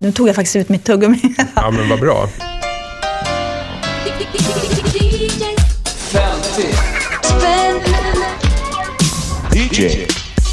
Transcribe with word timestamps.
Nu 0.00 0.12
tog 0.12 0.28
jag 0.28 0.34
faktiskt 0.36 0.56
ut 0.56 0.68
mitt 0.68 0.84
tuggummi. 0.84 1.34
Ja, 1.56 1.70
men 1.70 1.88
vad 1.88 2.00
bra. 2.00 2.28
50 5.88 6.62
spänn 7.22 7.80
DJ 9.52 10.06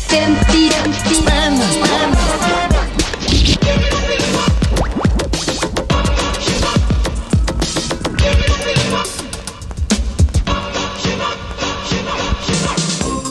50 0.09 0.71
spänn 1.13 1.61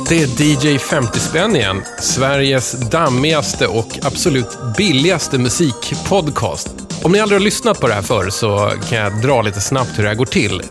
Det 0.09 0.23
är 0.23 0.43
DJ 0.43 0.79
50 0.79 1.21
spänn 1.21 1.57
igen. 1.57 1.83
Sveriges 2.01 2.73
dammigaste 2.73 3.67
och 3.67 3.99
absolut 4.03 4.59
billigaste 4.77 5.39
musikpodcast. 5.39 6.69
Om 7.03 7.13
ni 7.13 7.21
aldrig 7.21 7.41
har 7.41 7.45
lyssnat 7.45 7.81
på 7.81 7.89
det 7.89 7.95
här 7.95 8.03
förr 8.03 8.31
så 8.31 8.73
kan 8.89 8.99
jag 8.99 9.23
dra 9.23 9.43
lite 9.43 9.61
snabbt 9.61 9.99
hur 9.99 10.03
det 10.03 10.09
här 10.09 10.17
går 10.17 10.27
till. 10.27 10.63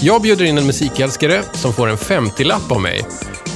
Jag 0.00 0.22
bjuder 0.22 0.44
in 0.44 0.58
en 0.58 0.66
musikälskare 0.66 1.42
som 1.52 1.72
får 1.72 1.88
en 1.88 1.96
50-lapp 1.96 2.72
av 2.72 2.80
mig. 2.80 3.04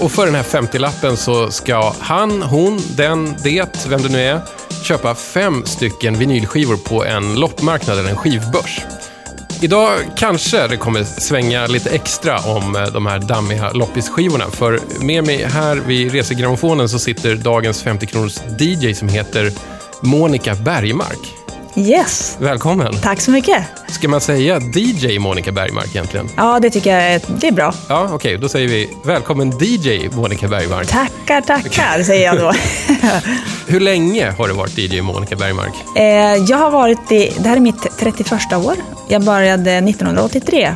Och 0.01 0.13
för 0.13 0.27
den 0.27 0.35
här 0.35 0.43
50-lappen 0.43 1.17
så 1.17 1.51
ska 1.51 1.93
han, 1.99 2.43
hon, 2.43 2.81
den, 2.97 3.37
det, 3.45 3.87
vem 3.89 4.03
det 4.03 4.09
nu 4.09 4.21
är, 4.21 4.41
köpa 4.83 5.15
fem 5.15 5.63
stycken 5.67 6.19
vinylskivor 6.19 6.77
på 6.77 7.05
en 7.05 7.35
loppmarknad 7.35 7.99
eller 7.99 8.11
en 8.11 8.17
skivbörs. 8.17 8.81
Idag 9.61 9.99
kanske 10.17 10.67
det 10.67 10.77
kommer 10.77 11.05
svänga 11.05 11.67
lite 11.67 11.91
extra 11.91 12.39
om 12.39 12.77
eh, 12.77 12.87
de 12.87 13.07
här 13.07 13.19
dammiga 13.19 13.73
loppisskivorna. 13.73 14.45
För 14.51 14.81
med 15.01 15.25
mig 15.25 15.45
här 15.45 15.77
vid 15.77 16.13
resegrammofonen 16.13 16.89
så 16.89 16.99
sitter 16.99 17.35
dagens 17.35 17.85
50-kronors 17.85 18.39
DJ 18.59 18.95
som 18.95 19.09
heter 19.09 19.53
Monica 20.03 20.55
Bergmark. 20.55 21.56
Yes, 21.79 22.37
Välkommen! 22.41 22.95
tack 23.03 23.21
så 23.21 23.31
mycket. 23.31 23.65
Ska 23.89 24.09
man 24.09 24.21
säga 24.21 24.61
DJ 24.61 25.19
Monica 25.19 25.53
Bergmark 25.53 25.87
egentligen? 25.95 26.29
Ja, 26.37 26.61
det 26.61 26.71
tycker 26.71 26.91
jag 26.95 27.03
är, 27.03 27.21
det 27.41 27.49
är 27.49 27.53
bra. 27.53 27.75
Ja, 27.89 28.09
okej, 28.13 28.39
då 28.39 28.49
säger 28.49 28.69
vi 28.69 28.91
välkommen 29.05 29.53
DJ 29.61 30.09
Monica 30.13 30.49
Bergmark. 30.49 30.89
Tackar, 30.89 31.41
tackar, 31.41 32.03
säger 32.03 32.27
jag 32.27 32.39
då. 32.39 32.53
Hur 33.67 33.81
länge 33.81 34.31
har 34.31 34.49
du 34.49 34.55
varit 34.55 34.79
DJ 34.79 35.01
Monica 35.01 35.37
Bergmark? 35.37 35.75
Eh, 35.97 36.05
jag 36.49 36.57
har 36.59 36.71
varit 36.71 37.13
i, 37.13 37.33
det 37.39 37.49
här 37.49 37.57
är 37.57 37.61
mitt 37.61 37.99
31 37.99 38.33
år. 38.53 38.75
Jag 39.09 39.25
började 39.25 39.73
1983. 39.73 40.75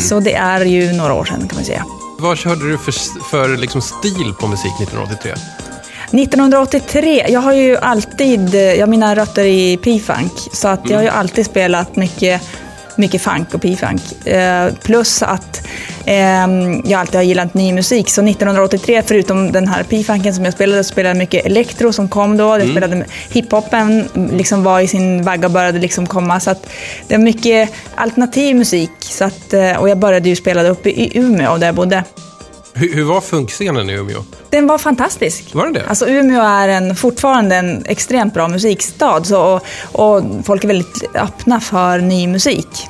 Så 0.00 0.20
det 0.20 0.34
är 0.34 0.64
ju 0.64 0.92
några 0.92 1.14
år 1.14 1.24
sedan 1.24 1.48
kan 1.48 1.56
man 1.56 1.64
säga. 1.64 1.84
Vad 2.18 2.38
körde 2.38 2.70
du 2.70 2.78
för, 2.78 2.92
för 3.30 3.56
liksom 3.56 3.82
stil 3.82 4.34
på 4.40 4.46
musik 4.46 4.72
1983? 4.80 5.32
1983, 6.12 7.26
jag 7.28 7.40
har 7.40 7.52
ju 7.52 7.76
alltid, 7.76 8.54
jag 8.54 8.80
har 8.80 8.86
mina 8.86 9.16
rötter 9.16 9.44
i 9.44 9.76
P-funk, 9.76 10.32
så 10.52 10.68
att 10.68 10.90
jag 10.90 10.96
har 10.96 11.02
ju 11.02 11.08
alltid 11.08 11.46
spelat 11.46 11.96
mycket, 11.96 12.42
mycket 12.96 13.22
funk 13.22 13.54
och 13.54 13.62
P-funk. 13.62 14.26
Eh, 14.26 14.72
plus 14.82 15.22
att 15.22 15.66
eh, 16.04 16.14
jag 16.84 16.92
alltid 16.92 17.14
har 17.14 17.22
gillat 17.22 17.54
ny 17.54 17.72
musik, 17.72 18.10
så 18.10 18.22
1983, 18.22 19.02
förutom 19.06 19.52
den 19.52 19.68
här 19.68 19.82
P-funken 19.82 20.34
som 20.34 20.44
jag 20.44 20.54
spelade, 20.54 20.84
så 20.84 20.92
spelade 20.92 21.10
jag 21.10 21.18
mycket 21.18 21.46
elektro 21.46 21.92
som 21.92 22.08
kom 22.08 22.36
då. 22.36 22.58
Jag 22.58 22.70
spelade 22.70 23.04
hiphopen, 23.30 24.08
liksom 24.32 24.64
var 24.64 24.80
i 24.80 24.88
sin 24.88 25.22
vagga 25.22 25.46
och 25.46 25.52
började 25.52 25.78
liksom 25.78 26.06
komma. 26.06 26.40
Så 26.40 26.50
att 26.50 26.66
det 27.08 27.14
är 27.14 27.18
mycket 27.18 27.70
alternativ 27.94 28.56
musik. 28.56 28.90
Så 29.00 29.24
att, 29.24 29.52
eh, 29.52 29.76
och 29.76 29.88
jag 29.88 29.98
började 29.98 30.28
ju 30.28 30.36
spela 30.36 30.68
uppe 30.68 30.90
i 30.90 31.18
Umeå, 31.18 31.56
där 31.56 31.66
jag 31.66 31.74
bodde. 31.74 32.04
Hur, 32.74 32.94
hur 32.94 33.04
var 33.04 33.20
funkscenen 33.20 33.90
i 33.90 33.92
Umeå? 33.92 34.22
Den 34.50 34.66
var 34.66 34.78
fantastisk. 34.78 35.54
Var 35.54 35.64
den 35.64 35.72
det? 35.72 35.86
Alltså 35.86 36.06
Umeå 36.08 36.42
är 36.42 36.68
en, 36.68 36.96
fortfarande 36.96 37.56
en 37.56 37.84
extremt 37.86 38.34
bra 38.34 38.48
musikstad 38.48 39.24
så, 39.24 39.60
och, 39.92 40.16
och 40.16 40.24
folk 40.44 40.64
är 40.64 40.68
väldigt 40.68 41.02
öppna 41.14 41.60
för 41.60 41.98
ny 41.98 42.26
musik. 42.26 42.88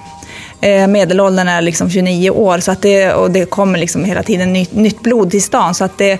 Eh, 0.64 0.86
medelåldern 0.86 1.48
är 1.48 1.62
liksom 1.62 1.90
29 1.90 2.30
år 2.30 2.58
så 2.58 2.72
att 2.72 2.82
det, 2.82 3.12
och 3.12 3.30
det 3.30 3.44
kommer 3.50 3.78
liksom 3.78 4.04
hela 4.04 4.22
tiden 4.22 4.52
nytt, 4.52 4.74
nytt 4.74 5.00
blod 5.00 5.30
till 5.30 5.42
stan. 5.42 5.74
Så 5.74 5.84
att 5.84 5.98
det, 5.98 6.18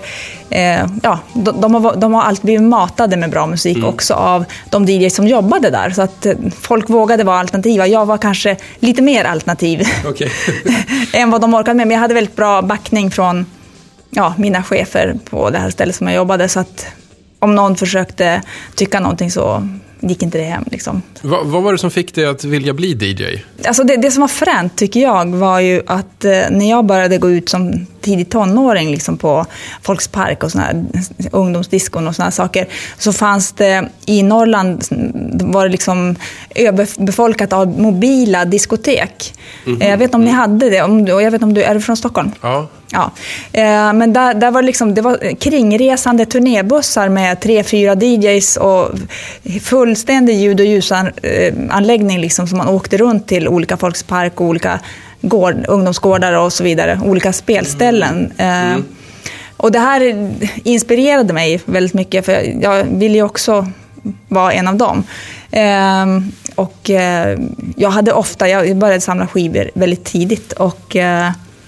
eh, 0.49 0.85
ja, 1.03 1.19
de, 1.33 1.61
de, 1.61 1.75
har, 1.75 1.95
de 1.95 2.13
har 2.13 2.23
alltid 2.23 2.45
blivit 2.45 2.63
matade 2.63 3.17
med 3.17 3.29
bra 3.29 3.47
musik 3.47 3.85
också 3.85 4.13
av 4.13 4.45
de 4.69 4.85
DJs 4.85 5.15
som 5.15 5.27
jobbade 5.27 5.69
där. 5.69 5.89
Så 5.89 6.01
att 6.01 6.25
eh, 6.25 6.33
folk 6.61 6.89
vågade 6.89 7.23
vara 7.23 7.39
alternativa. 7.39 7.87
Jag 7.87 8.05
var 8.05 8.17
kanske 8.17 8.57
lite 8.79 9.01
mer 9.01 9.25
alternativ 9.25 9.87
Okej. 10.05 10.31
än 11.13 11.31
vad 11.31 11.41
de 11.41 11.53
orkade 11.53 11.73
med. 11.73 11.87
Men 11.87 11.95
jag 11.95 12.01
hade 12.01 12.13
väldigt 12.13 12.35
bra 12.35 12.61
backning 12.61 13.11
från 13.11 13.45
ja, 14.15 14.33
mina 14.37 14.63
chefer 14.63 15.15
på 15.29 15.49
det 15.49 15.57
här 15.57 15.69
stället 15.69 15.95
som 15.95 16.07
jag 16.07 16.15
jobbade. 16.15 16.49
Så 16.49 16.59
att 16.59 16.85
om 17.39 17.55
någon 17.55 17.75
försökte 17.75 18.41
tycka 18.75 18.99
någonting 18.99 19.31
så 19.31 19.67
gick 19.99 20.23
inte 20.23 20.37
det 20.37 20.43
hem. 20.43 20.63
Liksom. 20.71 21.01
vad, 21.21 21.45
vad 21.47 21.63
var 21.63 21.71
det 21.71 21.77
som 21.77 21.91
fick 21.91 22.15
dig 22.15 22.25
att 22.25 22.43
vilja 22.43 22.73
bli 22.73 22.91
DJ? 22.91 23.43
Alltså 23.67 23.83
det, 23.83 23.95
det 23.97 24.11
som 24.11 24.21
var 24.21 24.27
fränt 24.27 24.75
tycker 24.77 24.99
jag 24.99 25.35
var 25.35 25.59
ju 25.59 25.81
att 25.87 26.25
eh, 26.25 26.31
när 26.51 26.69
jag 26.69 26.85
började 26.85 27.17
gå 27.17 27.31
ut 27.31 27.49
som 27.49 27.85
tidig 28.01 28.29
tonåring 28.29 28.91
liksom 28.91 29.17
på 29.17 29.45
Folks 29.81 30.07
park 30.07 30.43
och 30.43 30.51
såna 30.51 30.63
här 30.63 30.85
ungdomsdiskon 31.31 32.07
och 32.07 32.15
såna 32.15 32.23
här 32.23 32.31
saker 32.31 32.67
så 32.97 33.13
fanns 33.13 33.51
det 33.51 33.89
i 34.05 34.23
Norrland 34.23 34.83
var 35.43 35.63
det 35.63 35.71
liksom 35.71 36.15
överbefolkat 36.55 37.53
av 37.53 37.79
mobila 37.79 38.45
diskotek. 38.45 39.33
Eh, 39.79 39.89
Jag 39.89 39.97
vet 39.97 40.15
om 40.15 40.25
ni 40.25 40.31
hade 40.31 40.69
det, 40.69 40.81
om, 40.81 41.01
och 41.01 41.21
jag 41.21 41.31
vet 41.31 41.43
om 41.43 41.53
du 41.53 41.63
är 41.63 41.79
från 41.79 41.97
Stockholm? 41.97 42.31
Ja. 42.41 42.67
Ja, 42.95 43.11
eh, 43.53 43.93
men 43.93 44.13
där, 44.13 44.33
där 44.33 44.51
var 44.51 44.61
det, 44.61 44.65
liksom, 44.65 44.93
det 44.93 45.01
var 45.01 45.35
kringresande 45.39 46.25
turnébussar 46.25 47.09
med 47.09 47.39
tre, 47.39 47.63
fyra 47.63 47.95
DJs 47.95 48.57
och 48.57 48.89
fullständig 49.61 50.35
ljud 50.35 50.59
och 50.59 50.65
ljusanläggning 50.65 52.19
liksom, 52.19 52.47
som 52.47 52.57
man 52.57 52.67
åkte 52.67 52.97
runt 52.97 53.27
till 53.27 53.47
olika 53.47 53.77
Folks 53.77 54.03
park 54.03 54.41
och 54.41 54.47
olika 54.47 54.79
gård, 55.21 55.65
ungdomsgårdar 55.67 56.33
och 56.33 56.53
så 56.53 56.63
vidare, 56.63 56.99
olika 57.03 57.33
spelställen. 57.33 58.31
Eh, 58.37 58.77
Och 59.57 59.71
det 59.71 59.79
här 59.79 60.31
inspirerade 60.63 61.33
mig 61.33 61.61
väldigt 61.65 61.93
mycket 61.93 62.25
för 62.25 62.61
jag, 62.61 62.83
ville 62.83 63.15
ju 63.15 63.23
också 63.23 63.67
vara 64.27 64.53
en 64.53 64.67
av 64.67 64.75
dem. 64.75 65.03
Eh, 65.51 66.05
och 66.55 66.89
eh, 66.89 67.39
jag 67.75 67.89
hade 67.89 68.13
ofta, 68.13 68.49
jag 68.49 68.75
började 68.77 69.01
samla 69.01 69.27
skivor 69.27 69.71
väldigt 69.73 70.03
tidigt 70.03 70.53
och 70.53 70.95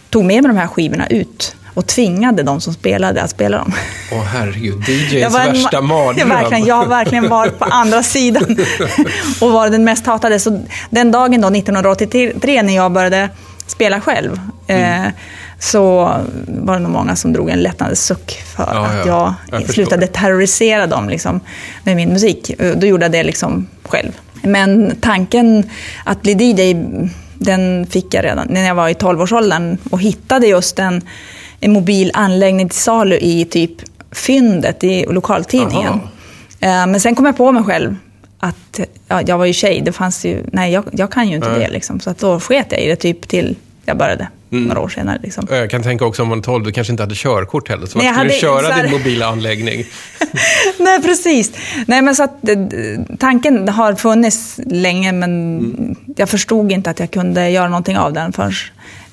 tog 0.09 0.25
med 0.25 0.44
mig 0.44 0.51
de 0.53 0.57
här 0.57 0.68
skivorna 0.68 1.07
ut 1.07 1.56
och 1.73 1.88
tvingade 1.88 2.44
de 2.44 2.62
som 2.62 2.73
spelade 2.73 3.22
att 3.22 3.29
spela 3.29 3.57
dem. 3.57 3.73
Åh 4.12 4.23
herregud, 4.23 4.90
DJs 4.90 5.13
Jag 5.13 5.29
var 5.29 5.40
en- 5.40 5.53
värsta 5.53 5.69
jag, 5.72 5.84
mardröm. 5.84 6.29
verkligen, 6.29 6.66
jag 6.66 6.75
har 6.75 6.85
verkligen 6.85 7.29
varit 7.29 7.59
på 7.59 7.66
andra 7.66 8.03
sidan 8.03 8.57
och 9.41 9.51
varit 9.51 9.72
den 9.72 9.84
mest 9.84 10.06
hatade. 10.06 10.40
Så 10.40 10.63
den 10.90 11.12
dagen 11.12 11.41
då, 11.41 11.47
1983, 11.47 12.62
när 12.63 12.75
jag 12.75 12.91
började 12.91 13.29
spela 13.67 14.01
själv, 14.01 14.40
Mm. 14.69 15.03
eh, 15.06 15.12
så 15.59 15.94
var 16.47 16.73
det 16.73 16.79
nog 16.79 16.91
många 16.91 17.16
som 17.16 17.34
drog 17.34 17.50
en 17.50 17.59
lättnadens 17.59 18.06
suck 18.06 18.41
för 18.56 18.63
Ja, 18.73 18.85
att 18.85 19.06
ja. 19.07 19.35
jag, 19.51 19.62
Jag 19.62 19.69
slutade 19.69 20.07
terrorisera 20.07 20.88
dem 20.88 21.09
liksom, 21.09 21.40
med 21.84 21.96
min 21.96 22.09
musik. 22.09 22.51
Då 22.75 22.88
gjorde 22.88 23.06
jag 23.06 23.12
det 23.12 23.23
liksom 23.23 23.67
själv. 23.84 24.12
Men 24.41 24.96
tanken 25.01 25.69
att 26.06 26.22
bli 26.22 26.31
DJ, 26.34 26.75
den 27.39 27.85
fick 27.89 28.13
jag 28.13 28.25
redan 28.25 28.47
när 28.49 28.67
jag 28.67 28.75
var 28.75 28.89
i 28.89 28.93
12-årsåldern 28.93 29.77
och 29.91 30.01
hittade 30.01 30.47
just 30.47 30.79
en, 30.79 31.01
en 31.59 31.71
mobil 31.73 32.11
anläggning 32.13 32.69
till 32.69 32.79
salu 32.79 33.17
i 33.17 33.45
typ 33.45 33.71
fyndet 34.11 34.83
i 34.83 35.05
lokaltidningen. 35.09 35.93
Aha. 35.93 36.01
Eh, 36.59 36.87
Men 36.87 36.99
sen 36.99 37.15
kom 37.15 37.25
jag 37.25 37.37
på 37.37 37.51
mig 37.51 37.63
själv 37.63 37.95
att 38.39 38.79
ja, 39.07 39.21
jag 39.21 39.37
var 39.37 39.45
ju 39.45 39.53
tjej, 39.53 39.81
det 39.85 39.91
fanns 39.91 40.25
ju, 40.25 40.43
nej 40.51 40.73
jag, 40.73 40.83
jag 40.91 41.11
kan 41.11 41.27
ju 41.29 41.35
inte 41.35 41.59
det 41.59 41.69
liksom. 41.69 41.99
Så 41.99 42.09
att 42.09 42.17
då 42.19 42.39
sket 42.39 42.67
jag 42.69 42.81
i 42.81 42.87
det 42.87 42.95
typ 42.95 43.27
till 43.27 43.55
jag 43.85 43.97
började, 43.97 44.27
Mm. 44.52 44.63
några 44.63 44.81
år 44.81 44.90
senare 44.90 45.19
liksom. 45.24 45.47
Jag 45.50 45.69
kan 45.69 45.84
tänka 45.84 46.06
också 46.06 46.22
om 46.22 46.28
man 46.30 46.38
är 46.38 46.41
12, 46.44 46.66
du 46.66 46.72
kanske 46.72 46.94
inte 46.94 47.03
hade 47.03 47.16
körkort 47.16 47.69
heller. 47.69 47.85
Så 47.85 47.97
Nej, 47.97 48.08
jag 48.08 48.16
skulle 48.16 48.30
hade 48.30 48.40
köra 48.63 48.74
här- 48.74 48.84
din 48.84 48.91
mobila 48.91 49.25
anläggning. 49.28 49.85
Nej, 50.80 51.02
precis. 51.02 51.52
Nej, 51.88 52.02
men 52.02 52.16
så 52.16 52.24
att, 52.24 52.50
eh, 52.50 52.56
tanken 53.19 53.69
har 53.69 53.96
funnits 53.96 54.59
länge, 54.66 55.12
men 55.12 55.96
jag 56.16 56.29
förstod 56.29 56.72
inte 56.72 56.90
att 56.90 56.99
jag 56.99 57.11
kunde 57.11 57.49
göra 57.49 57.70
någonting 57.70 57.97
av 57.97 58.14
den 58.14 58.34
förrän 58.34 58.52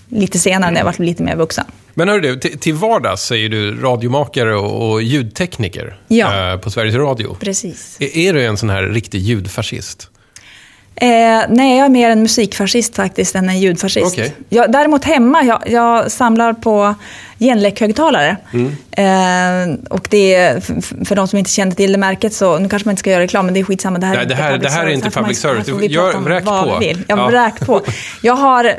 lite 0.08 0.38
senare 0.38 0.70
när 0.70 0.80
jag 0.80 0.84
var 0.84 0.94
lite 1.04 1.22
mer 1.22 1.36
vuxen. 1.36 1.64
Men 1.94 2.08
hörru 2.08 2.20
du, 2.20 2.36
till, 2.40 2.58
till 2.58 2.74
vardags 2.74 3.30
är 3.32 3.48
du 3.48 3.80
radiomakare 3.80 4.54
och, 4.56 4.90
och 4.92 5.02
ljudtekniker 5.02 5.96
Ja. 6.08 6.52
eh, 6.52 6.58
på 6.58 6.70
Sveriges 6.70 6.94
Radio. 6.94 7.36
Precis. 7.40 7.96
Är, 8.00 8.16
är 8.16 8.32
du 8.34 8.44
en 8.46 8.56
sån 8.56 8.70
här 8.70 8.82
riktig 8.82 9.18
ljudfascist? 9.20 10.10
Eh, 10.96 11.08
nej, 11.48 11.76
jag 11.78 11.84
är 11.84 11.88
mer 11.88 12.10
en 12.10 12.22
musikfascist 12.22 12.96
faktiskt 12.96 13.34
än 13.34 13.48
en 13.48 13.60
ljudfascist. 13.60 14.06
Okej. 14.18 14.34
Jag, 14.48 14.72
däremot 14.72 15.04
hemma, 15.04 15.42
jag, 15.42 15.62
jag 15.66 16.12
samlar 16.12 16.52
på 16.52 16.94
genlek-högtalare. 17.38 18.36
Eh, 18.90 19.74
och 19.90 20.06
det 20.10 20.34
är, 20.34 20.56
f- 20.58 20.92
för 21.04 21.16
de 21.16 21.28
som 21.28 21.38
inte 21.38 21.50
känner 21.50 21.72
till 21.72 21.92
det 21.92 21.98
märket 21.98 22.34
så, 22.34 22.58
nu 22.58 22.68
kanske 22.68 22.86
man 22.88 22.92
inte 22.92 23.00
ska 23.00 23.10
göra 23.10 23.22
reklam, 23.22 23.44
men 23.46 23.54
det 23.54 23.60
är 23.60 23.64
skitsamma. 23.64 23.98
Det 23.98 24.06
här, 24.06 24.16
Nej, 24.16 24.26
det 24.26 24.34
här- 24.34 24.52
public 24.52 24.62
det 24.72 24.74
här 24.74 24.78
är 24.80 24.84
service. 24.86 24.94
inte 24.96 25.10
får 25.10 25.20
man- 25.20 25.24
public 25.28 25.40
service. 25.40 25.66
här 25.66 25.72
får 25.74 25.80
vi 25.80 25.86
Gör- 25.86 26.02
prata 26.04 26.18
om 26.18 26.24
vräk 26.24 26.44
vad 26.44 26.64
på. 26.72 26.78
vi 26.78 26.86
vill. 26.88 27.04
Jag 27.08 27.18
Ja. 27.18 27.50
på. 27.66 27.80
Jag 28.22 28.34
har 28.34 28.72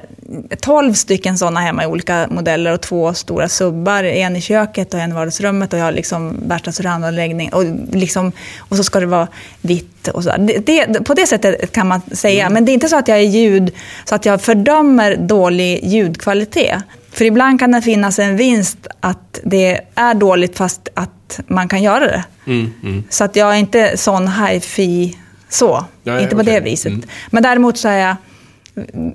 12 0.61 0.93
stycken 0.93 1.37
sådana 1.37 1.59
hemma 1.59 1.83
i 1.83 1.87
olika 1.87 2.27
modeller 2.31 2.73
och 2.73 2.81
två 2.81 3.13
stora 3.13 3.49
subbar. 3.49 4.03
En 4.03 4.35
i 4.35 4.41
köket 4.41 4.93
och 4.93 4.99
en 4.99 5.11
i 5.11 5.13
vardagsrummet 5.13 5.73
och 5.73 5.79
jag 5.79 5.83
har 5.83 5.91
liksom 5.91 6.37
värsta 6.47 6.71
surroundanläggning. 6.71 7.53
Och, 7.53 7.63
liksom, 7.91 8.31
och 8.59 8.77
så 8.77 8.83
ska 8.83 8.99
det 8.99 9.05
vara 9.05 9.27
vitt 9.61 10.07
och 10.07 10.23
så. 10.23 10.33
Det, 10.37 10.65
det, 10.65 11.05
på 11.05 11.13
det 11.13 11.27
sättet 11.27 11.71
kan 11.71 11.87
man 11.87 12.01
säga. 12.11 12.49
Men 12.49 12.65
det 12.65 12.71
är 12.71 12.73
inte 12.73 12.89
så 12.89 12.97
att 12.97 13.07
jag 13.07 13.17
är 13.17 13.23
ljud, 13.23 13.71
så 14.05 14.15
att 14.15 14.25
jag 14.25 14.41
fördömer 14.41 15.15
dålig 15.15 15.83
ljudkvalitet. 15.83 16.83
För 17.11 17.25
ibland 17.25 17.59
kan 17.59 17.71
det 17.71 17.81
finnas 17.81 18.19
en 18.19 18.37
vinst 18.37 18.87
att 18.99 19.39
det 19.43 19.81
är 19.95 20.13
dåligt 20.13 20.57
fast 20.57 20.89
att 20.93 21.39
man 21.47 21.69
kan 21.69 21.83
göra 21.83 22.05
det. 22.07 22.23
Mm, 22.47 22.73
mm. 22.83 23.03
Så 23.09 23.23
att 23.23 23.35
jag 23.35 23.53
är 23.53 23.57
inte 23.57 23.97
sån 23.97 24.27
hi-fi 24.27 25.17
så. 25.49 25.85
Nej, 26.03 26.23
inte 26.23 26.35
på 26.35 26.41
okej. 26.41 26.53
det 26.53 26.59
viset. 26.59 26.91
Mm. 26.91 27.03
Men 27.29 27.43
däremot 27.43 27.77
så 27.77 27.87
är 27.87 27.97
jag, 27.97 28.15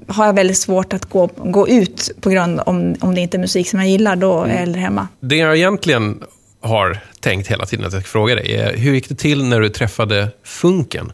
har 0.08 0.26
jag 0.26 0.32
väldigt 0.32 0.58
svårt 0.58 0.92
att 0.92 1.04
gå, 1.04 1.26
gå 1.36 1.68
ut 1.68 2.10
på 2.20 2.30
grund 2.30 2.60
om, 2.66 2.96
om 3.00 3.14
det 3.14 3.20
inte 3.20 3.36
är 3.36 3.38
musik 3.38 3.70
som 3.70 3.80
jag 3.80 3.88
gillar. 3.88 4.16
Då 4.16 4.38
Mm. 4.38 4.50
är 4.50 4.52
jag 4.54 4.60
hellre 4.60 4.80
hemma. 4.80 5.08
Det 5.20 5.36
jag 5.36 5.56
egentligen 5.56 6.22
har 6.62 6.98
tänkt 7.20 7.48
hela 7.48 7.66
tiden 7.66 7.86
att 7.86 7.92
jag 7.92 8.02
ska 8.02 8.10
fråga 8.10 8.34
dig 8.34 8.54
är, 8.56 8.76
hur 8.76 8.94
gick 8.94 9.08
det 9.08 9.14
till 9.14 9.44
när 9.44 9.60
du 9.60 9.68
träffade 9.68 10.28
funken? 10.44 11.12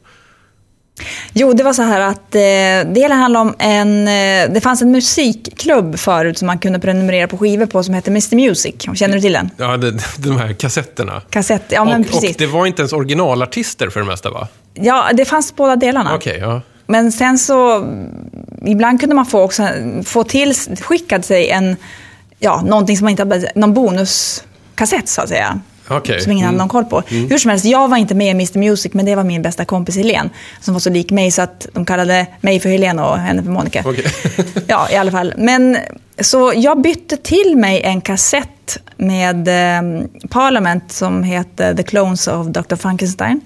Jo, 1.32 1.52
det 1.52 1.62
var 1.64 1.72
så 1.72 1.82
här 1.82 2.00
att 2.00 2.34
eh, 2.34 2.40
det 2.93 2.94
hela 3.00 3.14
handlar 3.14 3.40
om 3.40 3.54
en... 3.58 4.08
Eh, 4.08 4.52
det 4.54 4.60
fanns 4.62 4.82
en 4.82 4.90
musikklubb 4.90 5.98
förut 5.98 6.38
som 6.38 6.46
man 6.46 6.58
kunde 6.58 6.78
prenumerera 6.78 7.28
på 7.28 7.38
skivor 7.38 7.66
på 7.66 7.82
som 7.82 7.94
hette 7.94 8.10
Mr 8.10 8.37
Music. 8.37 8.75
Känner 8.94 9.14
du 9.14 9.20
till 9.20 9.32
den? 9.32 9.50
Ja, 9.56 9.76
det, 9.76 9.93
de 10.19 10.37
här 10.37 10.52
kassetterna. 10.52 11.22
Kassett, 11.31 11.62
ja 11.69 11.84
men 11.84 12.00
och, 12.00 12.06
och 12.06 12.12
precis. 12.12 12.37
det 12.37 12.46
var 12.46 12.66
inte 12.66 12.82
ens 12.82 12.93
originalartister 12.93 13.88
för 13.90 14.00
det 14.00 14.06
mesta, 14.06 14.31
va? 14.31 14.48
Ja, 14.75 15.08
det 15.14 15.25
fanns 15.25 15.56
båda 15.56 15.76
delarna. 15.76 16.14
Okej, 16.14 16.38
ja. 16.40 16.60
Men 16.86 17.12
sen 17.12 17.38
så, 17.38 17.86
ibland 18.66 19.00
kunde 19.00 19.14
man 19.14 19.26
få, 19.26 19.42
också, 19.42 19.68
få 20.04 20.24
till, 20.24 20.54
skickad 20.80 21.24
sig 21.24 21.50
en, 21.50 21.76
ja, 22.38 22.62
någonting 22.66 22.96
som 22.96 23.04
man 23.04 23.10
inte 23.10 23.22
hade, 23.22 23.52
någon 23.54 23.74
bonuskassett 23.74 25.08
så 25.08 25.20
att 25.22 25.28
säga. 25.28 25.60
Okej. 25.88 26.20
Som 26.20 26.32
ingen 26.32 26.44
hade 26.44 26.54
Mm. 26.54 26.58
någon 26.58 26.68
koll 26.68 26.84
på. 26.84 27.02
Hur 27.08 27.38
som 27.38 27.50
helst, 27.50 27.64
jag 27.64 27.88
var 27.88 27.96
inte 27.96 28.14
med 28.14 28.26
i 28.26 28.30
Mr 28.30 28.58
Music, 28.58 28.92
men 28.94 29.06
det 29.06 29.14
var 29.14 29.24
min 29.24 29.42
bästa 29.42 29.64
kompis 29.64 29.96
Helene. 29.96 30.30
Som 30.60 30.74
var 30.74 30.80
så 30.80 30.90
lik 30.90 31.10
mig 31.10 31.30
så 31.30 31.42
att 31.42 31.66
de 31.72 31.84
kallade 31.84 32.26
mig 32.40 32.60
för 32.60 32.68
Helene 32.68 33.02
och 33.02 33.18
henne 33.18 33.42
för 33.42 33.50
Monica. 33.50 33.82
Okej. 33.86 34.04
Ja, 34.66 34.90
i 34.90 34.96
alla 34.96 35.10
fall. 35.10 35.34
Men 35.36 35.76
så 36.20 36.52
jag 36.56 36.80
bytte 36.82 37.16
till 37.16 37.56
mig 37.56 37.80
en 37.82 38.00
kassett 38.00 38.78
med 38.96 39.48
eh, 39.48 39.82
Parliament 40.28 40.92
som 40.92 41.22
heter 41.22 41.74
The 41.74 41.82
Clones 41.82 42.28
of 42.28 42.46
Dr. 42.46 42.76
Frankenstein 42.76 43.40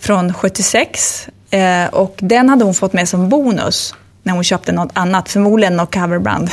från 0.00 0.34
76. 0.34 1.28
Eh, 1.52 1.86
och 1.94 2.14
den 2.18 2.48
hade 2.48 2.64
hon 2.64 2.74
fått 2.74 2.92
med 2.92 3.08
som 3.08 3.28
bonus 3.28 3.94
när 4.22 4.32
hon 4.32 4.44
köpte 4.44 4.72
något 4.72 4.90
annat, 4.94 5.28
förmodligen 5.28 5.76
något 5.76 5.94
coverband. 5.94 6.50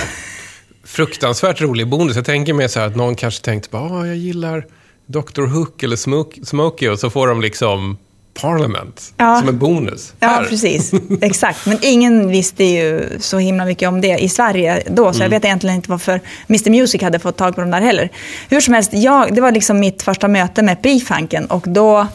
Fruktansvärt 0.85 1.61
rolig 1.61 1.87
bonus. 1.87 2.15
Jag 2.15 2.25
tänker 2.25 2.53
mig 2.53 2.69
så 2.69 2.79
här 2.79 2.87
att 2.87 2.95
någon 2.95 3.15
kanske 3.15 3.45
tänkte 3.45 3.69
bara, 3.71 3.91
"Ah, 3.99 4.05
jag 4.05 4.15
gillar 4.15 4.65
Dr. 5.05 5.45
Hook 5.47 5.83
eller 5.83 5.95
Smoke, 5.95 6.45
Smokey 6.45 6.89
och 6.89 6.99
så 6.99 7.09
får 7.09 7.27
de 7.27 7.41
liksom 7.41 7.97
Parliament 8.41 9.13
Ja. 9.17 9.39
som 9.39 9.49
en 9.49 9.59
bonus. 9.59 10.13
Ja, 10.19 10.27
Här. 10.27 10.43
precis. 10.45 10.91
Exakt. 11.21 11.65
Men 11.65 11.77
ingen 11.81 12.27
visste 12.29 12.63
ju 12.63 13.09
så 13.19 13.37
himla 13.37 13.65
mycket 13.65 13.89
om 13.89 14.01
det 14.01 14.17
i 14.17 14.29
Sverige 14.29 14.83
då, 14.89 15.13
så 15.13 15.23
jag 15.23 15.29
vet 15.29 15.45
egentligen 15.45 15.75
inte 15.75 15.89
varför 15.89 16.21
Mr 16.49 16.69
Music 16.69 17.01
hade 17.01 17.19
fått 17.19 17.37
tag 17.37 17.55
på 17.55 17.61
dem 17.61 17.71
där 17.71 17.81
heller. 17.81 18.09
Hur 18.49 18.61
som 18.61 18.73
helst, 18.73 18.93
jag, 18.93 19.35
det 19.35 19.41
var 19.41 19.51
liksom 19.51 19.79
mitt 19.79 20.01
första 20.03 20.27
möte 20.27 20.61
med 20.61 20.81
P-funken 20.81 21.45
och 21.45 21.65
då, 21.67 22.07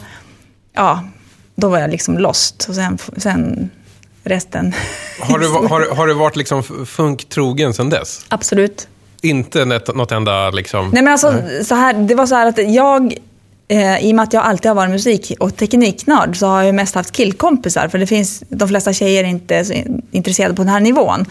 ja, 0.75 1.03
då 1.55 1.69
var 1.69 1.79
jag 1.79 1.89
liksom 1.89 2.17
lost. 2.17 2.65
Och 2.69 2.75
sen, 2.75 2.97
sen 3.17 3.69
resten. 4.23 4.73
Har 5.19 5.39
du, 5.39 5.47
har, 5.69 5.95
har 5.95 6.07
du 6.07 6.13
varit 6.13 6.35
liksom 6.35 6.63
funktrogen 6.85 7.73
sedan 7.73 7.89
dess? 7.89 8.25
Absolut. 8.27 8.87
Inte 9.21 9.65
något, 9.65 10.11
enda 10.11 10.49
liksom... 10.49 10.89
Nej 10.89 11.03
men 11.03 11.11
alltså, 11.11 11.33
så 11.65 11.75
här, 11.75 11.93
det 11.93 12.15
var 12.15 12.25
så 12.27 12.35
här 12.35 12.47
att 12.47 12.73
jag, 12.73 13.13
eh, 13.67 14.05
i 14.05 14.11
och 14.11 14.15
med 14.15 14.23
att 14.23 14.33
jag 14.33 14.43
alltid 14.43 14.69
har 14.69 14.75
varit 14.75 14.91
musik 14.91 15.31
och 15.39 15.55
tekniknörd, 15.55 16.37
så 16.37 16.47
har 16.47 16.63
jag 16.63 16.75
mest 16.75 16.95
haft 16.95 17.11
killkompisar. 17.11 17.87
För 17.87 17.97
det 17.97 18.07
finns, 18.07 18.43
de 18.49 18.67
flesta 18.67 18.93
tjejer 18.93 19.23
är 19.23 19.27
inte 19.27 19.65
så 19.65 19.73
in- 19.73 20.01
intresserade 20.11 20.55
på 20.55 20.61
den 20.61 20.69
här 20.69 20.79
nivån. 20.79 21.25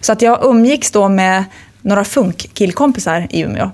Så 0.00 0.12
att 0.12 0.22
jag 0.22 0.44
umgicks 0.44 0.90
då 0.90 1.08
med 1.08 1.44
några 1.82 2.04
funk-killkompisar 2.04 3.26
i 3.30 3.40
Umeå. 3.40 3.70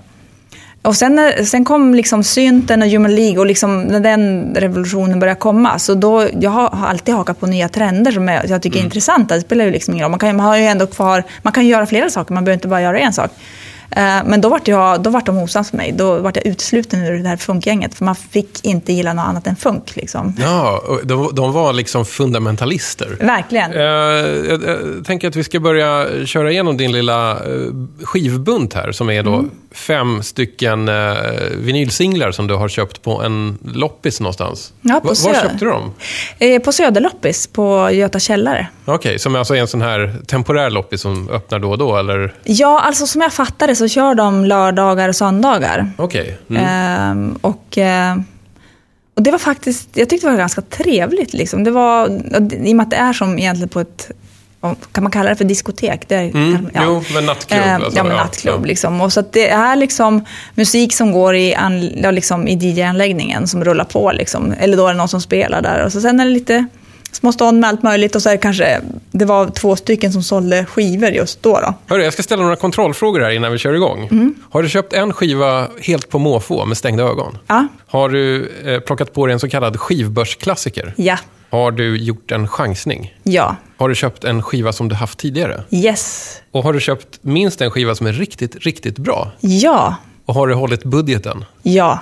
Och 0.81 0.95
sen, 0.95 1.31
sen 1.45 1.65
kom 1.65 1.95
liksom 1.95 2.23
synten 2.23 2.81
och 2.81 2.87
Human 2.87 3.15
League 3.15 3.39
och 3.39 3.45
liksom 3.45 3.81
när 3.81 3.99
den 3.99 4.55
revolutionen 4.55 5.19
började 5.19 5.39
komma. 5.39 5.79
Så 5.79 5.93
då, 5.95 6.27
jag 6.39 6.49
har, 6.51 6.87
alltid 6.87 7.15
hakat 7.15 7.39
på 7.39 7.47
nya 7.47 7.69
trender 7.69 8.11
som 8.11 8.27
jag, 8.27 8.49
jag 8.49 8.61
tycker 8.61 8.79
är 8.79 8.83
intressanta. 8.83 9.35
Det 9.35 9.41
spelar 9.41 9.65
ju 9.65 9.71
liksom 9.71 9.93
ingen 9.93 10.03
roll. 10.03 10.11
Man 10.11 10.19
kan, 10.19 10.35
man 10.35 10.45
har 10.45 10.57
ju 10.57 10.63
ändå 10.63 10.87
kvar, 10.87 11.23
man 11.41 11.53
kan 11.53 11.67
göra 11.67 11.85
flera 11.85 12.09
saker, 12.09 12.33
man 12.33 12.45
behöver 12.45 12.57
inte 12.57 12.67
bara 12.67 12.81
göra 12.81 12.99
en 12.99 13.13
sak. 13.13 13.31
Eh, 13.95 14.19
Men 14.25 14.41
då 14.41 14.49
vart, 14.49 14.67
jag, 14.67 15.01
då 15.01 15.09
vart 15.09 15.25
de 15.25 15.37
osams 15.37 15.73
med 15.73 15.77
mig. 15.77 15.91
Då 15.97 16.19
vart 16.19 16.35
jag 16.35 16.45
utesluten 16.45 17.01
ur 17.05 17.23
det 17.23 17.29
här 17.29 17.37
funkgänget. 17.37 17.95
För 17.95 18.05
man 18.05 18.15
fick 18.15 18.65
inte 18.65 18.93
gilla 18.93 19.13
något 19.13 19.25
annat 19.25 19.47
än 19.47 19.55
funk. 19.55 19.95
Liksom. 19.95 20.35
Ja, 20.39 20.83
de, 21.03 21.35
de 21.35 21.53
var 21.53 21.73
liksom 21.73 22.05
fundamentalister. 22.05 23.17
Verkligen. 23.19 23.73
Eh, 23.73 23.79
jag, 23.79 24.63
jag 24.63 25.05
tänker 25.05 25.27
att 25.27 25.35
vi 25.35 25.43
ska 25.43 25.59
börja 25.59 26.07
köra 26.25 26.51
igenom 26.51 26.77
din 26.77 26.91
lilla 26.91 27.31
eh, 27.31 27.37
skivbunt 28.03 28.73
här, 28.73 28.91
som 28.91 29.09
är 29.09 29.23
då 29.23 29.33
Mm. 29.33 29.49
Fem 29.75 30.23
stycken 30.23 30.89
uh, 30.89 31.15
vinylsinglar 31.57 32.31
som 32.31 32.47
du 32.47 32.53
har 32.53 32.69
köpt 32.69 33.01
på 33.01 33.21
en 33.21 33.57
loppis 33.75 34.19
någonstans. 34.19 34.73
Ja, 34.81 34.93
på 34.93 34.99
Va- 34.99 35.07
Var 35.07 35.15
Söder. 35.15 35.41
köpte 35.41 35.65
du 35.65 35.71
dem? 35.71 35.93
Eh, 36.39 36.61
På 36.61 36.71
Söderloppis 36.71 37.47
på 37.47 37.89
Göta 37.91 38.19
källare. 38.19 38.67
Okej, 38.85 39.19
som 39.19 39.35
alltså 39.35 39.55
är 39.55 39.59
en 39.59 39.67
sån 39.67 39.81
här 39.81 40.15
temporär 40.27 40.69
loppis 40.69 41.01
som 41.01 41.29
öppnar 41.29 41.59
då 41.59 41.69
och 41.71 41.77
då, 41.77 41.97
eller? 41.97 42.33
Ja, 42.43 42.79
alltså 42.81 43.07
som 43.07 43.21
jag 43.21 43.33
fattade 43.33 43.75
så 43.75 43.87
kör 43.87 44.15
de 44.15 44.45
lördagar 44.45 45.09
och 45.09 45.15
söndagar. 45.15 45.91
Okej. 45.97 46.37
Mm. 46.49 46.63
Ehm, 46.65 47.37
och, 47.41 47.77
eh, 47.77 48.15
och 49.15 49.21
det 49.23 49.31
var 49.31 49.39
faktiskt, 49.39 49.89
jag 49.93 50.09
tyckte 50.09 50.27
det 50.27 50.31
var 50.31 50.37
ganska 50.39 50.61
trevligt. 50.61 51.33
Liksom. 51.33 51.63
Det 51.63 51.71
var, 51.71 52.07
I 52.65 52.71
och 52.71 52.75
med 52.75 52.83
att 52.83 52.89
det 52.89 52.95
är 52.97 53.13
som 53.13 53.39
egentligen 53.39 53.69
på 53.69 53.79
ett, 53.79 54.11
kan 54.91 55.03
man 55.03 55.11
kalla 55.11 55.29
det 55.29 55.35
för 55.35 55.45
diskotek? 55.45 56.01
Det, 56.07 56.15
är- 56.15 56.29
Mm, 56.35 56.67
jo, 56.85 57.03
men 57.13 57.25
nattklubb, 57.25 57.61
Ehm, 57.63 57.81
alltså, 57.81 57.97
ja, 57.99 58.03
men 58.03 58.15
ja, 58.17 58.23
nattklubb. 58.23 58.61
ja. 58.61 58.65
Liksom. 58.67 59.01
Och 59.01 59.13
så 59.13 59.23
det 59.31 59.49
är 59.49 59.75
liksom 59.75 60.25
musik 60.55 60.93
som 60.93 61.11
går 61.11 61.35
i, 61.35 61.55
an, 61.55 61.89
ja, 62.03 62.11
liksom, 62.11 62.47
i 62.47 62.55
DJ-anläggningen 62.55 63.47
som 63.47 63.63
rullar 63.63 63.85
på. 63.85 64.11
Liksom. 64.11 64.53
Eller 64.59 64.77
då 64.77 64.87
är 64.87 64.91
det 64.91 64.97
någon 64.97 65.07
som 65.07 65.21
spelar 65.21 65.61
där. 65.61 65.85
Och 65.85 65.91
så 65.91 66.01
sen 66.01 66.19
är 66.19 66.25
det 66.25 66.31
lite 66.31 66.65
små 67.11 67.31
stånd 67.31 67.59
med 67.59 67.67
allt 67.69 67.83
möjligt. 67.83 68.15
Och 68.15 68.21
så 68.21 68.29
är 68.29 68.33
det 68.33 68.37
kanske, 68.41 68.81
det 69.11 69.25
var 69.25 69.47
två 69.49 69.75
stycken 69.75 70.13
som 70.13 70.23
sålde 70.23 70.65
skivor 70.65 71.09
just 71.09 71.43
då. 71.43 71.59
då. 71.59 71.73
Hörru, 71.87 72.03
jag 72.03 72.13
ska 72.13 72.23
ställa 72.23 72.43
några 72.43 72.55
kontrollfrågor 72.55 73.19
här 73.19 73.31
innan 73.31 73.51
vi 73.51 73.57
kör 73.57 73.73
igång. 73.73 74.07
Mm. 74.11 74.35
Har 74.51 74.63
du 74.63 74.69
köpt 74.69 74.93
en 74.93 75.13
skiva 75.13 75.67
helt 75.81 76.09
på 76.09 76.19
måfå 76.19 76.65
med 76.65 76.77
stängda 76.77 77.03
ögon? 77.03 77.37
Ja, 77.47 77.67
Har 77.87 78.09
du 78.09 78.51
eh, 78.65 78.79
plockat 78.79 79.13
på 79.13 79.25
dig 79.27 79.33
en 79.33 79.39
så 79.39 79.49
kallad 79.49 79.79
skivbörsklassiker? 79.79 80.93
ja, 80.97 81.17
Har 81.51 81.71
du 81.71 81.97
gjort 81.97 82.31
en 82.31 82.47
chansning? 82.47 83.13
ja, 83.23 83.55
Har 83.77 83.89
du 83.89 83.95
köpt 83.95 84.23
en 84.23 84.43
skiva 84.43 84.73
som 84.73 84.89
du 84.89 84.95
haft 84.95 85.19
tidigare? 85.19 85.63
yes, 85.69 86.35
Och 86.51 86.63
har 86.63 86.73
du 86.73 86.79
köpt 86.79 87.19
minst 87.21 87.61
en 87.61 87.71
skiva 87.71 87.95
som 87.95 88.07
är 88.07 88.13
riktigt, 88.13 88.55
riktigt 88.55 88.97
bra? 88.97 89.31
ja, 89.39 89.95
Och 90.25 90.35
har 90.35 90.47
du 90.47 90.53
hållit 90.53 90.83
budgeten? 90.83 91.45
ja. 91.63 91.99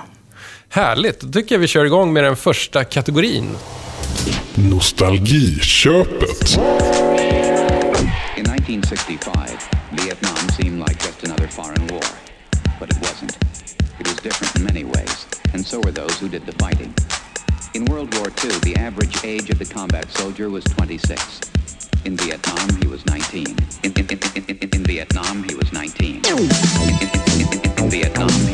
Härligt! 0.72 1.20
Då 1.20 1.32
tycker 1.32 1.54
jag 1.54 1.60
vi 1.60 1.66
kör 1.66 1.84
igång 1.84 2.12
med 2.12 2.24
den 2.24 2.36
första 2.36 2.84
kategorin. 2.84 3.56
Nostalgiköpet. 4.54 6.58
In 8.36 8.46
1965, 8.46 9.32
Vietnam 9.90 10.36
seemed 10.56 10.78
like 10.88 11.06
just 11.06 11.24
another 11.24 11.46
foreign 11.48 11.86
war. 11.88 12.02
But 12.80 12.90
it 12.92 12.98
wasn't. 13.00 13.36
It 14.00 14.06
was 14.08 14.16
different 14.22 14.56
in 14.56 14.64
many 14.64 14.84
ways, 14.84 15.26
and 15.54 15.66
so 15.66 15.76
were 15.80 15.92
those 15.92 16.24
who 16.24 16.28
did 16.28 16.42
the 16.46 16.52
fighting. 16.64 16.94
In 17.72 17.84
World 17.84 18.12
War 18.16 18.26
II, 18.42 18.50
the 18.60 18.74
average 18.76 19.24
age 19.24 19.48
of 19.48 19.60
the 19.60 19.64
combat 19.64 20.10
soldier 20.10 20.50
was 20.50 20.64
26. 20.64 21.40
In 22.04 22.16
Vietnam, 22.16 22.68
he 22.82 22.88
was 22.88 23.06
19. 23.06 23.46
In, 23.84 23.92
in, 23.92 24.08
in, 24.34 24.58
in, 24.58 24.84
Vietnam, 24.84 25.44
he 25.44 25.54
was 25.54 25.72
19. 25.72 26.16
In, 26.16 26.22
in, 26.26 26.40
in, 26.40 27.10
in, 27.38 27.62
in, 27.62 27.84
in 27.84 27.90
Vietnam, 27.90 28.49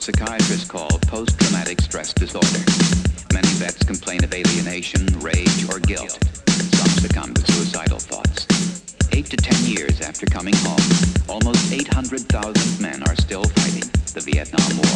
what 0.00 0.16
psychiatrists 0.16 0.66
call 0.66 0.88
post-traumatic 1.08 1.78
stress 1.82 2.14
disorder. 2.14 2.64
Many 3.34 3.48
vets 3.60 3.82
complain 3.84 4.24
of 4.24 4.32
alienation, 4.32 5.06
rage, 5.20 5.68
or 5.68 5.78
guilt. 5.78 6.18
Some 6.48 6.88
succumb 7.02 7.34
to 7.34 7.52
suicidal 7.52 7.98
thoughts. 7.98 8.46
Eight 9.12 9.26
to 9.26 9.36
ten 9.36 9.62
years 9.66 10.00
after 10.00 10.24
coming 10.24 10.54
home, 10.56 10.80
almost 11.28 11.70
800,000 11.70 12.80
men 12.80 13.02
are 13.08 13.16
still 13.16 13.44
fighting 13.44 13.90
the 14.14 14.22
Vietnam 14.24 14.76
War. 14.78 14.89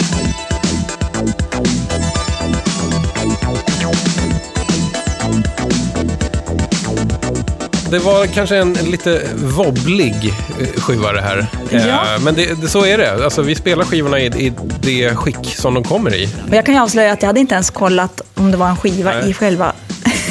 Det 7.94 8.00
var 8.00 8.26
kanske 8.26 8.56
en 8.56 8.72
lite 8.72 9.22
wobblig 9.34 10.34
eh, 10.60 10.80
skiva 10.80 11.12
det 11.12 11.20
här. 11.20 11.46
Ja. 11.70 11.78
Eh, 11.78 12.20
Men 12.20 12.34
det, 12.34 12.60
det, 12.60 12.68
så 12.68 12.84
är 12.84 12.98
det. 12.98 13.24
Alltså, 13.24 13.42
vi 13.42 13.54
spelar 13.54 13.84
skivorna 13.84 14.20
i, 14.20 14.26
i 14.26 14.52
det 14.80 15.16
skick 15.16 15.54
som 15.56 15.74
de 15.74 15.84
kommer 15.84 16.14
i. 16.14 16.28
Men 16.46 16.56
jag 16.56 16.66
kan 16.66 16.74
ju 16.74 16.80
avslöja 16.80 17.12
att 17.12 17.22
jag 17.22 17.26
hade 17.26 17.40
inte 17.40 17.54
ens 17.54 17.70
kollat 17.70 18.20
om 18.34 18.50
det 18.50 18.56
var 18.56 18.68
en 18.68 18.76
skiva 18.76 19.10
Nej. 19.12 19.30
i 19.30 19.34
själva... 19.34 19.72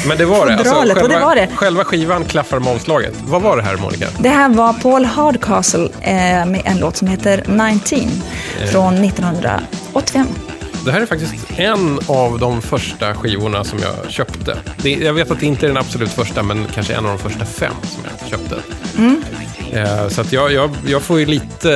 Men 0.08 0.18
det 0.18 0.24
var 0.24 0.46
det. 0.46 0.54
Alltså, 0.54 0.74
Fodralet, 0.74 1.02
och 1.02 1.08
det 1.08 1.18
var 1.18 1.34
det. 1.34 1.48
Själva 1.54 1.84
skivan 1.84 2.24
klaffar 2.24 2.58
med 2.58 2.72
omslaget. 2.72 3.14
Vad 3.26 3.42
var 3.42 3.56
det 3.56 3.62
här, 3.62 3.76
Monica? 3.76 4.06
Det 4.18 4.28
här 4.28 4.48
var 4.48 4.72
Paul 4.72 5.04
Hardcastle 5.04 5.88
eh, 6.00 6.12
med 6.46 6.62
en 6.64 6.78
låt 6.78 6.96
som 6.96 7.08
heter 7.08 7.44
19 7.48 8.22
från 8.70 9.04
1985. 9.04 10.26
Det 10.84 10.92
här 10.92 11.00
är 11.00 11.06
faktiskt 11.06 11.34
en 11.56 11.98
av 12.06 12.38
de 12.38 12.62
första 12.62 13.14
skivorna 13.14 13.64
som 13.64 13.78
jag 13.78 14.10
köpte. 14.10 14.58
Det, 14.82 14.90
jag 14.90 15.12
vet 15.12 15.30
att 15.30 15.40
det 15.40 15.46
inte 15.46 15.66
är 15.66 15.68
den 15.68 15.76
absolut 15.76 16.10
första, 16.10 16.42
men 16.42 16.66
kanske 16.74 16.94
en 16.94 17.06
av 17.06 17.18
de 17.18 17.30
första 17.30 17.44
fem 17.44 17.74
som 17.82 18.02
jag 18.20 18.28
köpte. 18.30 18.56
Mm. 18.98 19.22
Eh, 19.72 20.08
så 20.08 20.20
att 20.20 20.32
jag, 20.32 20.52
jag, 20.52 20.70
jag 20.86 21.02
får 21.02 21.18
ju 21.20 21.26
lite, 21.26 21.70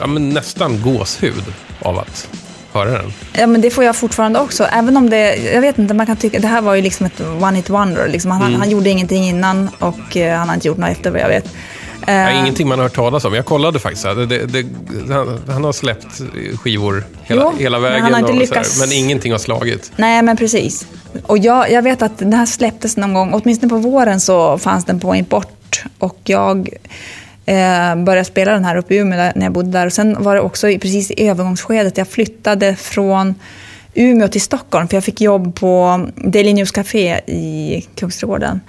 ja, 0.00 0.06
men 0.06 0.28
nästan 0.28 0.82
gåshud 0.82 1.44
av 1.82 1.98
att 1.98 2.28
höra 2.72 2.90
den. 2.90 3.12
Ja, 3.32 3.46
men 3.46 3.60
det 3.60 3.70
får 3.70 3.84
jag 3.84 3.96
fortfarande 3.96 4.40
också. 4.40 4.64
Även 4.64 4.96
om 4.96 5.10
det, 5.10 5.36
jag 5.36 5.60
vet 5.60 5.78
inte, 5.78 5.94
man 5.94 6.06
kan 6.06 6.16
tycka, 6.16 6.38
det 6.38 6.46
här 6.48 6.60
var 6.62 6.74
ju 6.74 6.82
liksom 6.82 7.06
ett 7.06 7.20
one 7.20 7.56
hit 7.56 7.70
wonder. 7.70 8.08
Liksom. 8.08 8.30
Han, 8.30 8.42
Mm. 8.42 8.60
han 8.60 8.70
gjorde 8.70 8.90
ingenting 8.90 9.24
innan 9.24 9.70
och 9.78 10.16
eh, 10.16 10.38
han 10.38 10.48
har 10.48 10.54
inte 10.54 10.68
gjort 10.68 10.78
något 10.78 10.90
efter 10.90 11.10
vad 11.10 11.20
jag 11.20 11.28
vet. 11.28 11.54
Eh, 12.06 12.14
Ja, 12.14 12.30
ingenting 12.30 12.68
man 12.68 12.78
har 12.78 12.82
hört 12.84 12.94
talas 12.94 13.24
om. 13.24 13.34
Jag 13.34 13.44
kollade 13.44 13.78
faktiskt. 13.78 14.04
Det, 14.04 14.26
det, 14.26 14.66
han, 15.14 15.40
han 15.48 15.64
har 15.64 15.72
släppt 15.72 16.06
skivor 16.62 17.04
hela, 17.22 17.42
Jo, 17.42 17.52
hela 17.58 17.78
men 17.78 17.92
vägen. 17.92 18.06
inte 18.06 18.20
och 18.22 18.26
så 18.28 18.32
här, 18.32 18.40
lyckats- 18.40 18.80
men 18.80 18.92
ingenting 18.92 19.32
har 19.32 19.38
slagit. 19.38 19.92
Nej, 19.96 20.22
men 20.22 20.36
precis. 20.36 20.86
Och 21.22 21.38
jag, 21.38 21.70
jag 21.70 21.82
vet 21.82 22.02
att 22.02 22.18
den 22.18 22.32
här 22.32 22.46
släpptes 22.46 22.96
någon 22.96 23.14
gång, 23.14 23.32
åtminstone 23.32 23.70
på 23.70 23.76
våren 23.76 24.20
så 24.20 24.58
fanns 24.58 24.84
den 24.84 25.00
på 25.00 25.14
import. 25.14 25.84
Och 25.98 26.18
jag 26.24 26.68
eh, 27.46 27.96
började 27.96 28.24
spela 28.24 28.52
den 28.52 28.64
här 28.64 28.76
uppe 28.76 28.94
i 28.94 28.98
Umeå 28.98 29.32
när 29.34 29.42
jag 29.46 29.52
bodde 29.52 29.70
där. 29.70 29.86
Och 29.86 29.92
sen 29.92 30.22
var 30.22 30.34
det 30.34 30.40
också 30.40 30.66
precis 30.66 31.10
i 31.10 31.28
övergångsskedet, 31.28 31.98
jag 31.98 32.08
flyttade 32.08 32.76
från 32.76 33.34
Umeå 33.94 34.28
till 34.28 34.40
Stockholm, 34.40 34.88
för 34.88 34.96
jag 34.96 35.04
fick 35.04 35.20
jobb 35.20 35.54
på 35.54 36.00
Daily 36.16 36.52
News 36.52 36.70
Café 36.70 37.20
i 37.26 37.86
Kungsträdgården 37.96 38.60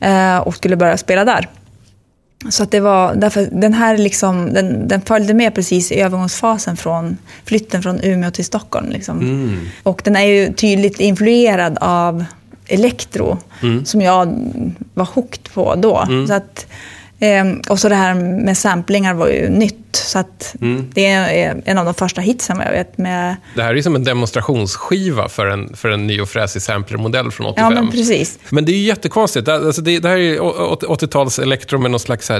eh, 0.00 0.38
och 0.38 0.54
skulle 0.54 0.76
börja 0.76 0.96
spela 0.96 1.24
där. 1.24 1.48
Så 2.48 2.62
att 2.62 2.70
det 2.70 2.80
var, 2.80 3.14
därför, 3.14 3.48
den 3.52 3.74
här 3.74 3.98
liksom, 3.98 4.52
den, 4.52 4.88
den 4.88 5.00
följde 5.00 5.34
med 5.34 5.54
precis 5.54 5.92
i 5.92 6.00
övergångsfasen 6.00 6.76
från 6.76 7.16
flytten 7.44 7.82
från 7.82 8.00
Umeå 8.00 8.30
till 8.30 8.44
Stockholm. 8.44 8.90
Liksom. 8.90 9.60
Och 9.82 10.00
den 10.04 10.16
är 10.16 10.24
ju 10.24 10.52
tydligt 10.52 11.00
influerad 11.00 11.78
av 11.80 12.24
elektro, 12.66 13.38
som 13.84 14.00
jag 14.00 14.26
var 14.94 15.04
hooked 15.04 15.52
på 15.54 15.74
då. 15.74 16.06
Så 16.28 16.34
att, 16.34 16.66
ehm, 17.20 17.60
och 17.68 17.78
så 17.78 17.88
det 17.88 17.94
här 17.94 18.14
med 18.14 18.58
samplingar 18.58 19.14
var 19.14 19.28
ju 19.28 19.48
nytt. 19.48 19.76
Så 19.92 20.18
att 20.18 20.54
det 20.94 21.06
är 21.06 21.62
en 21.64 21.78
av 21.78 21.84
de 21.84 21.94
första 21.94 22.20
hitsen 22.20 22.58
vad 22.58 22.66
jag 22.66 22.72
vet 22.72 22.98
med... 22.98 23.36
Det 23.56 23.62
här 23.62 23.70
är 23.70 23.74
ju 23.74 23.82
som 23.82 23.94
en 23.94 24.04
demonstrationsskiva 24.04 25.28
för 25.28 25.46
en, 25.46 25.76
för 25.76 25.88
en 25.88 26.06
ny 26.06 26.20
och 26.20 26.28
fräsig 26.28 26.62
samplermodell 26.62 27.30
från 27.30 27.46
85. 27.46 27.64
Ja, 27.72 27.82
men 27.82 27.90
precis. 27.90 28.38
Men 28.50 28.64
det 28.64 28.72
är 28.72 28.76
ju 28.76 28.82
jättekonstigt. 28.84 29.46
Det- 29.46 29.54
Alltså 29.54 29.82
det, 29.82 29.98
det 29.98 30.08
här 30.08 30.16
är 30.16 30.20
ju 30.20 30.38
å- 30.40 30.78
å- 30.88 30.94
80-tals 30.94 31.38
elektro 31.38 31.78
med 31.78 31.90
någon 31.90 32.00
slags 32.00 32.30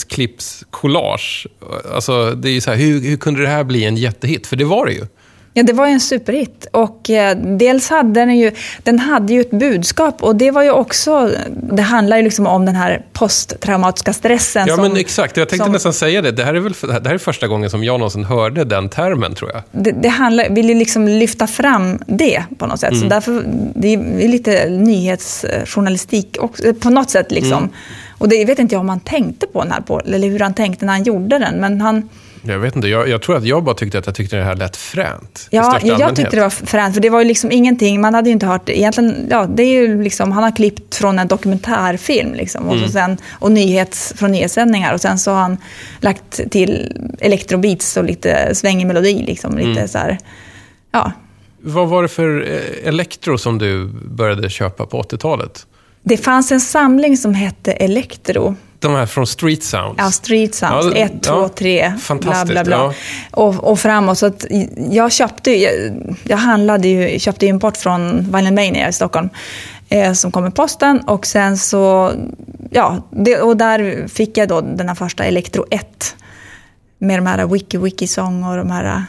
nyhetsklippscollage. 0.00 1.46
Alltså 1.94 2.30
det 2.34 2.48
är 2.48 2.52
ju 2.52 2.60
så 2.60 2.70
här, 2.70 2.78
hur, 2.78 3.00
hur 3.00 3.16
kunde 3.16 3.42
det 3.42 3.48
här 3.48 3.64
bli 3.64 3.84
en 3.84 3.96
jättehit? 3.96 4.46
För 4.46 4.56
det 4.56 4.64
var 4.64 4.86
det 4.86 4.92
ju. 4.92 5.06
Ja, 5.54 5.62
det 5.62 5.72
var 5.72 5.86
ju 5.86 5.92
en 5.92 6.00
superhit. 6.00 6.66
Och 6.72 7.10
eh, 7.10 7.36
dels 7.36 7.90
hade 7.90 8.20
den 8.20 8.38
ju, 8.38 8.52
den 8.82 8.98
hade 8.98 9.32
ju 9.32 9.40
ett 9.40 9.50
budskap 9.50 10.22
och 10.22 10.36
det 10.36 10.50
var 10.50 10.62
ju 10.62 10.70
också, 10.70 11.30
det 11.72 11.82
handlar 11.82 12.16
ju 12.16 12.22
liksom 12.22 12.46
om 12.46 12.64
den 12.66 12.74
här 12.76 13.02
posttraumatiska 13.12 14.12
stressen. 14.12 14.64
Ja, 14.68 14.74
som, 14.74 14.82
men 14.82 14.96
exakt. 14.96 15.36
Jag 15.36 15.48
tänkte 15.48 15.64
som- 15.64 15.72
nästan 15.72 15.92
säga 15.92 16.22
det. 16.22 16.30
Det 16.32 16.44
här, 16.44 16.54
är 16.54 16.60
väl, 16.60 16.72
det 16.82 17.06
här 17.08 17.14
är 17.14 17.18
första 17.18 17.46
gången 17.46 17.70
som 17.70 17.84
jag 17.84 17.98
någonsin 18.00 18.24
hörde 18.24 18.64
den 18.64 18.88
termen, 18.88 19.34
tror 19.34 19.50
jag. 19.54 19.62
Det, 19.72 19.90
det 19.90 20.08
handlar, 20.08 20.48
vill 20.50 20.68
ju 20.68 20.74
liksom 20.74 21.08
lyfta 21.08 21.46
fram 21.46 21.98
det 22.06 22.42
på 22.58 22.66
något 22.66 22.80
sätt. 22.80 22.98
Så 22.98 23.04
därför, 23.06 23.42
det 23.74 23.94
är 23.94 24.28
lite 24.28 24.68
nyhetsjournalistik 24.68 26.36
också, 26.40 26.74
på 26.74 26.90
något 26.90 27.10
sätt 27.10 27.30
liksom. 27.30 27.68
Och 28.18 28.28
det 28.28 28.44
vet 28.44 28.58
inte 28.58 28.74
jag 28.74 28.80
om 28.80 28.88
han 28.88 29.00
tänkte 29.00 29.46
på 29.46 29.62
den 29.62 29.72
här, 29.72 29.80
på, 29.80 30.00
eller 30.00 30.28
hur 30.28 30.38
han 30.40 30.54
tänkte 30.54 30.84
när 30.86 30.92
han 30.92 31.02
gjorde 31.02 31.38
den. 31.38 31.54
Men 31.54 31.80
han, 31.80 32.08
Jag 32.42 32.58
vet 32.58 32.76
inte, 32.76 32.88
jag, 32.88 33.08
jag 33.08 33.22
tror 33.22 33.36
att 33.36 33.44
jag 33.44 33.64
bara 33.64 33.74
tyckte 33.74 33.98
att 33.98 34.06
jag 34.06 34.14
tyckte 34.14 34.36
det 34.36 34.44
här 34.44 34.56
lät 34.56 34.76
fränt. 34.76 35.48
Ja, 35.50 35.78
jag 35.82 35.92
allmänhet. 35.92 36.16
tyckte 36.16 36.36
det 36.36 36.42
var 36.42 36.50
fränt, 36.50 36.94
för 36.94 37.00
det 37.02 37.10
var 37.10 37.18
ju 37.20 37.24
liksom 37.28 37.52
ingenting, 37.52 38.00
man 38.00 38.14
hade 38.14 38.28
ju 38.28 38.32
inte 38.32 38.46
hört. 38.46 38.68
Egentligen, 38.68 39.26
ja, 39.30 39.46
det 39.54 39.62
är 39.62 39.72
ju 39.82 40.02
liksom, 40.02 40.32
han 40.32 40.42
har 40.42 40.56
klippt 40.56 40.94
från 40.94 41.18
en 41.18 41.28
dokumentärfilm 41.28 42.34
liksom, 42.34 42.66
och, 42.68 42.74
Mm. 42.74 42.86
så 42.86 42.92
sen, 42.92 43.16
och 43.30 43.52
nyhets, 43.52 44.12
från 44.16 44.32
nyhetssändningar 44.32 44.94
och 44.94 45.00
sen 45.00 45.18
så 45.18 45.30
har 45.30 45.40
han 45.40 45.56
lagt 46.00 46.40
till 46.50 46.92
electrobeats 47.20 47.96
och 47.96 48.04
lite 48.04 48.54
svängig 48.54 48.86
melodi. 48.86 49.24
Liksom, 49.26 49.56
lite 49.58 49.70
Mm. 49.70 49.88
så 49.88 49.98
här, 49.98 50.18
ja. 50.92 51.12
Vad 51.62 51.88
var 51.88 52.02
det 52.02 52.08
för 52.08 52.48
eh, 52.50 52.88
elektro 52.88 53.38
som 53.38 53.58
du 53.58 53.86
började 54.08 54.50
köpa 54.50 54.86
på 54.86 55.02
80-talet? 55.02 55.66
Det 56.02 56.16
fanns 56.16 56.52
en 56.52 56.60
samling 56.60 57.16
som 57.16 57.34
hette 57.34 57.72
Electro. 57.72 58.54
De 58.80 58.94
här 58.94 59.06
från 59.06 59.26
Street 59.26 59.62
Sounds. 59.62 59.94
Ja, 59.98 60.10
Street 60.10 60.54
Sounds. 60.54 60.86
Ja, 60.86 60.92
ett, 60.96 61.22
två, 61.22 61.32
ja, 61.42 61.48
tre, 61.48 61.88
bla 61.88 61.98
fantastiskt, 61.98 62.52
bla 62.52 62.64
bla. 62.64 62.76
ja. 62.76 62.94
Och, 63.30 63.64
och 63.70 63.78
framåt. 63.80 64.18
Så 64.18 64.26
att 64.26 64.44
jag 64.90 65.12
köpte 65.12 65.50
jag, 65.50 65.72
jag 66.24 66.36
handlade 66.36 66.88
ju, 66.88 67.18
köpte 67.18 67.46
ju 67.46 67.50
import 67.50 67.76
från 67.76 68.16
Vinyl 68.32 68.52
Mania 68.54 68.88
i 68.88 68.92
Stockholm. 68.92 69.28
Eh, 69.88 70.12
som 70.12 70.32
kom 70.32 70.42
med 70.42 70.54
posten. 70.54 71.00
Och 71.00 71.26
sen 71.26 71.58
så, 71.58 72.12
ja, 72.70 73.08
det, 73.10 73.36
och 73.40 73.56
där 73.56 74.08
fick 74.08 74.36
jag 74.38 74.48
då 74.48 74.60
den 74.60 74.88
här 74.88 74.94
första 74.94 75.24
Electro 75.24 75.64
1. 75.70 76.16
Med 76.98 77.18
de 77.18 77.26
här 77.26 77.46
Wiki 77.46 77.78
Wiki 77.78 78.06
Song 78.06 78.44
och 78.44 78.56
de 78.56 78.70
här 78.70 79.04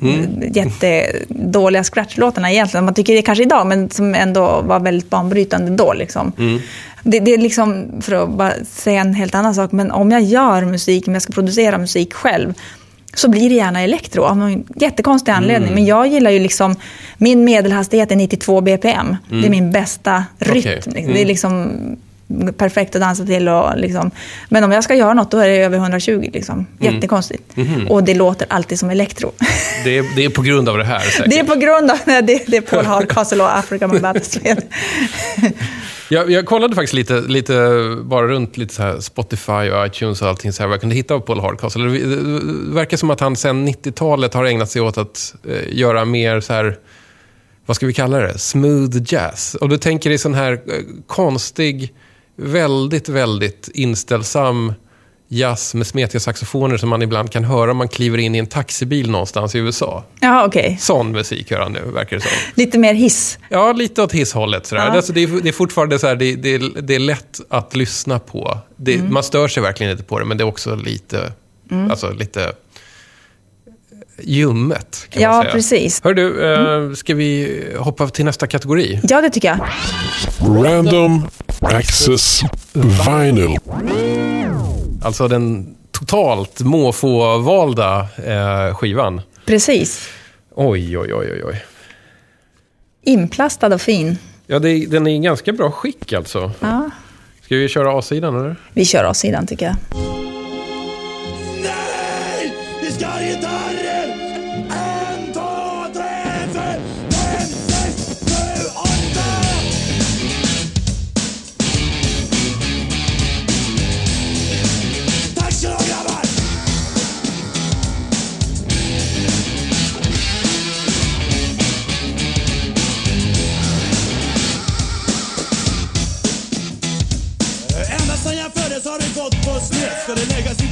Mm. 0.00 0.42
jättedåliga 0.52 1.84
scratchlåtarna 1.84 2.52
egentligen. 2.52 2.84
Man 2.84 2.94
tycker 2.94 3.14
det 3.14 3.22
kanske 3.22 3.44
idag, 3.44 3.66
men 3.66 3.90
som 3.90 4.14
ändå 4.14 4.60
var 4.64 4.80
väldigt 4.80 5.10
banbrytande 5.10 5.70
då. 5.70 5.92
Liksom. 5.92 6.32
Mm. 6.38 6.60
Det, 7.06 7.20
det 7.20 7.34
är 7.34 7.38
liksom, 7.38 7.86
för 8.00 8.22
att 8.22 8.30
bara 8.30 8.52
säga 8.64 9.00
en 9.00 9.14
helt 9.14 9.34
annan 9.34 9.54
sak, 9.54 9.72
men 9.72 9.90
om 9.90 10.10
jag 10.10 10.22
gör 10.22 10.64
musik, 10.64 11.08
om 11.08 11.12
jag 11.12 11.22
ska 11.22 11.32
producera 11.32 11.78
musik 11.78 12.14
själv, 12.14 12.54
så 13.14 13.28
blir 13.28 13.48
det 13.48 13.54
gärna 13.54 13.80
elektro 13.80 14.22
av 14.22 14.36
någon 14.36 14.64
jättekonstig 14.76 15.32
anledning. 15.32 15.68
Mm. 15.68 15.74
Men 15.74 15.84
jag 15.84 16.06
gillar 16.06 16.30
ju 16.30 16.38
liksom, 16.38 16.76
min 17.18 17.44
medelhastighet 17.44 18.12
är 18.12 18.16
92 18.16 18.60
bpm. 18.60 19.16
Det 19.28 19.46
är 19.46 19.50
min 19.50 19.70
bästa 19.70 20.24
rytm. 20.38 20.68
Mm. 20.68 20.78
Okej. 20.86 21.12
Det 21.14 21.22
är 21.22 21.26
liksom 21.26 21.72
perfekt 22.56 22.94
att 22.94 23.00
dansa 23.00 23.26
till. 23.26 23.48
Och 23.48 23.76
liksom. 23.76 24.10
Men 24.48 24.64
om 24.64 24.72
jag 24.72 24.84
ska 24.84 24.94
göra 24.94 25.14
något, 25.14 25.30
då 25.30 25.38
är 25.38 25.48
det 25.48 25.56
över 25.56 25.76
120. 25.78 26.30
Liksom. 26.32 26.66
Mm. 26.80 26.94
Jättekonstigt. 26.94 27.56
Mhm. 27.56 27.86
Och 27.88 28.04
det 28.04 28.14
låter 28.14 28.46
alltid 28.50 28.78
som 28.78 28.90
elektro. 28.90 29.32
Det, 29.84 29.98
är, 29.98 30.16
det 30.16 30.24
är 30.24 30.28
på 30.28 30.42
grund 30.42 30.68
av 30.68 30.78
det 30.78 30.84
här 30.84 31.00
säkert. 31.00 31.30
Det 31.30 31.38
är 31.38 31.44
på 31.44 31.54
grund 31.54 31.90
av 31.90 31.98
det, 32.06 32.44
det 32.46 32.56
är 32.56 32.60
Paul 32.60 32.84
Hardcastle 32.84 33.42
och 33.42 33.58
Africa 33.58 33.88
med 33.88 34.02
Battlesfield. 34.02 34.62
Jag, 36.08 36.30
jag 36.30 36.46
kollade 36.46 36.74
faktiskt 36.74 36.92
lite, 36.92 37.20
lite 37.20 37.80
bara 38.02 38.26
runt 38.26 38.56
lite 38.56 38.74
så 38.74 38.82
här 38.82 39.00
Spotify 39.00 39.52
och 39.52 39.86
iTunes 39.86 40.22
och 40.22 40.28
allting 40.28 40.52
så 40.52 40.62
här, 40.62 40.68
vad 40.68 40.74
jag 40.74 40.80
kunde 40.80 40.96
hitta 40.96 41.14
av 41.14 41.20
Paul 41.20 41.40
Hardcastle. 41.40 41.84
Det, 41.84 41.98
det 41.98 42.74
verkar 42.74 42.96
som 42.96 43.10
att 43.10 43.20
han 43.20 43.36
sedan 43.36 43.68
90-talet 43.68 44.34
har 44.34 44.44
ägnat 44.44 44.70
sig 44.70 44.82
åt 44.82 44.98
att 44.98 45.34
eh, 45.48 45.78
göra 45.78 46.04
mer 46.04 46.40
så 46.40 46.52
här, 46.52 46.78
vad 47.66 47.76
ska 47.76 47.86
vi 47.86 47.92
kalla 47.92 48.18
det? 48.18 48.38
Smooth 48.38 48.96
jazz. 49.06 49.54
Och 49.54 49.68
du 49.68 49.78
tänker 49.78 50.10
dig 50.10 50.18
sån 50.18 50.34
här 50.34 50.52
eh, 50.52 50.58
konstig, 51.06 51.94
väldigt, 52.36 53.08
väldigt 53.08 53.68
inställsam 53.74 54.72
jazz 55.28 55.74
med 55.74 55.86
smetiga 55.86 56.20
saxofoner 56.20 56.76
som 56.76 56.88
man 56.88 57.02
ibland 57.02 57.30
kan 57.30 57.44
höra 57.44 57.70
om 57.70 57.76
man 57.76 57.88
kliver 57.88 58.18
in 58.18 58.34
i 58.34 58.38
en 58.38 58.46
taxibil 58.46 59.10
någonstans 59.10 59.54
i 59.54 59.58
USA. 59.58 60.04
Ja, 60.20 60.46
okej. 60.46 60.76
Sån 60.80 61.12
musik 61.12 61.50
hör 61.50 61.60
han 61.60 61.72
nu, 61.72 61.80
verkar 61.94 62.16
det 62.16 62.22
som. 62.22 62.30
Lite 62.54 62.78
mer 62.78 62.94
hiss. 62.94 63.38
Ja, 63.48 63.72
lite 63.72 64.02
åt 64.02 64.12
hisshållet. 64.12 64.66
Sådär. 64.66 64.86
Ja. 64.86 64.90
Alltså, 64.90 65.12
det, 65.12 65.22
är, 65.22 65.42
det 65.42 65.48
är 65.48 65.52
fortfarande 65.52 65.98
så 65.98 66.06
här, 66.06 66.16
det, 66.16 66.36
det, 66.36 66.58
det 66.58 66.94
är 66.94 66.98
lätt 66.98 67.40
att 67.48 67.76
lyssna 67.76 68.18
på. 68.18 68.58
Det, 68.76 68.94
Mm. 68.96 69.12
Man 69.12 69.22
stör 69.22 69.48
sig 69.48 69.62
verkligen 69.62 69.92
inte 69.92 70.04
på 70.04 70.18
det, 70.18 70.24
men 70.24 70.36
det 70.36 70.44
är 70.44 70.48
också 70.48 70.74
lite, 70.74 71.32
alltså, 71.90 72.12
lite 72.12 72.52
ljummet. 74.22 75.06
Kan 75.10 75.22
Ja, 75.22 75.30
man 75.32 75.42
säga. 75.42 75.52
precis. 75.52 76.00
Hör 76.04 76.14
du, 76.14 76.52
eh, 76.52 76.92
ska 76.94 77.14
vi 77.14 77.62
hoppa 77.78 78.08
till 78.08 78.24
nästa 78.24 78.46
kategori? 78.46 79.00
Ja, 79.02 79.20
det 79.20 79.30
tycker 79.30 79.48
jag. 79.48 79.58
Random 80.64 81.26
Access 81.60 82.40
Vinyl. 82.72 83.56
Alltså 85.02 85.28
den 85.28 85.76
totalt 85.92 86.60
måfå-valda 86.60 88.06
eh, 88.26 88.74
skivan. 88.74 89.20
Precis. 89.46 90.08
Oj, 90.54 90.98
oj, 90.98 91.14
oj, 91.14 91.30
oj, 91.32 91.42
oj. 91.44 91.64
Inplastad 93.04 93.74
och 93.74 93.80
fin. 93.80 94.18
Ja, 94.46 94.58
det, 94.58 94.86
den 94.86 95.06
är 95.06 95.14
i 95.14 95.18
ganska 95.18 95.52
bra 95.52 95.70
skick 95.70 96.12
alltså. 96.12 96.50
Ja. 96.60 96.90
Ska 97.44 97.56
vi 97.56 97.68
köra 97.68 97.98
A-sidan 97.98 98.40
eller? 98.40 98.56
Vi 98.72 98.84
kör 98.84 99.04
A-sidan 99.04 99.46
tycker 99.46 99.66
jag. 99.66 99.76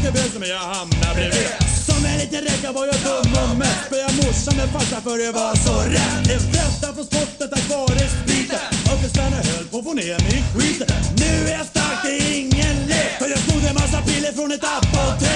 Det 0.05 0.13
bröd 0.13 0.33
som 0.33 0.43
jag 0.43 0.59
hamnar 0.59 1.15
bredvid. 1.15 1.49
Som 1.89 2.05
en 2.05 2.19
liten 2.19 2.43
räka 2.51 2.73
var 2.73 2.87
jag 2.87 2.99
dum 3.07 3.33
och 3.43 3.57
mätt. 3.57 3.79
Spöa 3.87 4.11
morsan 4.21 4.55
med 4.57 4.69
farsan 4.75 5.03
för 5.07 5.17
det 5.19 5.33
var 5.33 5.55
så 5.67 5.75
rätt. 5.95 6.25
Det 6.31 6.41
bästa 6.53 6.87
från 6.95 7.05
sporten 7.05 7.49
tack 7.53 7.69
vare 7.71 8.05
spriten 8.15 8.65
Uppesvärna 8.93 9.37
höll 9.37 9.67
på 9.71 9.79
att 9.79 9.85
få 9.85 9.93
ner 9.93 10.19
mig 10.25 10.37
i 10.39 10.43
skiten 10.55 10.89
Nu 11.21 11.31
är 11.51 11.57
jag 11.59 11.67
stark, 11.67 11.99
det 12.05 12.13
är 12.23 12.39
ingen 12.41 12.77
lek 12.91 13.13
För 13.21 13.29
jag 13.35 13.39
snodde 13.39 13.69
en 13.69 13.75
massa 13.75 14.01
piller 14.07 14.33
från 14.33 14.53
ett 14.53 14.65
apotek. 14.77 15.34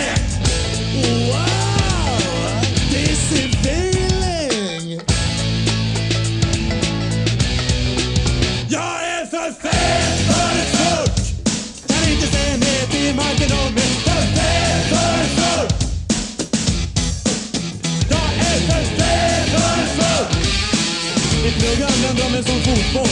Plugg 22.42 22.46
som 22.46 22.74
fotboll 22.74 23.08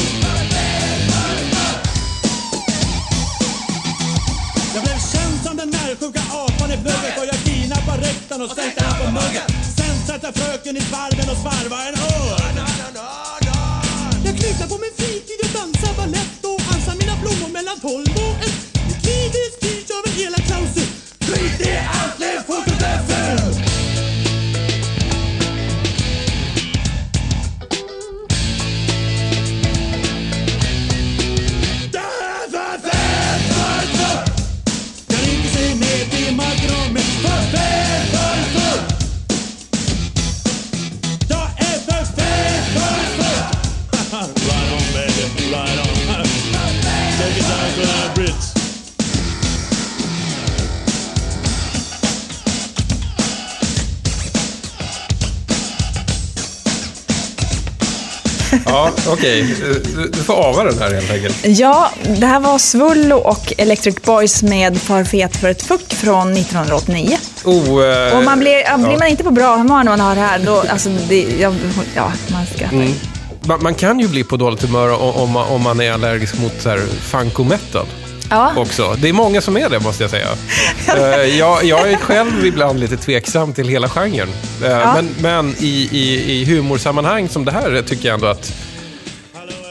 Jag 4.74 4.82
blev 4.82 4.98
känd 5.12 5.44
som 5.44 5.56
den 5.56 5.70
närsjuka 5.70 6.20
apan 6.20 6.70
i 6.72 6.76
plugget 6.76 7.18
och 7.18 7.26
jag 7.26 7.44
kidnappade 7.44 8.02
rektorn 8.08 8.42
och 8.42 8.50
sänkte 8.50 8.84
han 8.84 8.98
på 8.98 9.10
muggen 9.10 9.48
Sen 9.76 10.06
satte 10.06 10.40
fröken 10.40 10.76
i 10.76 10.80
svarven 10.80 11.30
och 11.30 11.36
svarva 11.36 11.88
en 11.88 11.94
öl. 11.94 12.35
Okej. 59.18 59.56
Du- 59.60 60.08
Du 60.12 60.18
får 60.22 60.34
ava 60.34 60.64
den 60.64 60.78
här 60.78 60.90
helt 60.94 61.10
enkelt. 61.10 61.36
Ja, 61.44 61.90
det 62.20 62.26
här 62.26 62.40
var 62.40 62.58
Svullo 62.58 63.16
och 63.16 63.52
Electric 63.58 63.96
Boys 64.02 64.42
med 64.42 64.78
Far 64.80 65.04
fet 65.04 65.36
för 65.36 65.48
ett 65.48 65.62
fuck 65.62 65.92
från 65.94 66.32
1989. 66.32 67.18
Oh, 67.44 67.84
eh, 67.84 68.16
Och 68.18 68.24
man 68.24 68.38
blir, 68.38 68.62
ja. 68.64 68.76
blir 68.76 68.90
ja. 68.92 68.98
man 68.98 69.08
inte 69.08 69.24
på 69.24 69.30
bra 69.30 69.56
humör 69.56 69.84
när 69.84 69.96
man 69.96 70.00
hör 70.00 70.14
det 70.14 70.20
här, 70.20 70.38
då, 70.38 70.64
alltså, 70.68 70.88
det, 71.08 71.22
ja, 71.40 71.52
ja, 71.94 72.12
man 72.32 72.46
skrattar. 72.54 72.76
Mm. 72.76 72.92
Man, 73.44 73.62
man 73.62 73.74
kan 73.74 74.00
ju 74.00 74.08
bli 74.08 74.24
på 74.24 74.36
dåligt 74.36 74.62
humör 74.62 75.16
om 75.16 75.30
man, 75.30 75.48
om 75.48 75.62
man 75.62 75.80
är 75.80 75.92
allergisk 75.92 76.38
mot 76.38 76.52
så 76.62 76.68
här 76.68 76.80
funk 77.00 77.38
och 77.40 77.46
metal. 77.46 77.86
Ja. 78.30 78.52
Också. 78.56 78.96
Det 78.98 79.08
är 79.08 79.12
många 79.12 79.40
som 79.40 79.56
är 79.56 79.68
det, 79.68 79.80
måste 79.80 80.02
jag 80.04 80.10
säga. 80.10 80.26
Eh, 80.96 81.38
jag, 81.38 81.64
jag 81.64 81.90
är 81.90 81.96
själv 81.96 82.46
ibland 82.46 82.80
lite 82.80 82.96
tveksam 82.96 83.52
till 83.52 83.68
hela 83.68 83.88
genren. 83.88 84.28
Eh, 84.64 84.94
Men, 84.94 85.08
men 85.20 85.54
i, 85.58 85.88
i, 85.92 86.32
i 86.40 86.44
humorsammanhang 86.44 87.28
som 87.28 87.44
det 87.44 87.52
här 87.52 87.82
tycker 87.86 88.08
jag 88.08 88.14
ändå 88.14 88.26
att 88.26 88.52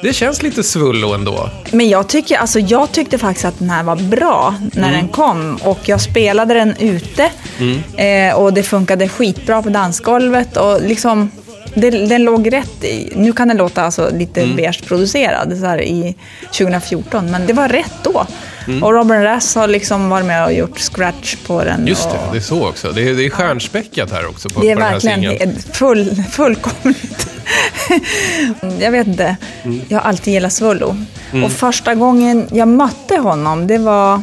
det 0.06 0.14
känns 0.14 0.44
lite 0.44 0.64
svullo 0.64 1.14
ändå. 1.14 1.50
Men 1.72 1.90
jag, 1.90 2.08
tycker, 2.08 2.38
alltså, 2.38 2.60
jag 2.60 2.92
tyckte 2.92 3.18
faktiskt 3.18 3.46
att 3.46 3.60
den 3.60 3.70
här 3.70 3.84
var 3.84 3.96
bra 3.96 4.56
när 4.74 4.92
den 4.92 5.08
kom. 5.08 5.60
Och 5.64 5.80
jag 5.86 6.02
spelade 6.02 6.54
den 6.54 6.76
ute. 6.80 7.32
Eh, 7.98 8.36
och 8.36 8.54
det 8.54 8.64
funkade 8.64 9.10
skitbra 9.10 9.62
på 9.62 9.70
dansgolvet. 9.70 10.58
Och 10.58 10.82
liksom, 10.82 11.32
det, 11.76 11.90
den 11.90 12.24
låg 12.24 12.54
rätt 12.54 12.84
i. 12.84 13.14
Nu 13.16 13.34
kan 13.34 13.48
den 13.48 13.58
låta 13.58 13.84
alltså 13.84 14.10
lite 14.14 14.42
mm. 14.42 14.56
beige-producerad 14.56 15.58
så 15.60 15.66
här 15.66 15.82
i 15.82 16.16
2014. 16.58 17.32
Men 17.32 17.48
det 17.48 17.54
var 17.54 17.70
rätt 17.70 17.94
då. 18.04 18.26
Och 18.82 18.94
Robin 18.94 19.22
Rass 19.22 19.56
har 19.56 19.68
liksom 19.68 20.10
varit 20.10 20.26
med 20.26 20.46
och 20.46 20.54
gjort 20.54 20.80
scratch 20.80 21.36
på 21.36 21.64
den. 21.64 21.88
Just 21.88 22.10
det, 22.10 22.18
och 22.28 22.32
det 22.32 22.38
är 22.38 22.42
så 22.42 22.70
också. 22.70 22.92
Det 22.92 23.10
är, 23.10 23.14
det 23.14 23.26
är 23.26 23.30
stjärnspäckat 23.30 24.12
här 24.12 24.28
också 24.30 24.50
på, 24.50 24.62
det 24.62 24.72
är 24.72 24.76
på 24.76 24.80
den 24.80 24.88
här 24.88 24.94
verkligen 24.94 25.38
singeln. 25.38 25.60
full, 25.74 26.24
fullkomligt. 26.32 27.28
jag 28.80 28.92
vet 28.92 29.08
inte. 29.08 29.38
Mm. 29.64 29.82
Jag 29.88 30.00
har 30.00 30.10
alltid 30.10 30.34
gillat 30.34 30.54
Svullo. 30.54 30.98
Och 31.46 31.52
första 31.52 31.96
gången 31.96 32.48
jag 32.52 32.68
mötte 32.68 33.18
honom, 33.18 33.68
det 33.68 33.78
var 33.78 34.22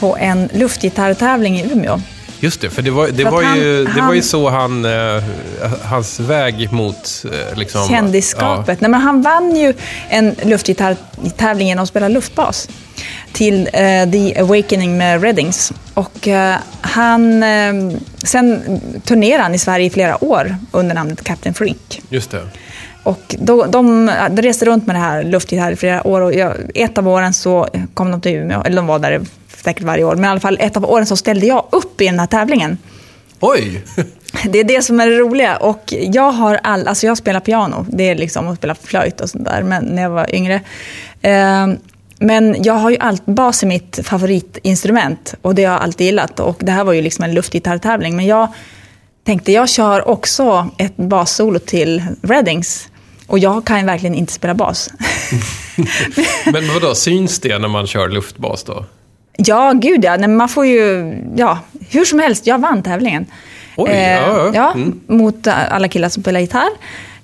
på 0.00 0.16
en 0.16 0.48
luftgitarrtävling 0.52 1.60
i 1.60 1.72
Umeå. 1.72 2.00
Just 2.42 2.60
det, 2.60 2.70
för 2.70 2.82
det 2.82 2.90
var, 2.90 3.08
det 3.08 3.24
var, 3.24 3.42
ju, 3.42 3.86
han- 3.86 3.94
det 3.96 4.02
var 4.02 4.12
ju 4.14 4.22
så 4.22 4.50
han, 4.50 4.84
eh, 4.84 5.22
hans 5.82 6.20
väg 6.20 6.72
mot 6.72 7.24
eh, 7.32 7.58
liksom, 7.58 7.88
Kändisskapet. 7.88 8.80
Nej, 8.80 8.90
men 8.90 9.00
han 9.00 9.22
vann 9.22 9.56
ju 9.56 9.74
en 10.08 10.34
luftgitarrtävling 10.42 11.68
genom 11.68 11.82
att 11.82 11.88
spela 11.88 12.08
luftbas 12.08 12.68
till 13.32 13.68
eh, 13.72 14.10
The 14.10 14.40
Awakening 14.40 14.98
med 14.98 15.22
Reddings. 15.22 15.72
Och 15.94 16.28
eh, 16.28 16.56
han, 16.80 17.42
eh, 17.42 17.72
sen 18.24 18.80
turnerade 19.04 19.42
han 19.42 19.54
i 19.54 19.58
Sverige 19.58 19.86
i 19.86 19.90
flera 19.90 20.24
år 20.24 20.56
under 20.70 20.94
namnet 20.94 21.24
Captain 21.24 21.54
Freak. 21.54 21.76
Ja, 21.90 22.00
just 22.08 22.30
det. 22.30 22.40
Och 23.02 23.36
då, 23.38 23.64
de, 23.64 24.10
de 24.30 24.42
reste 24.42 24.64
runt 24.64 24.86
med 24.86 24.96
det 24.96 25.00
här 25.00 25.24
luftgitarr 25.24 25.72
i 25.72 25.76
flera 25.76 26.06
år 26.06 26.20
och 26.20 26.34
jag, 26.34 26.54
ett 26.74 26.98
av 26.98 27.08
åren 27.08 27.34
så 27.34 27.68
kom 27.94 28.10
de 28.10 28.20
till 28.20 28.32
Umeå, 28.32 28.62
eller 28.62 28.76
de 28.76 28.86
var 28.86 28.98
där 28.98 29.20
säkert 29.64 29.82
varje 29.82 30.04
år, 30.04 30.14
men 30.14 30.24
i 30.24 30.28
alla 30.28 30.40
fall 30.40 30.56
ett 30.60 30.76
av 30.76 30.90
åren 30.90 31.06
så 31.06 31.16
ställde 31.16 31.46
jag 31.46 31.66
upp 31.70 32.00
i 32.00 32.06
den 32.06 32.18
här 32.18 32.26
tävlingen. 32.26 32.78
Oj! 33.40 33.84
Det 34.44 34.58
är 34.58 34.64
det 34.64 34.82
som 34.82 35.00
är 35.00 35.06
det 35.06 35.18
roliga. 35.18 35.56
Och 35.56 35.92
jag 35.92 36.32
har 36.32 36.60
all, 36.62 36.88
alltså 36.88 37.06
jag 37.06 37.18
spelar 37.18 37.40
piano, 37.40 37.86
det 37.88 38.08
är 38.08 38.14
liksom 38.14 38.48
att 38.48 38.58
spela 38.58 38.74
flöjt 38.74 39.20
och 39.20 39.30
sånt 39.30 39.44
där, 39.44 39.62
men 39.62 39.84
när 39.84 40.02
jag 40.02 40.10
var 40.10 40.34
yngre. 40.34 40.60
Eh, 41.22 41.66
men 42.18 42.62
jag 42.62 42.74
har 42.74 42.90
ju 42.90 42.96
allt, 43.00 43.26
bas 43.26 43.62
är 43.62 43.66
mitt 43.66 44.00
favoritinstrument 44.02 45.34
och 45.42 45.54
det 45.54 45.64
har 45.64 45.72
jag 45.72 45.82
alltid 45.82 46.06
gillat. 46.06 46.40
Och 46.40 46.56
det 46.60 46.72
här 46.72 46.84
var 46.84 46.92
ju 46.92 47.02
liksom 47.02 47.24
en 47.24 47.34
luftgitarrtävling. 47.34 48.16
Men 48.16 48.26
jag 48.26 48.48
tänkte, 49.24 49.52
jag 49.52 49.68
kör 49.68 50.08
också 50.08 50.68
ett 50.78 50.96
bassolo 50.96 51.58
till 51.58 52.02
Reddings. 52.22 52.88
Och 53.32 53.38
jag 53.38 53.64
kan 53.64 53.80
ju 53.80 53.86
verkligen 53.86 54.14
inte 54.14 54.32
spela 54.32 54.54
bas. 54.54 54.90
Men 56.52 56.68
vadå, 56.74 56.94
syns 56.94 57.40
det 57.40 57.58
när 57.58 57.68
man 57.68 57.86
kör 57.86 58.08
luftbas 58.08 58.64
då? 58.64 58.84
Ja, 59.36 59.72
gud 59.72 60.04
ja. 60.04 60.10
Nej, 60.10 60.28
men 60.28 60.36
man 60.36 60.48
får 60.48 60.66
ju, 60.66 61.14
ja, 61.36 61.58
hur 61.90 62.04
som 62.04 62.18
helst, 62.18 62.46
jag 62.46 62.58
vann 62.58 62.82
tävlingen. 62.82 63.26
Oj, 63.76 63.90
Eh, 63.90 64.12
ja, 64.12 64.50
ja. 64.54 64.72
Mm. 64.74 65.00
mot 65.06 65.46
alla 65.46 65.88
killar 65.88 66.08
som 66.08 66.22
spelar 66.22 66.40
gitarr. 66.40 66.70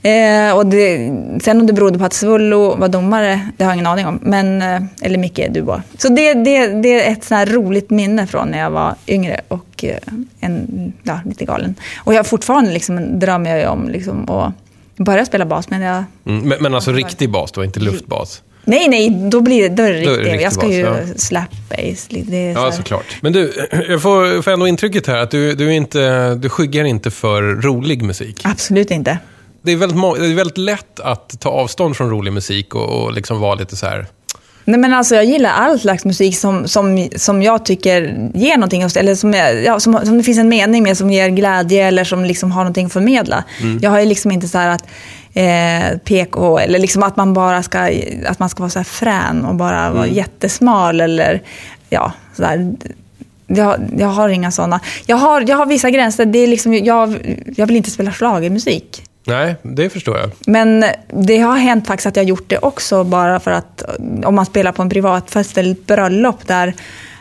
Eh, 0.03 0.57
och 0.57 0.67
det, 0.67 0.97
sen 1.43 1.61
om 1.61 1.67
det 1.67 1.73
berodde 1.73 1.99
på 1.99 2.05
att 2.05 2.13
Svullo 2.13 2.77
var 2.77 2.89
domare, 2.89 3.49
det 3.57 3.65
har 3.65 3.71
jag 3.71 3.77
ingen 3.77 3.87
aning 3.87 4.07
om. 4.07 4.19
Men, 4.23 4.63
eh, 4.63 4.83
eller 5.03 5.19
Micke 5.19 5.49
Dubois. 5.51 5.83
Så 5.99 6.09
det, 6.09 6.35
det, 6.35 6.67
det 6.67 7.07
är 7.07 7.13
ett 7.13 7.31
här 7.31 7.47
roligt 7.47 7.91
minne 7.91 8.27
från 8.27 8.49
när 8.49 8.59
jag 8.59 8.71
var 8.71 8.95
yngre 9.07 9.41
och 9.49 9.85
eh, 9.85 9.99
en, 10.41 10.93
ja, 11.03 11.21
lite 11.25 11.45
galen. 11.45 11.75
Och 12.05 12.15
jag 12.15 12.27
fortfarande 12.27 12.71
liksom, 12.71 13.19
drömmer 13.19 13.57
jag 13.57 13.73
om 13.73 13.89
liksom, 13.89 14.31
att 14.31 14.53
börja 14.99 15.27
spela 15.27 15.45
bas. 15.47 15.71
Men 15.71 15.83
jag, 15.83 16.05
Mm, 16.27 16.49
men, 16.49 16.59
men 16.63 16.75
alltså 16.75 16.93
riktig 16.93 17.31
bas 17.31 17.53
då, 17.53 17.65
inte 17.65 17.81
luftbas? 17.81 18.43
nej, 18.65 18.89
nej, 18.89 19.11
då 19.31 19.41
blir 19.41 19.63
det, 19.63 19.75
då 19.77 19.83
är 19.83 19.93
det 19.93 19.99
riktigt. 19.99 20.19
riktig 20.19 20.43
Jag 20.43 20.53
ska 20.53 20.67
bas, 20.67 20.73
ju 20.75 20.81
ja. 20.81 20.97
slap 21.17 21.51
bass. 21.71 22.09
Det 22.11 22.51
Ja, 22.51 22.73
såklart. 22.73 23.17
Men 23.21 23.33
du, 23.33 23.69
jag 23.89 24.03
får, 24.03 24.43
får 24.43 24.51
ändå 24.51 24.69
intrycket 24.69 25.07
här 25.07 25.19
att 25.19 25.31
du, 25.31 25.55
du, 25.55 25.67
är 25.67 25.71
inte, 25.73 26.35
du 26.35 26.49
skyggar 26.49 26.85
inte 26.85 27.11
för 27.11 27.43
rolig 27.43 28.03
musik. 28.03 28.41
Absolut 28.45 28.91
inte. 28.91 29.19
Det 29.63 29.73
är, 29.73 29.77
väldigt, 29.77 30.21
det 30.21 30.27
är 30.27 30.35
väldigt 30.35 30.59
lätt 30.59 31.01
att 31.01 31.41
ta 31.41 31.49
avstånd 31.49 31.97
från 31.97 32.11
rolig 32.11 32.33
musik 32.33 32.75
och, 32.75 33.03
och 33.03 33.13
liksom 33.13 33.41
vara 33.41 33.55
lite 33.55 33.77
så 33.77 33.87
här... 33.87 34.07
Nej, 34.69 34.79
men 34.81 34.93
alltså, 34.93 35.15
jag 35.15 35.25
gillar 35.25 35.51
all 35.51 35.81
slags 35.81 36.05
musik 36.05 36.39
som, 36.39 36.69
som, 36.69 37.09
som 37.17 37.43
jag 37.43 37.65
tycker 37.65 38.31
ger 38.35 38.57
någonting, 38.57 38.83
eller 38.83 39.15
som, 39.15 39.35
jag, 39.35 39.65
ja, 39.65 39.81
som, 39.81 40.07
som 40.07 40.19
det 40.19 40.25
finns 40.25 40.39
en 40.39 40.49
mening 40.49 40.83
med, 40.83 40.97
som 40.97 41.11
ger 41.11 41.29
glädje 41.29 41.87
eller 41.87 42.05
som 42.05 42.25
liksom 42.25 42.53
har 42.53 42.61
någonting 42.61 42.87
att 42.87 42.93
förmedla. 42.93 43.45
Jag 43.81 43.91
har 43.91 44.01
ju 44.01 44.07
liksom 44.07 44.31
inte 44.31 44.49
så 44.49 44.59
här 44.59 44.69
att 44.69 44.85
eh, 45.35 45.99
PK, 45.99 46.59
eller 46.59 46.79
liksom 46.79 47.03
att 47.03 47.17
man 47.17 47.35
bara 47.35 47.63
ska, 47.63 47.91
att 48.27 48.39
man 48.39 48.49
ska 48.49 48.63
vara 48.63 48.71
så 48.71 48.79
här 48.79 48.85
frän 48.85 49.45
och 49.45 49.55
bara 49.55 49.91
vara 49.91 50.07
jättesmal 50.07 51.01
eller 51.01 51.43
ja, 51.91 52.13
så 52.37 52.43
där. 52.43 52.73
Jag, 53.47 53.81
jag 53.99 54.09
har 54.09 54.29
inga 54.29 54.51
sådana. 54.51 54.81
Jag 55.07 55.17
har, 55.17 55.45
jag 55.49 55.57
har 55.57 55.67
vissa 55.67 55.91
gränser. 55.91 56.25
Det 56.25 56.39
är 56.39 56.47
liksom, 56.47 56.75
jag, 56.75 57.37
jag 57.57 57.67
vill 57.67 57.77
inte 57.77 57.91
spela 57.91 58.13
schlagermusik. 58.13 59.08
Nej, 59.29 59.57
det 59.63 59.91
förstår 59.91 60.19
jag. 60.19 60.31
Men 60.47 60.85
det 61.09 61.39
har 61.39 61.57
hänt 61.57 61.87
faktiskt 61.87 62.07
att 62.07 62.17
jag 62.17 62.25
gjort 62.25 62.45
det 62.47 62.59
också 62.59 63.05
bara 63.05 63.41
för 63.41 63.51
att 63.51 63.83
om 64.25 64.35
man 64.35 64.47
spelar 64.47 64.73
på 64.73 64.83
en 64.83 64.91
privatfest 64.91 65.59
eller 65.59 65.71
ett 65.71 65.87
bröllop 65.87 66.47
där 66.47 66.75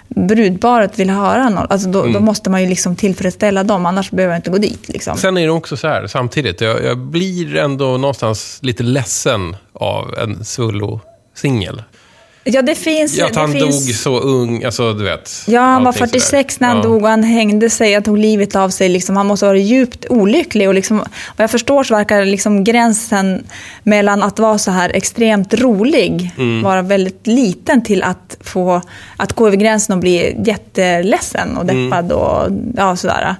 brudparet 0.07 0.99
vill 0.99 1.09
höra 1.09 1.49
något, 1.49 1.71
alltså 1.71 1.89
då, 1.89 2.05
då 2.05 2.19
måste 2.19 2.49
man 2.49 2.61
ju 2.61 2.69
liksom 2.69 2.95
tillfredsställa 2.95 3.63
dem, 3.63 3.85
annars 3.85 4.11
behöver 4.11 4.33
jag 4.33 4.39
inte 4.39 4.49
gå 4.49 4.57
dit. 4.57 4.89
Liksom. 4.89 5.17
Sen 5.17 5.37
är 5.37 5.43
det 5.43 5.51
också 5.51 5.77
så 5.77 5.87
här, 5.87 6.07
samtidigt, 6.07 6.61
jag, 6.61 6.83
jag 6.83 6.97
blir 6.97 7.55
ändå 7.55 7.97
någonstans 7.97 8.59
lite 8.61 8.83
ledsen 8.83 9.55
av 9.73 10.15
en 10.17 10.43
Svullo-singel. 10.43 11.83
Ja, 12.49 12.61
det 12.61 12.75
finns... 12.75 13.19
Att 13.21 13.33
det 13.33 13.39
han 13.39 13.51
finns... 13.51 13.85
dog 13.87 13.95
så 13.95 14.19
ung, 14.19 14.63
alltså 14.63 14.93
du 14.93 15.03
vet. 15.03 15.31
Ja, 15.47 15.61
han 15.61 15.83
var 15.83 15.87
allting 15.91 16.07
46 16.07 16.53
sådär. 16.55 16.67
när 16.67 16.73
han 16.73 16.83
Ja. 16.83 16.89
dog 16.89 17.03
och 17.03 17.09
han 17.09 17.23
hängde 17.23 17.69
sig, 17.69 17.93
han 17.93 18.03
tog 18.03 18.17
livet 18.17 18.55
av 18.55 18.69
sig. 18.69 18.89
Liksom. 18.89 19.17
Han 19.17 19.25
måste 19.27 19.45
ha 19.45 19.51
varit 19.51 19.65
djupt 19.65 20.05
olycklig. 20.09 20.67
Och 20.67 20.73
liksom, 20.73 20.97
vad 20.97 21.07
jag 21.43 21.51
förstår 21.51 21.83
så 21.83 21.95
verkar 21.95 22.25
liksom 22.25 22.63
gränsen 22.63 23.43
mellan 23.83 24.23
att 24.23 24.39
vara 24.39 24.57
så 24.57 24.71
här 24.71 24.91
extremt 24.95 25.53
rolig 25.53 26.31
Mm. 26.37 26.63
vara 26.63 26.81
väldigt 26.81 27.27
liten 27.27 27.83
till 27.83 28.03
att, 28.03 28.37
få, 28.41 28.81
att 29.17 29.33
gå 29.33 29.47
över 29.47 29.57
gränsen 29.57 29.93
och 29.93 29.99
bli 29.99 30.35
jätteledsen 30.45 31.57
och 31.57 31.63
Mm. 31.69 31.89
deppad. 31.89 32.11
Och, 32.11 32.51
ja, 32.77 32.95
sådär. 32.95 33.35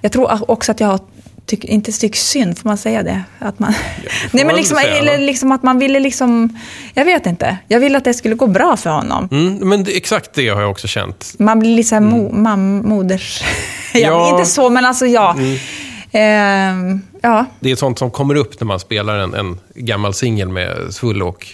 Jag 0.00 0.12
tror 0.12 0.50
också 0.50 0.72
att 0.72 0.80
jag 0.80 0.88
har 0.88 1.00
tyck, 1.46 1.64
inte 1.64 1.92
tyckt 1.92 2.18
synd, 2.18 2.58
får 2.58 2.68
man 2.68 2.78
säga 2.78 3.02
det? 3.02 3.22
Att 3.38 3.58
man, 3.58 3.74
Nej, 4.30 4.44
men 4.44 4.56
liksom, 4.56 4.78
eller 4.78 5.18
liksom 5.18 5.52
att 5.52 5.62
man 5.62 5.78
ville 5.78 6.00
liksom, 6.00 6.58
jag 6.94 7.04
vet 7.04 7.26
inte. 7.26 7.58
Jag 7.68 7.80
ville 7.80 7.98
att 7.98 8.04
det 8.04 8.14
skulle 8.14 8.34
gå 8.34 8.46
bra 8.46 8.76
för 8.76 8.90
honom. 8.90 9.28
Mm, 9.32 9.68
men 9.68 9.84
det, 9.84 9.96
exakt 9.96 10.34
det 10.34 10.48
har 10.48 10.60
jag 10.60 10.70
också 10.70 10.88
känt. 10.88 11.34
Man 11.38 11.58
blir 11.58 11.76
lite 11.76 11.88
såhär 11.88 12.02
mo, 12.02 12.32
mam, 12.32 12.88
moders... 12.88 13.42
ja, 13.94 13.98
Mm. 13.98 14.12
Ja. 14.12 14.28
Mm. 14.28 14.34
Inte 14.34 14.50
så, 14.50 14.70
men 14.70 14.84
alltså 14.84 15.06
ja. 15.06 15.36
Ehm, 16.12 17.00
ja. 17.20 17.44
Det 17.60 17.70
är 17.70 17.76
sånt 17.76 17.98
som 17.98 18.10
kommer 18.10 18.34
upp 18.34 18.60
när 18.60 18.66
man 18.66 18.80
spelar 18.80 19.18
en, 19.18 19.34
en 19.34 19.58
gammal 19.74 20.14
singel 20.14 20.48
med 20.48 20.94
Svullo 20.94 21.28
och 21.28 21.46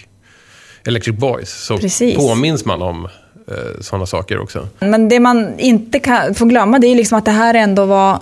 Electric 0.85 1.17
Boys. 1.17 1.49
Så 1.49 1.77
Precis. 1.77 2.15
påminns 2.15 2.65
man 2.65 2.81
om 2.81 3.05
eh, 3.47 3.81
sådana 3.81 4.05
saker 4.05 4.39
också. 4.39 4.67
Men 4.79 5.09
det 5.09 5.19
man 5.19 5.59
inte 5.59 5.99
kan, 5.99 6.35
får 6.35 6.45
glömma 6.45 6.79
det 6.79 6.87
är 6.87 6.95
liksom 6.95 7.17
att 7.17 7.25
det 7.25 7.31
här 7.31 7.53
ändå 7.53 7.85
var... 7.85 8.19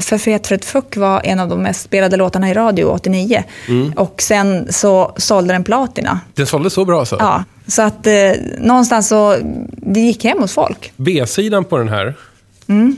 För 0.00 0.18
Fet 0.18 0.46
för 0.46 0.54
ett 0.54 0.64
fuck 0.64 0.96
var 0.96 1.20
en 1.24 1.40
av 1.40 1.48
de 1.48 1.62
mest 1.62 1.82
spelade 1.82 2.16
låtarna 2.16 2.50
i 2.50 2.54
radio 2.54 2.84
89. 2.84 3.44
Mm. 3.68 3.92
Och 3.92 4.22
sen 4.22 4.72
så 4.72 5.12
sålde 5.16 5.54
den 5.54 5.64
platina. 5.64 6.20
Den 6.34 6.46
sålde 6.46 6.70
så 6.70 6.84
bra 6.84 7.04
så. 7.04 7.16
Ja, 7.18 7.44
så 7.66 7.82
att 7.82 8.06
eh, 8.06 8.32
någonstans 8.58 9.08
så... 9.08 9.36
Det 9.76 10.00
gick 10.00 10.24
hem 10.24 10.38
hos 10.38 10.52
folk. 10.52 10.92
B-sidan 10.96 11.64
på 11.64 11.78
den 11.78 11.88
här. 11.88 12.14
Mm. 12.68 12.96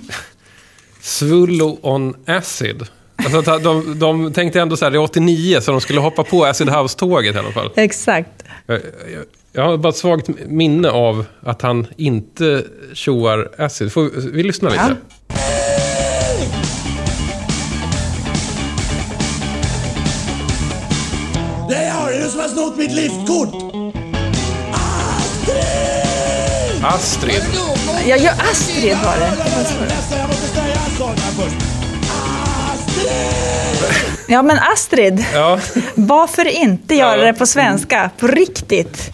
Svullo 1.01 1.79
on 1.83 2.15
acid. 2.27 2.87
Alltså, 3.17 3.59
de, 3.59 3.99
de 3.99 4.33
tänkte 4.33 4.61
ändå 4.61 4.77
så 4.77 4.85
här, 4.85 4.91
det 4.91 4.97
är 4.97 5.03
89, 5.03 5.61
så 5.61 5.71
de 5.71 5.81
skulle 5.81 6.01
hoppa 6.01 6.25
på 6.25 6.45
Acid 6.45 6.69
House-tåget 6.69 7.37
i 7.37 7.39
alla 7.39 7.53
fall. 7.53 7.71
Exakt. 7.77 8.45
Jag, 8.67 8.77
jag, 8.77 9.25
jag 9.53 9.63
har 9.63 9.77
bara 9.77 9.89
ett 9.89 9.97
svagt 9.97 10.29
minne 10.47 10.91
av 10.91 11.25
att 11.41 11.63
han 11.63 11.87
inte 11.97 12.65
tjoar 12.93 13.51
acid. 13.59 13.93
Får 13.93 14.03
vi, 14.03 14.31
vi 14.31 14.43
lyssna 14.43 14.69
lite? 14.69 14.97
Ja. 15.29 15.35
Mitt 22.85 22.93
liftkort! 22.97 23.55
Astrid. 26.83 27.43
Ja, 28.07 28.17
ja, 28.17 28.33
Astrid 28.53 28.97
var 29.05 29.17
det. 29.19 29.33
Jag! 30.27 31.51
Ja, 34.29 34.43
men 34.43 34.59
Astrid. 34.75 35.25
Ja. 35.35 35.59
Varför 35.95 36.45
inte 36.49 36.95
göra 36.95 37.17
Ja. 37.19 37.25
det 37.25 37.33
på 37.35 37.47
svenska? 37.47 38.11
På 38.19 38.27
riktigt. 38.27 39.11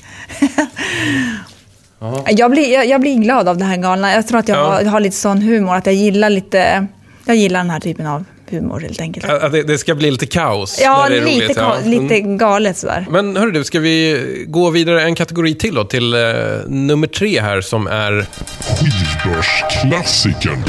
jag, 2.28 2.50
blir, 2.50 2.72
jag, 2.72 2.86
jag 2.86 3.00
blir 3.00 3.14
glad 3.14 3.48
av 3.48 3.56
det 3.58 3.64
här 3.64 3.76
galna. 3.76 4.12
Jag 4.12 4.26
tror 4.28 4.38
att 4.38 4.48
jag, 4.48 4.58
Ja. 4.58 4.70
har, 4.72 4.80
jag 4.80 4.90
har 4.90 5.00
lite 5.00 5.16
sån 5.16 5.42
humor, 5.42 5.74
att 5.74 5.86
jag 5.86 5.94
gillar 5.94 6.30
lite... 6.30 6.86
Jag 7.24 7.36
gillar 7.36 7.60
den 7.60 7.70
här 7.70 7.80
typen 7.80 8.06
av 8.06 8.24
humor 8.50 8.80
helt 8.80 9.00
enkelt. 9.00 9.26
Det, 9.52 9.62
det 9.62 9.78
ska 9.78 9.94
bli 9.94 10.10
lite 10.10 10.26
kaos. 10.26 10.80
Ja, 10.82 11.02
när 11.02 11.10
det 11.10 11.16
är 11.16 11.24
lite, 11.26 11.44
roligt, 11.44 11.58
ka- 11.58 11.78
Mm. 11.86 12.02
lite 12.02 12.20
galet 12.20 12.76
sådär. 12.76 13.06
Men 13.10 13.36
hörru 13.36 13.50
du, 13.50 13.64
ska 13.64 13.80
vi 13.80 14.44
gå 14.48 14.70
vidare 14.70 15.02
en 15.02 15.14
kategori 15.14 15.54
till 15.54 15.74
då, 15.74 15.84
till 15.84 16.14
eh, 16.14 16.20
nummer 16.66 17.06
tre 17.06 17.40
här 17.40 17.60
som 17.60 17.86
är... 17.86 18.26
Skivbörsklassikern. 18.60 20.64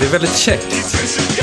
Ja, 0.00 0.08
väldigt 0.12 0.36
käckt. 0.36 1.41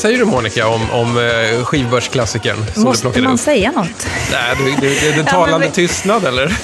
Säger 0.00 0.18
du 0.18 0.24
Monica 0.24 0.68
om, 0.68 0.90
om 0.90 1.18
eh, 1.18 1.64
skivbörsklassikern 1.64 2.56
som 2.56 2.64
du 2.74 2.80
Måste 2.88 3.02
plockade 3.02 3.24
man 3.24 3.34
upp? 3.34 3.40
säga 3.40 3.70
något? 3.72 4.06
Nej, 4.32 4.76
det, 4.80 4.86
det, 4.88 5.16
det, 5.16 5.24
talande 5.30 5.66
vi- 5.66 5.72
tystnad 5.72 6.24
eller? 6.24 6.46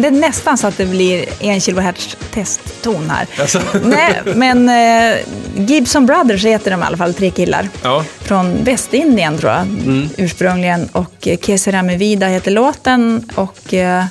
Det 0.00 0.06
är 0.06 0.10
nästan 0.10 0.58
så 0.58 0.66
att 0.66 0.76
det 0.76 0.86
blir 0.86 1.24
en 1.40 1.60
kilohertz 1.60 2.16
testton 2.34 3.10
här. 3.10 3.26
Alltså. 3.40 3.60
Nej, 3.84 4.20
men 4.34 4.68
eh, 4.68 5.16
Gibson 5.56 6.06
Brothers 6.06 6.44
heter 6.44 6.70
de 6.70 6.80
i 6.80 6.84
alla 6.84 6.96
fall, 6.96 7.14
tre 7.14 7.30
killar. 7.30 7.68
Ja. 7.82 8.04
Från 8.20 8.64
Västindien 8.64 9.38
tror 9.38 9.52
jag, 9.52 9.60
Mm. 9.60 10.08
ursprungligen. 10.16 10.88
Och 10.92 11.28
eh, 11.28 11.38
Kesera 11.38 11.82
Vida 11.82 12.26
heter 12.26 12.50
låten. 12.50 13.30
Och 13.34 13.74
eh, 13.74 14.04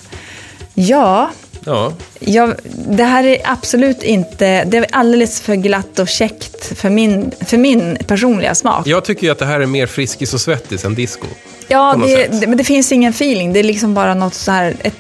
ja, 0.74 1.30
Ja. 1.66 1.94
jag, 2.20 2.54
det 2.88 3.04
här 3.04 3.24
är 3.24 3.38
absolut 3.46 4.04
inte... 4.04 4.64
Det 4.64 4.78
är 4.78 4.86
alldeles 4.92 5.42
för 5.42 5.56
glatt 5.56 6.00
och 6.00 6.08
käckt 6.08 6.78
för 6.80 6.90
min, 6.90 7.32
för 7.46 7.58
min 7.58 7.98
personliga 8.08 8.56
smak. 8.56 8.88
Jag 8.88 9.06
tycker 9.06 9.24
ju 9.24 9.32
att 9.32 9.40
det 9.40 9.46
här 9.46 9.60
är 9.60 9.66
mer 9.66 9.88
Friskis 9.88 10.34
och 10.34 10.42
Svettis 10.42 10.86
än 10.86 10.96
disco. 10.96 11.28
Ja, 11.68 11.96
det, 12.06 12.28
det, 12.42 12.48
men 12.48 12.58
det 12.58 12.64
finns 12.64 12.92
ingen 12.92 13.10
feeling. 13.12 13.54
Det 13.54 13.60
är 13.60 13.64
liksom 13.64 13.94
bara 13.94 14.14
något 14.14 14.34
så 14.34 14.52
här, 14.52 14.76
ett 14.82 14.96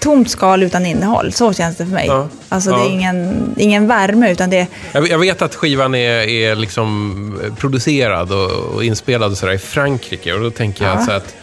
tomt 0.00 0.30
skal 0.30 0.62
utan 0.62 0.86
innehåll. 0.86 1.32
Så 1.32 1.52
känns 1.52 1.76
det 1.76 1.84
för 1.86 1.92
mig. 1.92 2.06
Ja. 2.06 2.28
Alltså 2.48 2.70
Ja. 2.70 2.76
det 2.76 2.82
är 2.84 2.90
ingen, 2.90 3.54
ingen 3.58 3.86
värme, 3.88 4.30
utan 4.32 4.50
det. 4.50 4.66
Jag, 4.92 5.08
jag 5.08 5.18
vet 5.18 5.42
att 5.42 5.54
skivan 5.54 5.94
är, 5.94 6.28
är 6.28 6.56
liksom 6.56 7.40
producerad 7.58 8.32
och, 8.32 8.50
och 8.50 8.84
inspelad 8.84 9.30
och 9.32 9.38
sådär 9.38 9.52
i 9.52 9.58
Frankrike. 9.58 10.32
Och 10.32 10.40
då 10.40 10.50
tänker 10.50 10.84
jag 10.84 10.96
Ja. 11.00 11.06
så 11.06 11.12
att 11.12 11.34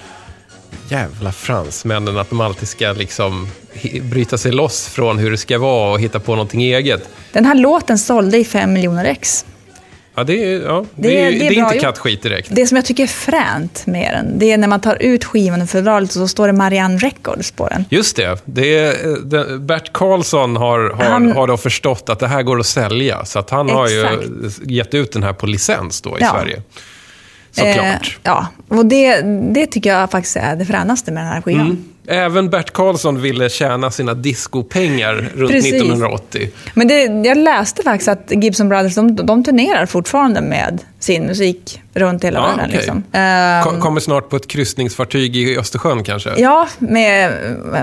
jävla 0.90 1.32
fransmännen, 1.32 2.18
att 2.18 2.30
de 2.30 2.42
alltid 2.42 2.68
ska 2.68 2.92
liksom 2.92 3.48
bryta 4.02 4.38
sig 4.38 4.52
loss 4.52 4.88
från 4.88 5.18
hur 5.20 5.32
det 5.32 5.38
ska 5.38 5.58
vara 5.60 5.92
och 5.94 6.00
hitta 6.00 6.20
på 6.20 6.32
någonting 6.32 6.64
eget. 6.64 7.10
Den 7.34 7.46
här 7.46 7.56
låten 7.56 7.98
sålde 7.98 8.38
i 8.38 8.46
fem 8.46 8.74
miljoner 8.74 9.06
ex. 9.06 9.46
Ja, 10.18 10.24
det 10.24 10.44
är, 10.54 10.62
ja, 10.62 10.86
det, 10.96 11.08
Det 11.08 11.22
är- 11.22 11.32
det 11.32 11.36
är 11.36 11.40
det 11.50 11.56
är 11.56 11.64
inte 11.64 11.80
kattskit 11.80 12.24
direkt. 12.24 12.48
Det 12.52 12.68
som 12.68 12.76
jag 12.76 12.86
tycker 12.86 13.04
är 13.04 13.08
fränt 13.08 13.84
med 13.88 14.14
den, 14.14 14.40
det 14.40 14.52
är 14.52 14.58
när 14.58 14.68
man 14.68 14.82
tar 14.82 14.98
ut 15.02 15.26
skivan 15.26 15.62
ur 15.62 15.66
fodralet 15.66 16.10
och 16.10 16.14
så 16.16 16.28
står 16.28 16.48
det 16.48 16.54
Marianne 16.54 16.98
Records 16.98 17.52
på 17.52 17.68
den. 17.68 17.86
Just 17.90 18.16
det. 18.16 18.42
det, 18.46 18.76
är, 18.78 19.08
eh, 19.10 19.14
det 19.14 19.60
Bert 19.60 19.94
Karlsson 19.94 20.56
har, 20.56 20.80
har, 20.90 21.04
Han- 21.04 21.32
har 21.32 21.48
då 21.48 21.58
förstått 21.58 22.10
att 22.10 22.20
det 22.20 22.28
här 22.28 22.44
går 22.44 22.60
att 22.60 22.66
sälja. 22.66 23.26
Så 23.26 23.40
att 23.40 23.50
han 23.50 23.70
har 23.70 23.90
ju 23.90 24.02
Exakt. 24.02 24.24
gett 24.66 24.94
ut 24.94 25.12
den 25.12 25.24
här 25.24 25.34
på 25.34 25.46
licens 25.46 26.02
då 26.02 26.10
i 26.10 26.22
Ja. 26.22 26.32
Sverige. 26.32 26.62
Såklart. 27.56 27.78
Eh, 27.78 28.20
ja, 28.24 28.48
och 28.68 28.86
det, 28.86 29.22
det 29.54 29.68
tycker 29.68 29.90
jag 29.90 30.12
faktiskt 30.12 30.38
är 30.38 30.56
det 30.56 30.66
fränaste 30.66 31.12
med 31.12 31.24
den 31.24 31.32
här 31.34 31.42
skivan. 31.42 31.66
Mm. 31.66 31.84
Även 32.08 32.50
Bert 32.50 32.72
Karlsson 32.72 33.22
ville 33.22 33.50
tjäna 33.50 33.92
sina 33.92 34.14
discopengar 34.14 35.30
runt 35.36 35.52
Precis. 35.52 35.74
1980. 35.74 36.50
Men 36.74 36.88
det, 36.88 37.04
jag 37.04 37.38
läste 37.38 37.84
faktiskt 37.84 38.08
att 38.08 38.32
Gibson 38.32 38.70
Brothers, 38.70 38.96
de, 38.96 39.16
de 39.16 39.44
turnerar 39.44 39.86
fortfarande 39.86 40.42
med 40.42 40.82
sin 41.06 41.26
musik 41.26 41.82
runt 41.94 42.24
hela 42.24 42.40
Ja, 42.40 42.46
världen. 42.46 42.66
okej. 42.66 42.76
Liksom. 42.78 43.04
Ehm, 43.12 43.82
Kommer 43.82 44.00
snart 44.00 44.30
på 44.30 44.36
ett 44.36 44.48
kryssningsfartyg 44.48 45.36
i 45.36 45.58
Östersjön 45.58 46.04
kanske. 46.04 46.34
Ja, 46.38 46.68
med, 46.80 47.32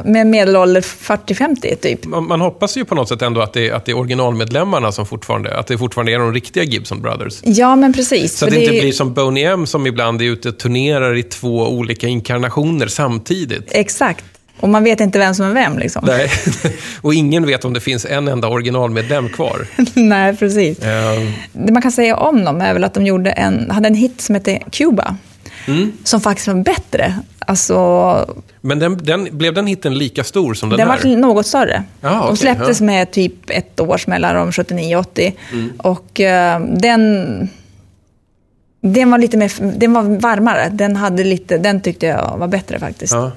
med 0.04 0.26
medelålder 0.26 0.80
40-50 0.80 1.76
typ. 1.76 2.04
Man, 2.04 2.24
man 2.28 2.40
hoppas 2.40 2.76
ju 2.76 2.84
på 2.84 2.94
något 2.94 3.08
sätt 3.08 3.22
ändå 3.22 3.40
att 3.40 3.52
det, 3.52 3.70
att 3.70 3.84
det 3.84 3.92
är 3.92 3.96
originalmedlemmarna 3.98 4.92
som 4.92 5.06
fortfarande, 5.06 5.58
att 5.58 5.66
det 5.66 5.78
fortfarande 5.78 6.12
är 6.12 6.18
de 6.18 6.32
riktiga 6.34 6.62
Gibson 6.64 7.02
Brothers. 7.02 7.40
Ja, 7.44 7.76
men 7.76 7.92
precis. 7.92 8.38
Så 8.38 8.44
att 8.44 8.52
för 8.52 8.58
det 8.60 8.64
inte 8.64 8.80
blir 8.80 8.92
som 8.92 9.14
Boney 9.14 9.44
M 9.44 9.66
som 9.66 9.86
ibland 9.86 10.22
är 10.22 10.26
ute 10.26 10.48
och 10.48 10.58
turnerar 10.58 11.16
i 11.16 11.22
två 11.22 11.68
olika 11.68 12.06
inkarnationer 12.06 12.86
samtidigt. 12.86 13.68
Exakt. 13.70 14.24
Och 14.60 14.68
man 14.68 14.84
vet 14.84 15.00
inte 15.00 15.18
vem 15.18 15.34
som 15.34 15.46
är 15.46 15.52
vem 15.54 15.78
liksom. 15.78 16.04
Nej. 16.06 16.30
och 17.00 17.14
ingen 17.14 17.46
vet 17.46 17.64
om 17.64 17.72
det 17.72 17.80
finns 17.80 18.04
en 18.04 18.28
enda 18.28 18.48
originalmedlem 18.48 19.28
kvar. 19.28 19.66
Nej, 19.94 20.36
precis. 20.36 20.78
Eh, 20.78 21.22
Det 21.52 21.72
man 21.72 21.82
kan 21.82 21.92
säga 21.92 22.16
om 22.16 22.44
dem 22.44 22.60
är 22.60 22.72
väl 22.72 22.84
att 22.84 22.94
de 22.94 23.06
gjorde 23.06 23.30
en, 23.30 23.70
hade 23.70 23.88
en 23.88 23.94
hit 23.94 24.20
som 24.20 24.34
hette 24.34 24.58
Cuba. 24.70 25.16
Mm. 25.66 25.92
Som 26.04 26.20
faktiskt 26.20 26.48
var 26.48 26.54
bättre. 26.54 27.14
Alltså, 27.38 28.34
Men 28.60 28.78
den, 28.78 28.98
den, 29.02 29.28
blev 29.38 29.54
den 29.54 29.66
hitten 29.66 29.98
lika 29.98 30.24
stor 30.24 30.54
som 30.54 30.68
den, 30.68 30.78
den 30.78 30.90
här? 30.90 31.04
var 31.04 31.16
något 31.16 31.46
större. 31.46 31.84
Ja, 32.00 32.10
de 32.10 32.20
okej, 32.20 32.36
släpptes 32.36 32.80
ja. 32.80 32.86
med 32.86 33.10
typ 33.10 33.50
ett 33.50 33.80
års 33.80 34.06
mellanrum, 34.06 34.50
79-80. 34.50 35.32
Mm. 35.52 35.72
Och 35.76 36.20
eh, 36.20 36.60
den... 36.60 37.48
Den 38.84 39.10
var 39.10 39.18
lite 39.18 39.36
mer, 39.36 39.78
den 39.78 39.92
var 39.92 40.02
varmare. 40.02 40.68
Den, 40.72 40.96
hade 40.96 41.24
lite, 41.24 41.58
den 41.58 41.80
tyckte 41.80 42.06
jag 42.06 42.36
var 42.38 42.48
bättre 42.48 42.78
faktiskt. 42.78 43.12
Ja. 43.12 43.32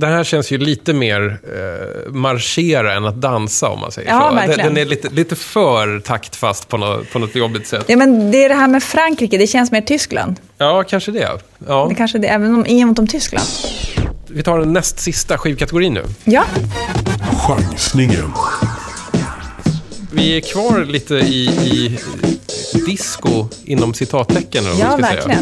Den 0.00 0.12
här 0.12 0.24
känns 0.24 0.50
ju 0.50 0.58
lite 0.58 0.92
mer 0.92 1.38
eh, 1.44 2.12
marschera 2.12 2.94
än 2.94 3.04
att 3.04 3.20
dansa 3.20 3.68
om 3.68 3.80
man 3.80 3.92
säger 3.92 4.08
Ja, 4.10 4.20
så. 4.20 4.26
Den, 4.26 4.36
verkligen. 4.36 4.74
den 4.74 4.76
är 4.76 4.84
lite, 4.90 5.08
lite 5.08 5.36
för 5.36 6.00
taktfast 6.00 6.68
på 6.68 6.76
något, 6.76 7.12
på 7.12 7.18
något 7.18 7.34
jobbigt 7.34 7.66
sätt. 7.66 7.84
Ja, 7.88 7.96
men 7.96 8.30
det 8.30 8.44
är 8.44 8.48
det 8.48 8.54
här 8.54 8.68
med 8.68 8.82
Frankrike, 8.82 9.38
det 9.38 9.46
känns 9.46 9.72
mer 9.72 9.80
Tyskland. 9.80 10.36
Ja, 10.58 10.82
kanske 10.82 11.12
det. 11.12 11.28
Ja. 11.66 11.86
Det 11.88 11.94
kanske 11.94 12.18
det, 12.18 12.28
även 12.28 12.54
om 12.54 12.66
inget 12.66 12.98
om 12.98 13.06
Tyskland. 13.06 13.46
Vi 14.26 14.42
tar 14.42 14.58
den 14.58 14.72
näst 14.72 14.98
sista 14.98 15.38
skivkategorin 15.38 15.94
nu. 15.94 16.04
Ja, 16.24 16.44
Chansningen. 17.46 18.32
Vi 20.12 20.36
är 20.36 20.40
kvar 20.40 20.84
lite 20.84 21.14
i, 21.14 21.46
i 21.46 21.98
disco 22.86 23.48
inom 23.64 23.94
citattecken. 23.94 24.64
ja 24.78 24.98
ska 24.98 25.06
Säga. 25.06 25.38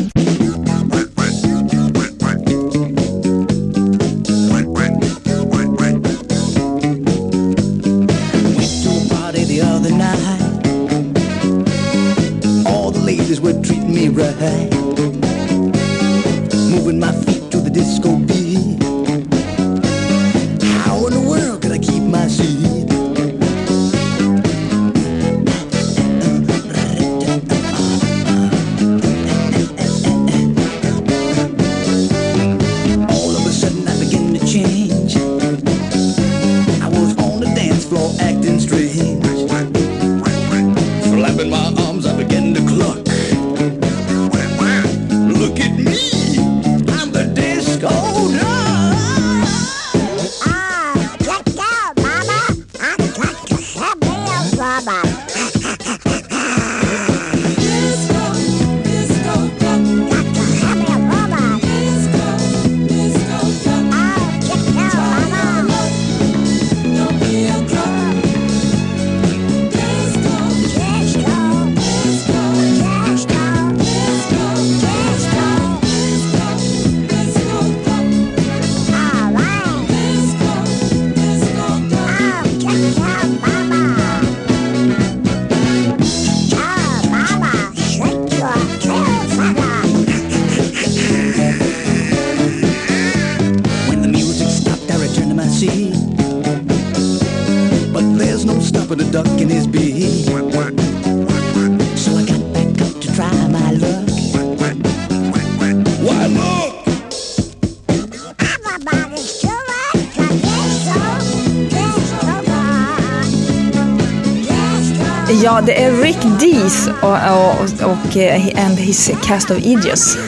Ja, 115.59 115.63
det 115.67 115.85
är 115.85 115.93
Rick 115.93 116.19
Dees 116.41 116.89
och, 117.03 117.13
och, 117.13 117.91
och 117.91 118.17
eh, 118.17 118.67
and 118.67 118.79
his 118.79 119.11
cast 119.25 119.51
of 119.51 119.59
idiots. 119.59 120.19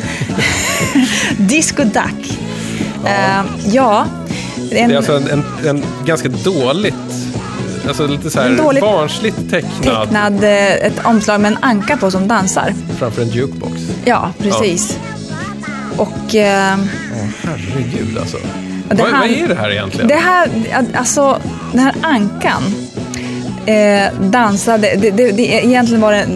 Disco 1.39 1.85
Duck. 1.85 2.39
Ja, 3.05 3.45
ja 3.67 4.07
en, 4.71 4.89
Det 4.89 4.95
är 4.95 4.97
alltså 4.97 5.17
en, 5.17 5.29
en, 5.29 5.45
en 5.67 5.85
ganska 6.05 6.29
dåligt... 6.29 6.95
Alltså 7.89 8.07
lite 8.07 8.31
så 8.31 8.41
här 8.41 8.81
barnsligt 8.81 9.51
tecknad, 9.51 10.03
Tecknad, 10.03 10.45
eh, 10.45 10.75
ett 10.75 11.05
omslag 11.05 11.41
med 11.41 11.53
en 11.53 11.59
anka 11.61 11.97
på 11.97 12.11
som 12.11 12.29
dansar. 12.29 12.75
framför 12.99 13.23
en 13.23 13.29
jukebox. 13.29 13.73
Ja, 14.05 14.33
precis. 14.39 14.99
Och 15.97 16.35
eh, 16.35 16.79
Herregud 17.43 18.19
alltså. 18.19 18.37
Vad, 18.89 19.01
här- 19.01 19.21
vad 19.21 19.31
är 19.31 19.49
det 19.49 19.55
här 19.55 19.71
egentligen? 19.71 20.09
det 20.09 20.15
här, 20.15 20.49
alltså 20.95 21.41
den 21.73 21.81
här 21.81 21.95
ankan 22.03 22.75
eh, 23.67 24.13
dansade, 24.21 24.97
det, 24.97 25.11
det, 25.11 25.31
det, 25.31 25.43
egentligen 25.43 26.01
var 26.01 26.13
det, 26.13 26.27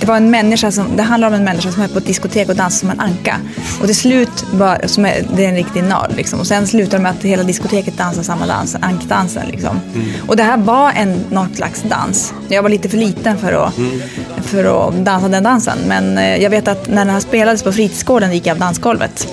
det 0.00 0.06
var 0.06 0.16
en 0.16 0.30
människa 0.30 0.70
som, 0.70 0.96
det 0.96 1.02
handlar 1.02 1.28
om 1.28 1.34
en 1.34 1.44
människa 1.44 1.72
som 1.72 1.82
är 1.82 1.88
på 1.88 1.98
ett 1.98 2.06
diskotek 2.06 2.48
och 2.48 2.56
dansar 2.56 2.78
som 2.78 2.90
en 2.90 3.00
anka. 3.00 3.36
Och 3.80 3.86
till 3.86 3.96
slut, 3.96 4.44
bara, 4.52 4.88
som 4.88 5.04
är, 5.04 5.26
det 5.36 5.44
är 5.44 5.48
en 5.48 5.54
riktig 5.54 5.84
nörd 5.84 6.12
liksom. 6.16 6.40
Och 6.40 6.46
sen 6.46 6.66
slutar 6.66 6.98
det 6.98 7.02
med 7.02 7.12
att 7.12 7.22
hela 7.22 7.42
diskoteket 7.42 7.96
dansar 7.96 8.22
samma 8.22 8.46
dans, 8.46 8.76
ankdansen 8.80 9.46
liksom. 9.50 9.80
Och 10.28 10.36
det 10.36 10.42
här 10.42 10.56
var 10.56 10.92
en, 10.92 11.24
något 11.30 11.56
slags 11.56 11.82
dans. 11.82 12.34
Jag 12.48 12.62
var 12.62 12.70
lite 12.70 12.88
för 12.88 12.98
liten 12.98 13.38
för 13.38 13.52
att, 13.52 13.74
för 14.42 14.88
att 14.88 14.94
dansa 14.94 15.28
den 15.28 15.42
dansen. 15.42 15.78
Men 15.88 16.18
eh, 16.18 16.42
jag 16.42 16.50
vet 16.50 16.68
att 16.68 16.88
när 16.88 17.04
den 17.04 17.10
här 17.10 17.20
spelades 17.20 17.62
på 17.62 17.72
fritidsgården 17.72 18.32
gick 18.32 18.46
jag 18.46 18.54
av 18.54 18.58
dansgolvet. 18.58 19.28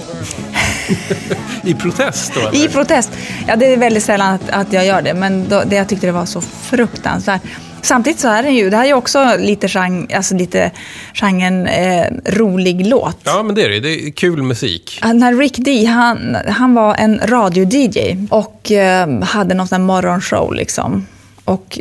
I 1.64 1.74
protest 1.74 2.34
då? 2.34 2.42
I 2.42 2.62
eller? 2.62 2.70
protest. 2.70 3.12
Ja, 3.48 3.56
det 3.56 3.74
är 3.74 3.78
väldigt 3.78 4.04
sällan 4.04 4.34
att, 4.34 4.50
att 4.50 4.74
jag 4.74 4.86
gör 4.86 5.02
det, 5.02 5.14
men 5.14 5.50
då, 5.50 5.64
det, 5.66 5.76
jag 5.76 5.88
tyckte 5.90 6.08
det 6.08 6.12
var 6.12 6.26
så 6.26 6.42
fruktansvärt. 6.42 7.42
Samtidigt 7.82 8.20
så 8.20 8.28
är 8.28 8.44
det 8.44 8.50
ju, 8.50 8.70
det 8.70 8.78
här 8.78 8.84
är 8.84 8.88
ju 8.88 8.94
också 8.94 9.36
lite, 9.40 9.68
genre, 9.68 10.16
alltså 10.16 10.36
lite 10.36 10.72
genren 11.14 11.68
eh, 11.68 12.06
rolig 12.26 12.86
låt. 12.86 13.18
Ja, 13.24 13.44
men 13.44 13.56
det 13.56 13.64
är 13.64 13.70
det. 13.70 13.80
Det 13.80 14.08
är 14.08 14.12
kul 14.12 14.44
musik. 14.44 15.00
Den 15.02 15.24
här 15.24 15.36
Rick 15.36 15.58
D, 15.58 15.86
han, 15.86 16.38
han 16.48 16.74
var 16.74 16.96
en 16.96 17.20
radio-DJ 17.20 18.28
och 18.30 18.72
eh, 18.72 19.22
hade 19.22 19.56
någon 19.56 19.68
sån 19.68 19.82
här 19.82 19.88
morgonshow 19.88 20.54
liksom. 20.54 21.08
Och 21.52 21.80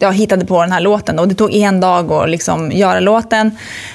jag 0.00 0.12
hittade 0.12 0.46
på 0.46 0.60
den 0.60 0.72
här 0.72 0.80
låten 0.80 1.18
och 1.18 1.28
det 1.28 1.34
tog 1.34 1.54
en 1.54 1.80
dag 1.80 2.12
att 2.12 2.30
liksom 2.30 2.72
göra 2.72 3.00
låten. 3.00 3.50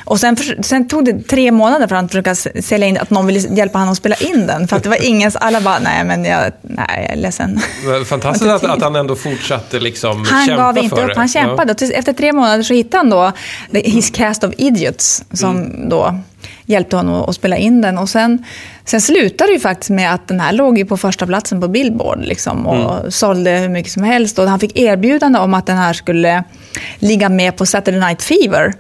Och 0.06 0.20
sen, 0.20 0.38
sen 0.62 0.88
tog 0.88 1.06
det 1.06 1.22
tre 1.22 1.52
månader 1.52 1.88
för 1.88 1.96
att 1.96 2.08
försöka 2.12 2.36
sälja 2.36 2.88
in 2.88 2.98
att 2.98 3.10
någon 3.10 3.26
ville 3.26 3.40
hjälpa 3.40 3.78
honom 3.80 3.92
att 3.92 3.98
spela 3.98 4.16
in 4.16 4.48
den. 4.48 4.68
För 4.68 4.76
att 4.78 4.84
det 4.84 4.90
var 4.90 5.06
ingen, 5.06 5.32
alla 5.36 5.62
bara, 5.62 5.80
nej 5.80 6.04
men 6.04 6.26
jag, 6.26 6.52
nej, 6.62 6.86
jag 7.08 7.12
är 7.12 7.16
ledsen. 7.22 7.60
Fantastiskt 8.06 8.52
att, 8.52 8.64
att 8.64 8.82
han 8.82 8.96
ändå 8.96 9.16
fortsatte 9.16 9.80
liksom 9.80 10.26
Han 10.30 10.46
kämpa 10.48 10.64
gav 10.64 10.78
inte 10.78 10.96
för 10.96 11.04
upp, 11.04 11.14
det. 11.14 11.20
han 11.20 11.28
kämpade. 11.30 11.74
Till- 11.76 11.92
Efter 11.96 12.14
tre 12.14 12.34
månader 12.34 12.64
så 12.64 12.74
hittade 12.74 12.98
han 12.98 13.10
då 13.10 13.32
His 13.80 14.10
Cast 14.10 14.44
of 14.44 14.54
Idiots 14.58 15.24
som 15.34 15.50
Mm. 15.58 15.90
då 15.90 16.20
hjälpte 16.66 16.96
honom 16.96 17.30
att 17.30 17.36
spela 17.36 17.58
in 17.58 17.82
den. 17.82 17.98
Och 17.98 18.10
sen, 18.10 18.46
sen 18.90 19.02
slutade 19.02 19.50
det 19.50 19.54
ju 19.54 19.60
faktiskt 19.60 19.90
med 19.90 20.14
att 20.14 20.28
den 20.28 20.40
här 20.40 20.52
låg 20.52 20.90
på 20.90 20.98
första 20.98 21.28
platsen 21.28 21.62
på 21.62 21.68
Billboard 21.68 22.20
liksom, 22.22 22.68
och 22.68 22.76
Mm. 23.00 23.12
sålde 23.12 23.52
hur 23.52 23.70
mycket 23.70 23.92
som 23.92 24.04
helst. 24.04 24.40
Och 24.40 24.50
han 24.50 24.60
fick 24.60 24.80
erbjudande 24.80 25.40
om 25.40 25.54
att 25.54 25.66
den 25.66 25.78
här 25.78 25.94
skulle 25.94 26.44
ligga 27.00 27.30
med 27.30 27.56
på 27.58 27.66
Saturday 27.66 28.00
Night 28.00 28.22
Fever. 28.22 28.74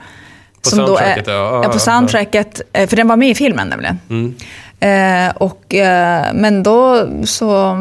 På 0.63 0.75
då 0.75 0.81
är, 0.81 0.85
soundtracket, 0.87 1.27
ja. 1.27 1.33
Ja, 1.33 1.39
ja. 1.53 1.63
ja, 1.63 1.69
på 1.69 1.79
soundtracket, 1.79 2.61
eh, 2.73 2.87
för 2.89 2.95
den 2.97 3.07
var 3.07 3.15
med 3.17 3.29
i 3.29 3.35
filmen 3.35 3.67
nämligen. 3.67 3.99
Mm. 4.09 4.35
Eh, 4.79 5.35
och, 5.35 5.75
eh, 5.75 6.25
men 6.33 6.63
då 6.63 7.07
så 7.23 7.79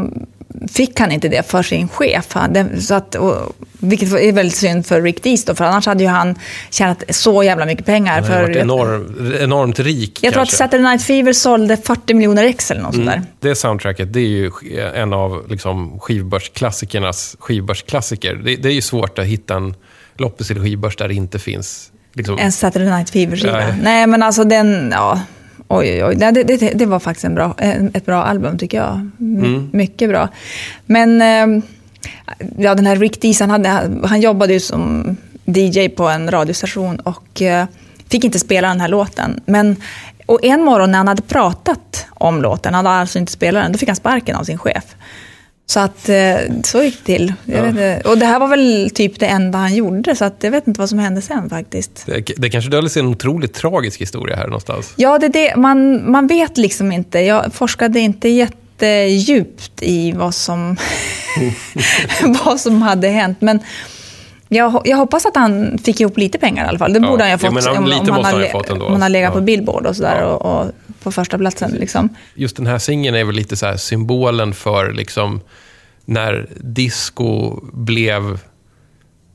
fick 0.72 1.00
han 1.00 1.12
inte 1.12 1.28
det 1.28 1.50
för 1.50 1.62
sin 1.62 1.88
chef. 1.88 2.26
Han, 2.32 2.80
så 2.80 2.94
att, 2.94 3.14
och, 3.14 3.52
vilket 3.78 4.12
är 4.12 4.32
väldigt 4.32 4.56
synd 4.56 4.86
för 4.86 5.02
Rick 5.02 5.22
Dees 5.22 5.44
då, 5.44 5.54
för 5.54 5.64
annars 5.64 5.86
hade 5.86 6.04
ju 6.04 6.10
han 6.10 6.34
tjänat 6.70 7.02
så 7.08 7.42
jävla 7.42 7.66
mycket 7.66 7.86
pengar. 7.86 8.14
Han 8.14 8.22
har 8.22 8.30
för, 8.30 8.42
varit 8.42 8.56
enorm, 8.56 9.34
enormt 9.40 9.80
rik 9.80 10.18
jag 10.22 10.32
tror 10.32 10.42
att. 10.42 10.50
Saturday 10.50 10.82
Night 10.82 11.02
Fever 11.02 11.32
sålde 11.32 11.76
40 11.76 12.14
miljoner 12.14 12.44
ex 12.44 12.70
eller 12.70 12.82
något 12.82 12.94
sånt 12.94 13.06
där. 13.06 13.22
Det 13.40 13.54
soundtracket, 13.54 14.12
det 14.12 14.20
är 14.20 14.26
ju 14.26 14.50
en 14.94 15.12
av 15.12 15.50
liksom 15.50 16.00
skivbörsklassikernas 16.00 17.36
skivbörsklassiker. 17.38 18.34
Det, 18.34 18.56
det 18.56 18.68
är 18.68 18.72
ju 18.72 18.82
svårt 18.82 19.18
att 19.18 19.26
hitta 19.26 19.54
en 19.54 19.74
loppis 20.16 20.50
eller 20.50 20.60
skivbörs 20.60 20.96
där 20.96 21.08
det 21.08 21.14
inte 21.14 21.38
finns... 21.38 21.92
Liksom, 22.12 22.38
En 22.38 22.52
Saturday 22.52 22.90
Night 22.90 23.10
Fever-skiva. 23.10 23.52
Nej. 23.52 23.74
Nej, 23.82 24.06
men 24.06 24.22
alltså 24.22 24.44
den, 24.44 24.90
ja. 24.92 25.20
Oj, 25.68 25.88
oj, 25.88 26.04
oj. 26.04 26.14
Det, 26.14 26.30
det, 26.30 26.56
det, 26.56 26.72
det 26.74 26.86
var 26.86 26.98
faktiskt 27.00 27.24
en 27.24 27.34
bra, 27.34 27.54
ett 27.94 28.06
bra 28.06 28.22
album 28.24 28.58
tycker 28.58 28.78
jag. 28.78 28.92
M- 28.94 29.10
Mm. 29.20 29.70
Mycket 29.72 30.08
bra. 30.08 30.28
Men, 30.86 31.22
eh, 31.22 31.62
ja 32.58 32.74
den 32.74 32.86
här 32.86 32.96
Rick 32.96 33.20
Dees, 33.22 33.40
han, 33.40 33.50
hade, 33.50 33.90
han 34.04 34.20
jobbade 34.20 34.52
ju 34.52 34.60
som 34.60 35.16
DJ 35.44 35.88
på 35.88 36.08
en 36.08 36.30
radiostation 36.30 36.96
och 37.00 37.42
eh, 37.42 37.66
fick 38.08 38.24
inte 38.24 38.38
spela 38.38 38.68
den 38.68 38.80
här 38.80 38.88
låten. 38.88 39.40
Men, 39.46 39.76
och 40.26 40.44
en 40.44 40.62
morgon 40.64 40.90
när 40.90 40.98
han 40.98 41.08
hade 41.08 41.22
pratat 41.22 42.06
om 42.10 42.42
låten, 42.42 42.74
han 42.74 42.86
hade 42.86 42.98
alltså 43.00 43.18
inte 43.18 43.32
spelat 43.32 43.62
den, 43.64 43.72
då 43.72 43.78
fick 43.78 43.88
han 43.88 43.96
sparken 43.96 44.36
av 44.36 44.44
sin 44.44 44.58
chef. 44.58 44.84
Så 45.70 45.80
att 45.80 46.08
eh, 46.08 46.36
så 46.64 46.82
gick 46.82 46.98
det 46.98 47.04
till. 47.04 47.32
Ja. 47.44 47.62
Och 48.10 48.18
det 48.18 48.26
här 48.26 48.38
var 48.40 48.48
väl 48.48 48.90
typ 48.94 49.20
det 49.20 49.26
enda 49.26 49.58
han 49.58 49.74
gjorde, 49.74 50.16
så 50.16 50.24
att 50.24 50.34
jag 50.40 50.50
vet 50.50 50.66
inte 50.68 50.80
vad 50.80 50.88
som 50.88 50.98
hände 50.98 51.20
sen 51.22 51.50
faktiskt. 51.50 52.02
det, 52.06 52.32
det 52.36 52.50
kanske 52.50 52.70
döljer 52.70 52.88
sig 52.90 53.00
en 53.00 53.06
otroligt 53.08 53.54
tragisk 53.54 54.00
historia 54.00 54.36
här 54.36 54.44
någonstans. 54.44 54.92
Ja, 54.96 55.18
det 55.18 55.28
det. 55.28 55.56
Man, 55.56 56.10
man 56.10 56.26
vet 56.26 56.58
liksom 56.58 56.92
inte. 56.92 57.18
Jag 57.20 57.54
forskade 57.54 58.00
inte 58.00 58.28
jättedjupt 58.28 59.82
i 59.82 60.12
vad 60.12 60.34
som, 60.34 60.76
vad 62.44 62.60
som 62.60 62.82
hade 62.82 63.08
hänt. 63.08 63.40
Men 63.40 63.60
jag, 64.48 64.82
jag 64.84 64.96
hoppas 64.96 65.26
att 65.26 65.36
han 65.36 65.78
fick 65.84 66.00
ihop 66.00 66.16
lite 66.18 66.38
pengar 66.38 66.64
i 66.64 66.68
alla 66.68 66.78
fall. 66.78 66.92
Det 66.92 66.98
Ja, 67.02 67.08
borde 67.10 67.22
han 67.22 67.30
ju 67.30 67.34
ha 67.34 67.38
fått. 67.38 67.64
han- 67.64 67.76
om, 67.76 67.92
om 68.00 68.24
han 68.24 68.24
har 68.34 68.40
le- 68.40 68.50
fått 68.52 68.70
ändå. 68.70 68.86
Om 68.86 68.92
han 68.92 69.02
har 69.02 69.08
legat 69.08 69.30
Ja. 69.30 69.34
på 69.34 69.40
Billboard 69.44 69.86
och 69.86 69.96
sådär 69.96 70.18
Ja. 70.20 70.26
och, 70.26 70.60
och 70.60 70.70
på 71.02 71.12
första 71.12 71.38
platsen. 71.38 71.70
Liksom. 71.70 72.08
Just 72.34 72.56
den 72.56 72.66
här 72.66 72.78
singeln 72.78 73.16
är 73.16 73.24
väl 73.24 73.34
lite 73.34 73.56
så 73.56 73.78
symbolen 73.78 74.54
för 74.54 74.92
liksom 74.92 75.40
när 76.04 76.48
disco 76.56 77.60
blev 77.72 78.40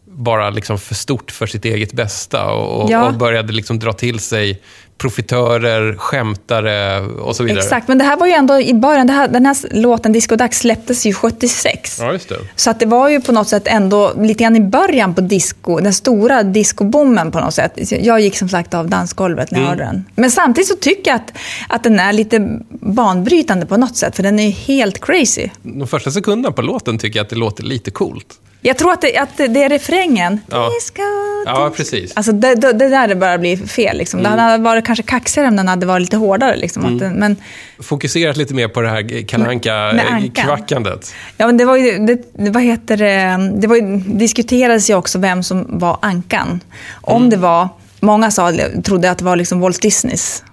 bara 0.06 0.50
liksom 0.50 0.80
för 0.80 0.96
stort 0.96 1.32
för 1.32 1.48
sitt 1.48 1.66
eget 1.66 1.94
bästa 1.94 2.52
och, 2.52 2.84
och, 2.84 2.92
Ja. 2.92 3.08
och 3.08 3.14
började 3.14 3.54
liksom 3.54 3.80
dra 3.80 3.94
till 3.94 4.20
sig 4.20 4.62
profitörer, 4.98 5.96
skämtare 5.98 7.02
och 7.02 7.36
så 7.36 7.44
vidare. 7.44 7.60
Exakt, 7.60 7.88
men 7.88 7.98
det 7.98 8.04
här 8.04 8.18
var 8.18 8.28
ju 8.28 8.34
ändå 8.34 8.60
i 8.60 8.74
början. 8.74 9.08
Det 9.08 9.14
här, 9.14 9.28
den 9.28 9.46
här 9.46 9.58
låten, 9.72 10.12
Disco 10.12 10.36
Dags, 10.36 10.60
släpptes 10.60 11.06
ju 11.06 11.14
76. 11.14 11.98
Ja, 12.00 12.14
just 12.14 12.30
det. 12.30 12.36
Så 12.56 12.70
att 12.70 12.80
det 12.80 12.86
var 12.86 13.10
ju 13.10 13.22
på 13.22 13.32
något 13.32 13.48
sätt 13.48 13.64
ändå 13.66 14.14
lite 14.18 14.44
grann 14.44 14.56
i 14.56 14.60
början 14.60 15.14
på 15.14 15.22
disco, 15.22 15.80
den 15.80 15.94
stora 15.94 16.44
discoboomen 16.44 17.32
på 17.32 17.40
något 17.40 17.54
sätt. 17.54 17.92
Jag 17.92 18.20
gick 18.20 18.38
som 18.38 18.50
sagt 18.50 18.74
av 18.74 18.90
dansgolvet 18.90 19.52
när 19.52 19.60
jag 19.60 19.68
hörde 19.68 19.84
den. 19.84 20.06
Men 20.16 20.32
samtidigt 20.32 20.68
så 20.68 20.76
tycker 20.76 21.12
jag 21.12 21.16
att, 21.16 21.34
att 21.70 21.84
den 21.84 22.00
är 22.00 22.14
lite 22.14 22.60
banbrytande 22.70 23.66
på 23.66 23.78
något 23.78 23.98
sätt, 23.98 24.16
för 24.16 24.24
den 24.24 24.40
är 24.40 24.44
ju 24.44 24.52
helt 24.52 25.06
crazy. 25.06 25.50
De 25.62 25.88
första 25.88 26.12
sekunderna 26.12 26.54
på 26.54 26.62
låten 26.62 26.98
tycker 26.98 27.20
jag 27.20 27.24
att 27.24 27.30
det 27.30 27.36
låter 27.36 27.64
lite 27.64 27.92
coolt. 27.92 28.40
Jag 28.66 28.78
tror 28.78 28.92
att 28.94 29.02
det, 29.02 29.18
att 29.18 29.38
det 29.38 29.64
är 29.64 29.70
refrängen. 29.70 30.40
Ja. 30.52 30.70
Disco, 30.80 31.02
Ja, 31.46 31.72
precis. 31.76 32.12
Alltså 32.16 32.32
det, 32.32 32.56
det, 32.56 32.74
det 32.74 32.90
där 32.90 33.08
det 33.08 33.16
börjar 33.16 33.38
bli 33.38 33.58
fel. 33.58 33.98
Liksom. 33.98 34.24
Det 34.24 34.30
hade 34.30 34.64
varit 34.64 34.86
kanske 34.86 35.04
kaxigare 35.04 35.48
om 35.48 35.56
den 35.56 35.68
hade 35.68 35.86
varit 35.86 36.02
lite 36.02 36.18
hårdare. 36.18 36.56
Liksom. 36.56 36.86
Att 36.86 37.00
den, 37.00 37.14
men 37.14 37.36
Fokuserat 37.80 38.38
lite 38.38 38.54
mer 38.54 38.68
på 38.68 38.82
det 38.82 38.90
här 38.90 38.98
ankan. 38.98 39.46
Anka-kvackandet. 39.48 41.14
Ja, 41.38 41.46
men 41.46 41.58
det 41.58 41.66
var 41.66 41.78
ju, 41.78 41.98
det, 42.06 42.22
vad 42.50 42.64
heter 42.64 42.98
det, 42.98 43.52
det 43.62 43.68
var 43.68 43.76
ju, 43.76 43.98
diskuterades 43.98 44.90
ju 44.90 44.96
också 44.96 45.20
vem 45.20 45.44
som 45.44 45.66
var 45.80 45.98
ankan. 46.02 46.60
Om 47.02 47.18
Mm. 47.18 47.30
det 47.30 47.38
var, 47.38 47.70
många 48.00 48.32
sa, 48.32 48.52
trodde 48.84 49.12
att 49.12 49.18
det 49.18 49.26
var 49.26 49.36
liksom 49.36 49.60
Walt 49.60 49.82
Disneys 49.82 50.44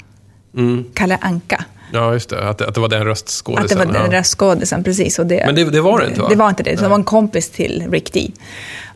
Mm. 0.56 0.84
Kalle 0.94 1.18
Anka. 1.20 1.64
Ja, 1.92 2.12
just 2.12 2.30
det. 2.30 2.48
Att, 2.48 2.62
att 2.62 2.74
det 2.74 2.80
var 2.80 2.88
den 2.88 3.04
röstskådisen. 3.04 3.64
Att 3.64 3.70
det 3.70 3.76
var 3.92 4.02
den 4.02 4.12
ja. 4.12 4.18
röstskådisen, 4.18 4.84
precis. 4.84 5.18
Och 5.18 5.26
det, 5.26 5.42
Men 5.46 5.54
det- 5.54 5.64
det 5.70 5.80
var 5.80 6.00
det 6.00 6.06
inte, 6.06 6.20
va? 6.20 6.28
Det 6.28 6.36
var 6.36 6.48
inte 6.48 6.62
det. 6.62 6.74
Det 6.74 6.88
var 6.88 6.94
en 6.96 7.04
kompis 7.04 7.50
till 7.50 7.86
Rick 7.90 8.12
D 8.12 8.30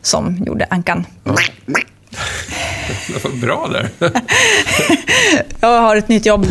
som 0.01 0.37
gjorde 0.45 0.67
Ankan. 0.69 1.05
Det 1.23 1.31
var 3.23 3.41
bra 3.41 3.69
där. 3.71 3.89
Jag 5.59 5.81
har 5.81 5.95
ett 5.95 6.07
nytt 6.07 6.25
jobb. 6.25 6.45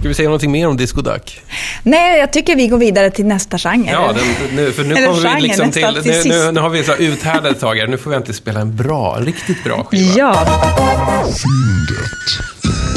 Ska 0.00 0.08
vi 0.08 0.14
säga 0.14 0.28
någonting 0.28 0.52
mer 0.52 0.68
om 0.68 0.76
Disco 0.76 1.00
Duck? 1.00 1.40
Nej, 1.82 2.18
jag 2.18 2.32
tycker 2.32 2.56
vi 2.56 2.68
går 2.68 2.78
vidare 2.78 3.10
till 3.10 3.26
nästa 3.26 3.58
genre. 3.58 3.90
Ja, 3.92 4.12
den, 4.12 4.56
nu, 4.56 4.72
för 4.72 4.84
nu 4.84 4.94
Eller 4.94 5.06
kommer 5.06 5.34
vi 5.36 5.40
liksom 5.42 5.70
till... 5.70 5.86
till 6.02 6.30
Nu, 6.30 6.44
nu, 6.44 6.52
nu 6.52 6.60
har 6.60 6.68
vi 6.68 6.84
så 6.84 6.94
uthärdat 6.94 7.52
ett 7.52 7.60
tag 7.60 7.74
här. 7.76 7.86
Nu 7.86 7.98
får 7.98 8.10
vi 8.10 8.16
äntligen 8.16 8.36
spela 8.36 8.60
en 8.60 8.76
bra, 8.76 9.16
en 9.18 9.24
riktigt 9.24 9.64
bra 9.64 9.84
skiva. 9.84 10.12
Ja, 10.16 10.34
Fyndet. 11.24 12.93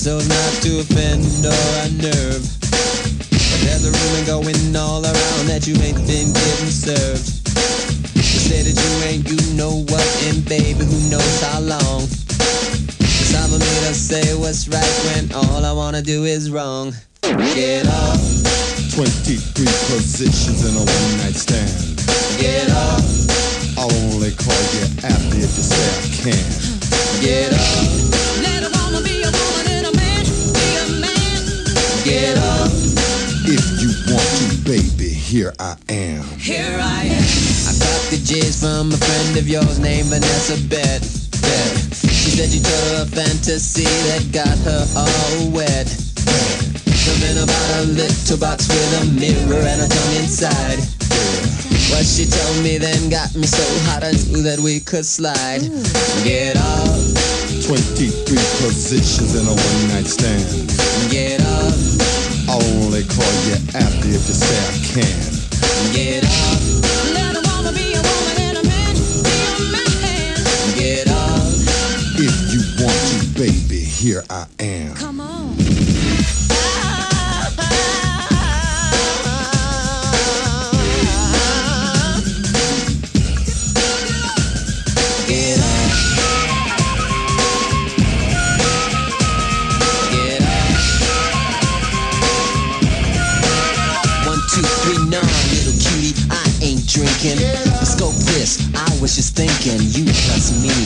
So 0.00 0.16
as 0.16 0.28
not 0.32 0.52
to 0.64 0.80
offend 0.80 1.20
or 1.44 1.66
unnerve. 1.84 2.40
But 2.40 3.60
there's 3.68 3.84
a 3.84 3.92
rumor 3.92 4.24
going 4.24 4.74
all 4.74 5.04
around 5.04 5.44
that 5.44 5.68
you 5.68 5.76
ain't 5.84 6.00
been 6.08 6.32
getting 6.32 6.72
served. 6.72 7.44
They 8.16 8.24
say 8.24 8.64
that 8.64 8.72
you 8.72 8.92
ain't, 9.12 9.28
you 9.28 9.36
know 9.60 9.84
what, 9.92 10.08
and 10.32 10.40
baby, 10.48 10.88
who 10.88 10.96
knows 11.12 11.36
how 11.44 11.60
long. 11.60 12.08
Cause 12.96 13.36
I'm 13.36 13.52
made 13.52 13.84
to 13.84 13.92
say 13.92 14.24
what's 14.40 14.72
right 14.72 14.96
when 15.12 15.36
all 15.36 15.66
I 15.68 15.72
wanna 15.72 16.00
do 16.00 16.24
is 16.24 16.50
wrong. 16.50 16.96
Get 17.52 17.84
up, 17.84 18.16
23 18.96 19.36
positions 19.92 20.64
in 20.64 20.80
a 20.80 20.84
one 20.88 21.12
night 21.20 21.36
stand. 21.36 22.00
get 22.40 22.72
up, 22.72 23.04
I'll 23.76 23.92
only 24.08 24.32
call 24.32 24.64
you 24.72 24.88
after 25.04 25.36
if 25.44 25.52
you 25.60 25.64
say 25.68 25.84
I 25.92 26.08
can. 26.24 27.20
get 27.20 27.52
up, 27.52 27.89
here 35.30 35.54
I 35.60 35.76
am. 35.88 36.26
Here 36.42 36.74
I 36.82 37.06
am. 37.06 37.22
I 37.22 37.72
got 37.78 38.02
the 38.10 38.18
J's 38.18 38.58
from 38.58 38.90
a 38.90 38.98
friend 38.98 39.38
of 39.38 39.46
yours 39.46 39.78
named 39.78 40.10
Vanessa 40.10 40.58
Bet. 40.66 41.06
Bet. 41.38 41.70
She 42.02 42.34
said 42.34 42.50
you 42.50 42.58
told 42.58 42.86
her 42.90 43.06
a 43.06 43.06
fantasy 43.06 43.86
that 44.10 44.26
got 44.34 44.58
her 44.66 44.82
all 44.98 45.54
wet. 45.54 45.86
Something 45.86 47.46
about 47.46 47.70
a 47.78 47.86
little 47.94 48.38
box 48.42 48.66
with 48.66 48.90
a 48.98 49.04
mirror 49.14 49.62
and 49.62 49.78
a 49.78 49.86
tongue 49.86 50.16
inside. 50.18 50.82
What 51.94 52.02
she 52.02 52.26
told 52.26 52.64
me 52.66 52.78
then 52.82 53.08
got 53.08 53.30
me 53.38 53.46
so 53.46 53.62
hot 53.86 54.02
I 54.02 54.10
knew 54.34 54.42
that 54.42 54.58
we 54.58 54.80
could 54.80 55.06
slide. 55.06 55.62
Get 56.26 56.58
up, 56.58 56.98
23 57.70 58.18
positions 58.66 59.38
in 59.38 59.46
a 59.46 59.54
one 59.54 59.80
night 59.94 60.10
stand. 60.10 60.42
get 61.06 61.38
up, 61.38 61.99
only 62.78 63.04
call 63.04 63.32
you 63.46 63.56
after 63.74 64.08
if 64.08 64.22
you 64.28 64.36
say 64.36 64.56
I 64.66 64.76
can. 64.92 65.30
get 65.92 66.24
up, 66.24 66.60
Let 67.14 67.36
a 67.36 67.42
woman 67.50 67.74
be 67.74 67.92
a 67.94 68.02
woman 68.02 68.36
and 68.38 68.56
a 68.58 68.64
man 68.68 68.94
be 68.94 69.36
a 69.50 69.60
man. 69.72 70.36
get 70.76 71.08
up. 71.08 71.46
If 72.22 72.34
you 72.52 72.60
want 72.84 73.00
to, 73.10 73.18
baby, 73.38 73.80
here 73.80 74.22
I 74.30 74.46
am. 74.60 74.94
Come 74.94 75.19
was 99.00 99.16
just 99.16 99.34
thinking, 99.34 99.80
you 99.96 100.04
plus 100.28 100.52
me. 100.60 100.76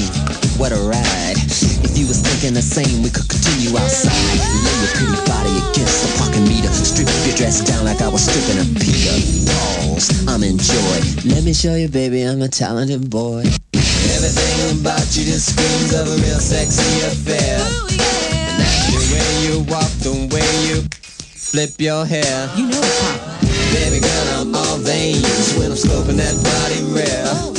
What 0.55 0.71
a 0.71 0.79
ride. 0.87 1.35
If 1.83 1.99
you 1.99 2.07
was 2.07 2.23
thinking 2.23 2.55
the 2.55 2.63
same, 2.63 3.03
we 3.03 3.11
could 3.11 3.27
continue 3.27 3.75
outside. 3.75 4.15
Lay 4.15 4.75
your 4.79 4.93
pretty 4.95 5.19
body 5.27 5.51
against 5.51 5.99
the 6.07 6.11
parking 6.23 6.47
meter. 6.47 6.71
Strip 6.71 7.11
your 7.27 7.35
dress 7.35 7.67
down 7.67 7.85
like 7.85 8.01
I 8.01 8.09
was 8.09 8.23
stripping 8.23 8.63
a 8.63 8.67
Peter. 8.79 9.19
Balls, 9.51 10.15
I'm 10.31 10.47
in 10.47 10.63
joy. 10.63 10.99
Let 11.27 11.43
me 11.43 11.53
show 11.53 11.75
you, 11.75 11.91
baby, 11.91 12.23
I'm 12.23 12.41
a 12.41 12.49
talented 12.49 13.11
boy. 13.11 13.43
Everything 13.75 14.79
about 14.79 15.11
you 15.19 15.27
just 15.27 15.51
screams 15.51 15.91
of 15.99 16.07
a 16.07 16.17
real 16.23 16.39
sexy 16.39 16.87
affair. 17.11 17.59
Ooh, 17.67 17.99
yeah. 17.99 18.95
The 18.95 19.03
way 19.11 19.31
you 19.43 19.55
walk, 19.67 19.91
the 20.07 20.15
way 20.31 20.51
you 20.71 20.87
flip 21.35 21.75
your 21.83 22.07
hair. 22.07 22.47
You 22.55 22.71
know 22.71 22.79
it, 22.79 22.95
Papa. 23.03 23.43
Baby 23.75 23.99
girl, 23.99 24.27
I'm 24.39 24.55
all 24.55 24.79
veins 24.79 25.59
when 25.59 25.75
I'm 25.75 25.79
scoping 25.79 26.15
that 26.23 26.39
body 26.47 26.79
rare. 26.95 27.27
Oh, 27.27 27.55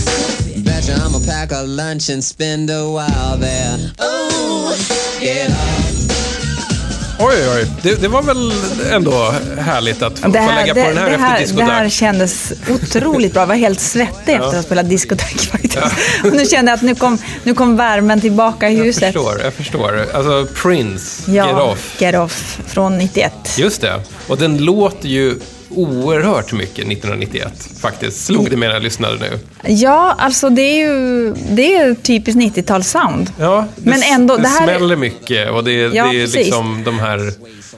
Betcha 0.86 1.00
I'ma 1.06 1.20
pack 1.28 1.52
a 1.52 1.62
lunch 1.64 2.10
and 2.10 2.24
spend 2.24 2.70
a 2.70 2.84
while 2.84 3.38
there. 3.40 3.78
Ooh, 4.00 4.72
get 5.22 5.50
up. 5.50 5.56
Oj, 7.20 7.36
oj. 7.56 7.68
Det, 7.84 8.02
det 8.02 8.08
var 8.08 8.22
väl 8.22 8.52
ändå 8.92 9.34
härligt 9.60 10.02
att 10.02 10.20
få, 10.20 10.28
Det 10.28 10.40
få 10.40 10.46
här, 10.46 10.56
lägga 10.62 10.74
det, 10.74 10.84
på 10.84 10.88
den 10.90 10.98
här 10.98 11.06
det, 11.10 11.12
efter 11.16 11.26
här, 11.28 11.38
det 11.40 11.44
discodags. 11.46 11.70
här 11.72 11.90
kändes 11.90 12.54
otroligt 12.70 13.34
bra. 13.34 13.42
Jag 13.42 13.48
var 13.48 13.56
helt 13.56 13.80
svettig 13.80 14.34
efter 14.34 14.48
att 14.48 14.54
ha 14.56 14.64
spelat 14.64 14.90
discotek 14.90 15.40
faktiskt. 15.52 15.78
Och 16.24 16.34
nu 16.34 16.46
kände 16.46 16.72
jag 16.72 16.78
att 16.78 16.82
nu 16.82 16.96
kom, 16.96 17.18
nu 17.44 17.54
kom 17.54 17.78
värmen 17.78 18.22
tillbaka 18.22 18.70
i 18.70 18.78
Jag 18.78 18.86
huset. 18.86 19.04
förstår, 19.14 19.42
jag 19.44 19.54
förstår. 19.54 20.06
Alltså 20.14 20.48
Prince, 20.62 21.32
Ja, 21.32 21.48
Get 21.48 21.56
Off. 21.62 21.96
Get 22.02 22.16
Off 22.16 22.60
från 22.68 22.98
91. 22.98 23.34
Just 23.58 23.82
det. 23.82 24.02
Och 24.28 24.38
den 24.38 24.58
låter 24.58 25.10
ju 25.10 25.40
oerhört 25.70 26.54
mycket 26.54 26.78
1991, 26.92 27.54
faktiskt. 27.80 28.26
Slog 28.26 28.50
det 28.50 28.58
med 28.58 28.70
när 28.70 28.74
jag 28.76 28.84
lyssnade 28.84 29.18
nu. 29.20 29.40
Ja, 29.74 30.16
alltså 30.18 30.50
det 30.50 30.62
är 30.62 30.76
ju, 30.76 31.34
det 31.50 31.76
är 31.76 31.94
typiskt 31.94 32.40
90-talssound. 32.42 33.28
Ja, 33.40 33.66
det, 33.76 33.90
Men 33.90 34.04
ändå, 34.04 34.36
det, 34.38 34.42
det 34.44 34.48
här- 34.50 34.64
smäller 34.64 34.96
mycket 34.96 35.52
och 35.52 35.64
det, 35.64 35.72
Ja, 35.72 35.90
det 35.90 36.00
är 36.18 36.22
precis. 36.26 36.36
liksom 36.36 36.84
de 36.86 37.00
här... 37.00 37.32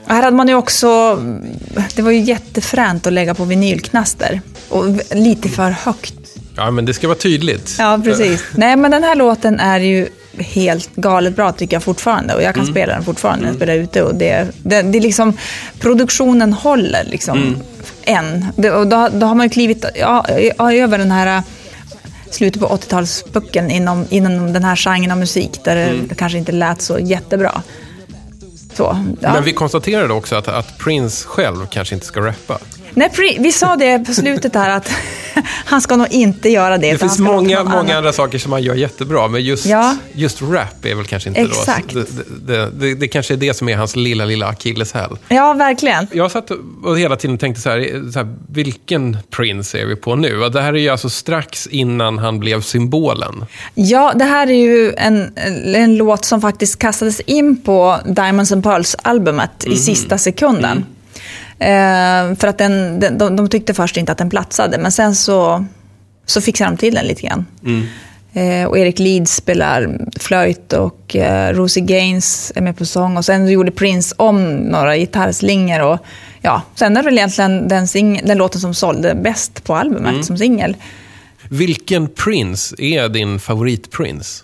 Och 0.06 0.14
här 0.14 0.22
hade 0.22 0.36
man 0.36 0.48
ju 0.48 0.54
också, 0.54 1.16
det 1.94 2.02
var 2.02 2.10
ju 2.10 2.20
jättefränt 2.20 3.06
att 3.06 3.12
lägga 3.12 3.34
på 3.34 3.44
vinylknaster. 3.44 4.40
Och 4.68 4.84
lite 5.14 5.48
för 5.48 5.70
högt. 5.70 6.14
Ja, 6.56 6.70
men 6.70 6.84
det 6.84 6.94
ska 6.94 7.08
vara 7.08 7.18
tydligt. 7.18 7.76
Ja, 7.78 8.00
precis. 8.04 8.42
Nej, 8.56 8.76
men 8.76 8.90
den 8.90 9.04
här 9.04 9.14
låten 9.14 9.60
är 9.60 9.80
ju 9.80 10.08
helt 10.38 10.96
galet 10.96 11.36
bra 11.36 11.52
tycker 11.52 11.76
jag 11.76 11.82
fortfarande. 11.82 12.34
Och 12.34 12.42
jag 12.42 12.54
kan 12.54 12.66
spela 12.66 12.94
den 12.94 13.04
fortfarande 13.04 13.42
när 13.42 13.48
jag 13.48 13.56
spelar 13.56 13.74
ute. 13.74 14.02
Och 14.02 14.14
det, 14.14 14.48
det, 14.62 14.82
det 14.82 14.98
är 14.98 15.02
liksom, 15.02 15.36
produktionen 15.80 16.52
håller 16.52 17.04
liksom 17.04 17.56
än. 18.04 18.46
Det, 18.56 18.70
och 18.70 18.86
då, 18.86 19.08
då 19.12 19.26
har 19.26 19.34
man 19.34 19.46
ju 19.46 19.50
klivit 19.50 19.84
ja, 19.94 20.24
över 20.58 20.98
den 20.98 21.10
här 21.10 21.42
slutet 22.30 22.62
på 22.62 22.68
80-talspucken 22.68 23.70
inom, 23.70 24.06
inom 24.10 24.52
den 24.52 24.64
här 24.64 24.76
genren 24.76 25.10
av 25.10 25.18
musik. 25.18 25.60
Där 25.64 25.94
det 26.08 26.14
kanske 26.14 26.38
inte 26.38 26.52
lät 26.52 26.82
så 26.82 26.98
jättebra. 26.98 27.62
Så, 28.74 28.98
ja. 29.20 29.32
Men 29.32 29.44
vi 29.44 29.52
konstaterade 29.52 30.14
också 30.14 30.36
att, 30.36 30.48
att 30.48 30.78
Prince 30.78 31.26
själv 31.28 31.66
kanske 31.70 31.94
inte 31.94 32.06
ska 32.06 32.20
rappa. 32.20 32.58
Nej, 32.94 33.36
vi 33.40 33.52
sa 33.52 33.76
det 33.76 33.98
på 33.98 34.12
slutet 34.14 34.54
här 34.54 34.70
att 34.70 34.90
han 35.64 35.80
ska 35.80 35.96
nog 35.96 36.06
inte 36.12 36.48
göra 36.48 36.78
det. 36.78 36.92
Det 36.92 36.98
finns 36.98 37.18
många, 37.18 37.38
många 37.38 37.58
annan- 37.78 37.90
andra 37.96 38.12
saker 38.12 38.38
som 38.38 38.52
han 38.52 38.62
gör 38.62 38.74
jättebra, 38.74 39.28
men 39.28 39.42
just, 39.44 39.66
Ja. 39.66 39.96
just 40.12 40.42
rap 40.42 40.84
är 40.84 40.94
väl 40.94 41.04
kanske 41.04 41.28
inte 41.28 41.40
Exakt. 41.40 41.94
då... 41.94 42.00
Det, 42.46 42.70
det, 42.70 42.94
det, 42.94 43.08
kanske 43.08 43.34
är 43.34 43.38
det 43.38 43.54
som 43.54 43.68
är 43.68 43.76
hans 43.76 43.96
lilla, 43.96 44.24
lilla 44.24 44.46
akilleshäl. 44.46 45.16
Ja, 45.28 45.52
verkligen. 45.52 46.06
Jag 46.12 46.30
satt 46.30 46.50
och 46.84 46.98
hela 46.98 47.16
tiden 47.16 47.38
tänkte 47.38 47.60
så 47.62 47.70
här, 47.70 48.10
så 48.12 48.18
här, 48.18 48.36
vilken 48.48 49.16
Prince 49.30 49.78
är 49.78 49.86
vi 49.86 49.96
på 49.96 50.16
nu? 50.16 50.48
Det 50.48 50.60
här 50.60 50.72
är 50.72 50.78
ju 50.78 50.88
alltså 50.88 51.10
strax 51.10 51.66
innan 51.66 52.18
han 52.18 52.38
blev 52.40 52.60
symbolen. 52.60 53.44
Ja, 53.74 54.12
det 54.14 54.24
här 54.24 54.46
är 54.46 54.52
ju 54.52 54.92
en, 54.96 55.32
en 55.74 55.96
låt 55.96 56.24
som 56.24 56.40
faktiskt 56.40 56.78
kastades 56.78 57.20
in 57.20 57.60
på 57.62 57.98
Diamonds 58.06 58.52
and 58.52 58.64
Pearls-albumet 58.64 59.64
Mhm. 59.64 59.72
i 59.72 59.76
sista 59.76 60.18
sekunden. 60.18 60.84
Eh, 61.58 62.34
för 62.38 62.46
att 62.46 62.58
den, 62.58 63.00
den, 63.00 63.18
de, 63.18 63.36
de 63.36 63.48
tyckte 63.48 63.74
först 63.74 63.96
inte 63.96 64.12
att 64.12 64.18
den 64.18 64.30
platsade, 64.30 64.78
men 64.78 64.92
sen 64.92 65.14
så, 65.14 65.64
så 66.26 66.40
fixade 66.40 66.70
de 66.70 66.76
till 66.76 66.94
den 66.94 67.06
lite 67.06 67.22
grann. 67.22 67.46
Mm. 67.64 67.86
Eh, 68.32 68.68
och 68.68 68.78
Erik 68.78 68.98
Leeds 68.98 69.34
spelar 69.34 69.98
flöjt 70.18 70.72
och 70.72 71.16
eh, 71.16 71.52
Rosie 71.54 71.82
Gaines 71.84 72.52
är 72.54 72.60
med 72.60 72.76
på 72.76 72.84
sång. 72.84 73.16
Och 73.16 73.24
sen 73.24 73.48
gjorde 73.48 73.70
Prince 73.70 74.14
om 74.18 74.54
några 74.56 74.96
gitarrslingor. 74.96 75.80
Och, 75.80 75.98
ja, 76.42 76.62
sen 76.74 76.96
är 76.96 77.02
det 77.02 77.04
väl 77.04 77.18
egentligen 77.18 77.68
den, 77.68 77.84
sing- 77.86 78.20
den 78.24 78.38
låten 78.38 78.60
som 78.60 78.74
sålde 78.74 79.14
bäst 79.14 79.64
på 79.64 79.74
albumet 79.74 80.10
Mm. 80.12 80.22
som 80.22 80.38
singel. 80.38 80.76
Vilken 81.48 82.08
Prince 82.08 82.74
är 82.78 83.08
din 83.08 83.38
favorit-Prince? 83.38 84.42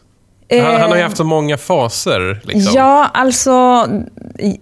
Eh, 0.49 0.64
Han, 0.64 0.80
han 0.80 0.90
har 0.90 0.97
ju 0.97 1.03
haft 1.03 1.16
så 1.16 1.24
många 1.24 1.57
faser. 1.57 2.40
Liksom. 2.45 2.72
Ja, 2.74 3.11
alltså 3.14 3.86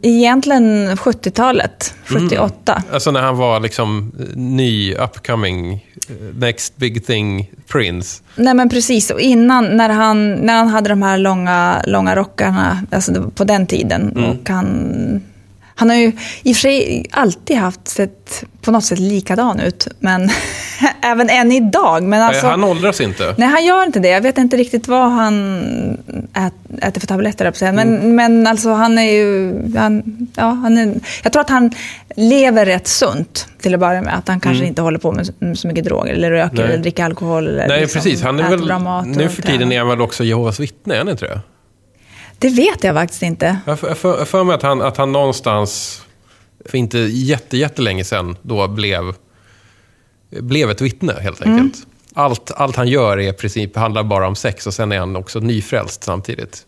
egentligen 0.02 0.96
70-talet, 0.96 1.94
78. 2.04 2.82
Alltså 2.92 3.10
när 3.10 3.22
han 3.22 3.36
var 3.36 3.60
liksom 3.60 4.12
ny, 4.34 4.94
upcoming, 4.94 5.72
eh, 5.72 6.36
next 6.38 6.76
big 6.76 7.06
thing 7.06 7.50
Prince. 7.72 8.22
Nej 8.36 8.54
men 8.54 8.68
precis, 8.68 9.10
och 9.10 9.20
innan 9.20 9.76
när 9.76 9.88
han, 9.88 10.34
när 10.34 10.56
han 10.56 10.68
hade 10.68 10.88
de 10.88 11.02
här 11.02 11.18
långa, 11.18 11.82
långa 11.86 12.16
rockarna, 12.16 12.82
alltså 12.90 13.30
på 13.30 13.44
den 13.44 13.66
tiden. 13.66 14.12
Mm. 14.16 14.30
Och 14.30 14.48
han, 14.48 15.22
han 15.74 15.90
har 15.90 15.96
ju 15.96 16.12
i 16.42 16.52
och 16.52 16.56
för 16.56 16.60
sig 16.60 17.06
alltid 17.10 17.56
haft 17.56 17.88
sett 17.88 18.44
på 18.62 18.70
något 18.70 18.84
sätt 18.84 18.98
likadan 18.98 19.60
ut, 19.60 19.88
men 19.98 20.30
även 21.02 21.30
än 21.30 21.52
idag. 21.52 22.02
Men 22.02 22.22
alltså, 22.22 22.46
han 22.46 22.64
åldras 22.64 23.00
inte. 23.00 23.34
Nej, 23.38 23.48
han 23.48 23.64
gör 23.64 23.84
inte 23.86 24.00
det. 24.00 24.08
Jag 24.08 24.20
vet 24.20 24.38
inte 24.38 24.56
riktigt 24.56 24.88
vad 24.88 25.10
han 25.10 25.98
ät, 26.34 26.52
äter 26.82 27.00
för 27.00 27.06
tabletter, 27.06 27.72
men, 27.72 27.78
Mm. 27.96 28.14
men 28.16 28.46
alltså 28.46 28.70
han 28.72 28.98
är 28.98 29.12
ju... 29.12 29.52
Han, 29.76 30.02
ja, 30.36 30.44
han 30.44 30.78
är, 30.78 30.94
jag 31.22 31.32
tror 31.32 31.40
att 31.40 31.50
han 31.50 31.70
lever 32.16 32.66
rätt 32.66 32.88
sunt 32.88 33.46
till 33.60 33.74
att 33.74 33.80
börja 33.80 34.02
med. 34.02 34.18
Att 34.18 34.28
han 34.28 34.40
kanske 34.40 34.64
inte 34.64 34.82
håller 34.82 34.98
på 34.98 35.12
med 35.12 35.26
så- 35.56 35.68
mycket 35.68 35.84
droger, 35.84 36.12
eller 36.12 36.30
röker, 36.30 36.52
Mm. 36.54 36.64
Nej. 36.64 36.72
eller 36.72 36.82
dricker 36.82 37.04
alkohol. 37.04 37.48
Eller 37.48 37.68
Nej, 37.68 37.80
liksom 37.80 37.98
precis. 38.02 38.22
Han 38.22 38.38
är 38.40 38.50
väl, 38.56 39.06
nu 39.16 39.28
för 39.28 39.42
tiden 39.42 39.72
är 39.72 39.78
han 39.78 39.88
väl 39.88 40.00
också 40.00 40.24
Jehovas 40.24 40.60
vittne, 40.60 40.94
är 40.94 40.98
han 40.98 41.08
inte 41.08 41.24
det? 41.26 41.40
Det 42.38 42.48
vet 42.48 42.84
jag 42.84 42.94
faktiskt 42.94 43.22
inte. 43.22 43.56
Jag 43.66 43.78
för, 43.78 43.88
jag 44.18 44.28
för 44.28 44.44
mig 44.44 44.54
att 44.54 44.62
han, 44.62 44.82
att 44.82 44.96
han 44.96 45.12
någonstans, 45.12 46.02
för 46.64 46.78
inte 46.78 46.98
jätte, 46.98 47.56
jättelänge 47.56 48.04
sedan, 48.04 48.36
då 48.42 48.68
blev, 48.68 49.14
blev 50.30 50.70
ett 50.70 50.80
vittne 50.80 51.14
helt 51.20 51.42
enkelt. 51.42 51.86
Allt, 52.14 52.50
allt 52.56 52.76
han 52.76 52.88
gör 52.88 53.18
är 53.18 53.28
i 53.28 53.32
princip 53.32 53.76
handlar 53.76 54.02
bara 54.02 54.26
om 54.28 54.36
sex 54.36 54.66
och 54.66 54.74
sen 54.74 54.92
är 54.92 54.98
han 54.98 55.16
också 55.16 55.40
nyfrälst 55.40 56.04
samtidigt. 56.04 56.66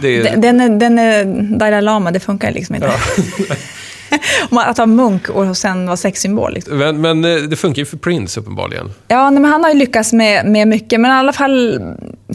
Det 0.00 0.08
är, 0.08 0.24
Den, 0.24 0.40
den, 0.40 0.60
är, 0.60 0.68
den 0.68 0.98
är 0.98 1.24
Dalai 1.58 1.82
Lama, 1.82 2.10
det 2.10 2.20
funkar 2.20 2.52
liksom 2.52 2.74
inte. 2.74 2.92
Man- 4.50 4.68
att 4.68 4.78
vara 4.78 4.86
munk 4.86 5.28
och 5.28 5.56
sen 5.56 5.86
vara 5.86 5.96
sexsymbol. 5.96 6.54
Liksom. 6.54 6.78
men, 6.78 7.00
men 7.00 7.24
eh, 7.24 7.42
det 7.42 7.56
funkar 7.56 7.78
ju 7.80 7.86
för 7.86 7.96
Prince 7.96 8.40
uppenbarligen. 8.40 8.90
Ja, 9.08 9.30
nej, 9.30 9.40
men 9.40 9.50
han 9.50 9.64
har 9.64 9.70
ju 9.70 9.78
lyckats 9.78 10.12
med, 10.12 10.46
med 10.46 10.68
mycket, 10.68 11.00
men 11.00 11.10
i 11.10 11.14
alla 11.14 11.32
fall 11.32 11.80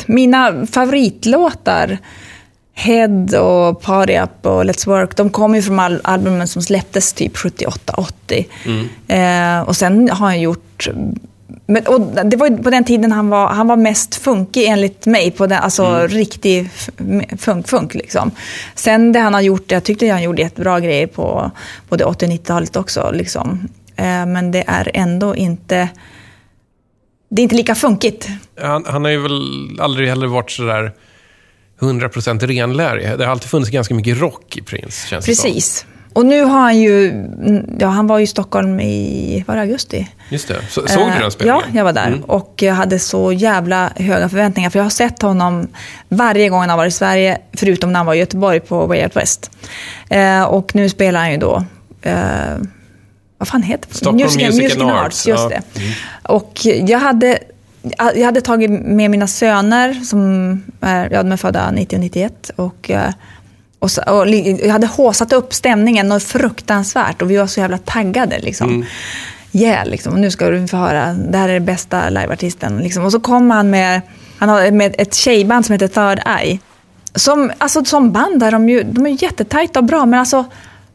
mina 0.06 0.66
favoritlåtar 0.68 1.98
Head 2.78 3.36
och 3.40 3.82
Party 3.82 4.18
Up 4.18 4.46
och 4.46 4.66
Let's 4.66 4.88
Work, 4.88 5.16
de 5.18 5.30
kommer 5.30 5.56
ju 5.56 5.62
från 5.62 5.80
al- 5.80 6.02
albumen 6.04 6.48
som 6.48 6.62
släpptes 6.62 7.14
typ 7.14 7.36
78-80. 7.36 8.46
Eh, 9.08 9.62
och 9.68 9.76
sen 9.76 10.10
har 10.10 10.28
han 10.28 10.42
gjort... 10.42 10.88
Men, 11.68 11.88
och 11.88 12.02
det 12.26 12.38
var 12.38 12.64
på 12.64 12.70
den 12.70 12.84
tiden 12.84 13.12
han 13.12 13.30
var, 13.30 13.48
han 13.48 13.68
var 13.68 13.76
mest 13.76 14.16
funkig 14.16 14.66
enligt 14.66 15.06
mig, 15.06 15.32
på 15.32 15.48
den, 15.48 15.60
alltså 15.60 16.08
riktig 16.08 16.70
f- 16.76 16.90
funk-funk. 17.40 17.94
Liksom. 17.94 18.32
Sen 18.76 19.12
det 19.12 19.20
han 19.20 19.34
har 19.34 19.42
gjort, 19.42 19.72
jag 19.72 19.84
tyckte 19.84 20.10
han 20.10 20.24
gjorde 20.24 20.42
jättebra 20.42 20.80
grejer 20.80 21.08
på 21.08 21.52
både 21.90 22.06
80 22.06 22.26
och 22.26 22.32
90-talet 22.32 22.76
också. 22.76 23.12
Liksom. 23.14 23.68
Eh, 23.96 24.26
men 24.26 24.52
det 24.52 24.64
är 24.68 24.92
ändå 24.94 25.36
inte... 25.36 25.90
Det 27.30 27.42
är 27.42 27.44
inte 27.44 27.56
lika 27.56 27.76
funkigt. 27.76 28.28
Han, 28.62 28.86
han 28.88 29.04
har 29.04 29.12
ju 29.12 29.22
väl 29.22 29.42
aldrig 29.80 30.10
heller 30.10 30.28
varit 30.28 30.52
sådär 30.52 30.92
100% 31.80 32.48
renlärig. 32.48 33.18
Det 33.18 33.26
har 33.26 33.32
alltid 33.32 33.50
funnits 33.50 33.72
ganska 33.72 33.94
mycket 33.94 34.20
rock 34.20 34.58
i 34.58 34.62
Prince, 34.62 35.08
känns 35.08 35.26
det 35.26 35.36
som. 35.36 35.44
Precis. 35.46 35.86
Och 36.16 36.26
nu 36.26 36.44
har 36.44 36.60
han 36.60 36.80
ju, 36.82 37.14
ja 37.80 37.88
han 37.88 38.08
var 38.08 38.18
ju 38.18 38.24
i 38.24 38.28
Stockholm 38.28 38.80
i, 38.80 39.44
var 39.48 39.56
det 39.56 39.62
augusti? 39.62 40.08
Just 40.30 40.48
det. 40.48 40.56
Så, 40.70 40.88
såg 40.88 41.08
du 41.08 41.14
Eh, 41.14 41.20
den 41.20 41.32
spelningen? 41.32 41.62
Ja, 41.68 41.78
jag 41.78 41.84
var 41.84 41.94
där. 41.94 42.08
Mm. 42.08 42.24
Och 42.24 42.54
jag 42.62 42.74
hade 42.74 43.00
så 43.00 43.32
jävla 43.32 43.92
höga 43.96 44.30
förväntningar. 44.30 44.70
För 44.70 44.80
jag 44.80 44.84
har 44.86 44.90
sett 44.90 45.22
honom 45.22 45.68
varje 46.10 46.50
gång 46.50 46.60
han 46.60 46.70
har 46.70 46.78
varit 46.78 46.94
i 46.94 46.96
Sverige, 46.96 47.38
förutom 47.54 47.92
när 47.92 48.00
han 48.00 48.06
var 48.06 48.14
i 48.14 48.18
Göteborg 48.18 48.60
på 48.60 48.86
Way 48.86 49.04
Out 49.04 49.16
West. 49.16 49.52
Eh, 50.10 50.44
och 50.44 50.76
nu 50.76 50.90
spelar 50.90 51.20
han 51.20 51.32
ju 51.32 51.38
då, 51.38 51.66
eh, 52.02 52.16
vad 53.38 53.48
fan 53.48 53.64
heter 53.64 53.88
det? 53.90 53.96
Stockholm 53.96 54.18
Music 54.22 54.78
and 54.78 54.92
Arts, 54.92 55.28
Just 55.28 55.44
ja. 55.44 55.50
det. 55.50 55.62
Och 56.24 56.60
jag 56.66 57.00
hade, 57.00 57.40
jag 57.98 58.26
hade 58.26 58.42
tagit 58.42 58.72
med 58.72 59.12
mina 59.12 59.28
söner, 59.28 59.94
som 59.94 60.64
är, 60.82 61.10
ja, 61.12 61.24
de 61.24 61.32
är 61.32 61.38
födda 61.38 61.72
90 61.72 61.96
och 61.96 62.00
91. 62.00 62.52
Och, 62.56 62.92
eh, 62.92 63.14
och, 63.80 63.92
så, 63.92 64.02
och 64.02 64.28
jag 64.28 64.70
hade 64.70 64.88
håsat 64.88 65.34
upp 65.34 65.54
stämningen 65.54 66.08
något 66.08 66.24
fruktansvärt 66.24 67.22
och 67.22 67.32
vi 67.32 67.38
var 67.38 67.48
så 67.48 67.60
jävla 67.60 67.78
taggade. 67.78 68.40
Liksom. 68.40 68.86
Yeah, 69.52 69.88
liksom. 69.88 70.14
Och 70.14 70.20
nu 70.20 70.32
ska 70.32 70.50
du 70.50 70.68
få 70.68 70.78
höra, 70.78 71.14
det 71.14 71.38
här 71.38 71.50
är 71.50 71.54
det 71.54 71.60
bästa 71.60 72.10
liveartisten. 72.10 72.78
Liksom. 72.78 73.06
Och 73.06 73.12
så 73.12 73.20
kom 73.20 73.52
han 73.52 73.70
med, 73.70 74.02
han 74.38 74.50
har 74.50 74.72
med 74.72 74.96
ett 74.98 75.14
tjejband 75.14 75.66
som 75.66 75.74
heter 75.74 75.88
Third 75.88 76.28
Eye. 76.40 76.60
Som, 77.16 77.52
alltså, 77.58 77.86
som 77.86 78.12
band 78.12 78.44
är 78.44 78.52
de 78.52 78.70
ju, 78.70 78.84
de 78.84 79.06
är 79.06 79.24
jättetajta 79.24 79.80
och 79.80 79.86
bra, 79.86 80.06
men 80.06 80.20
alltså 80.20 80.46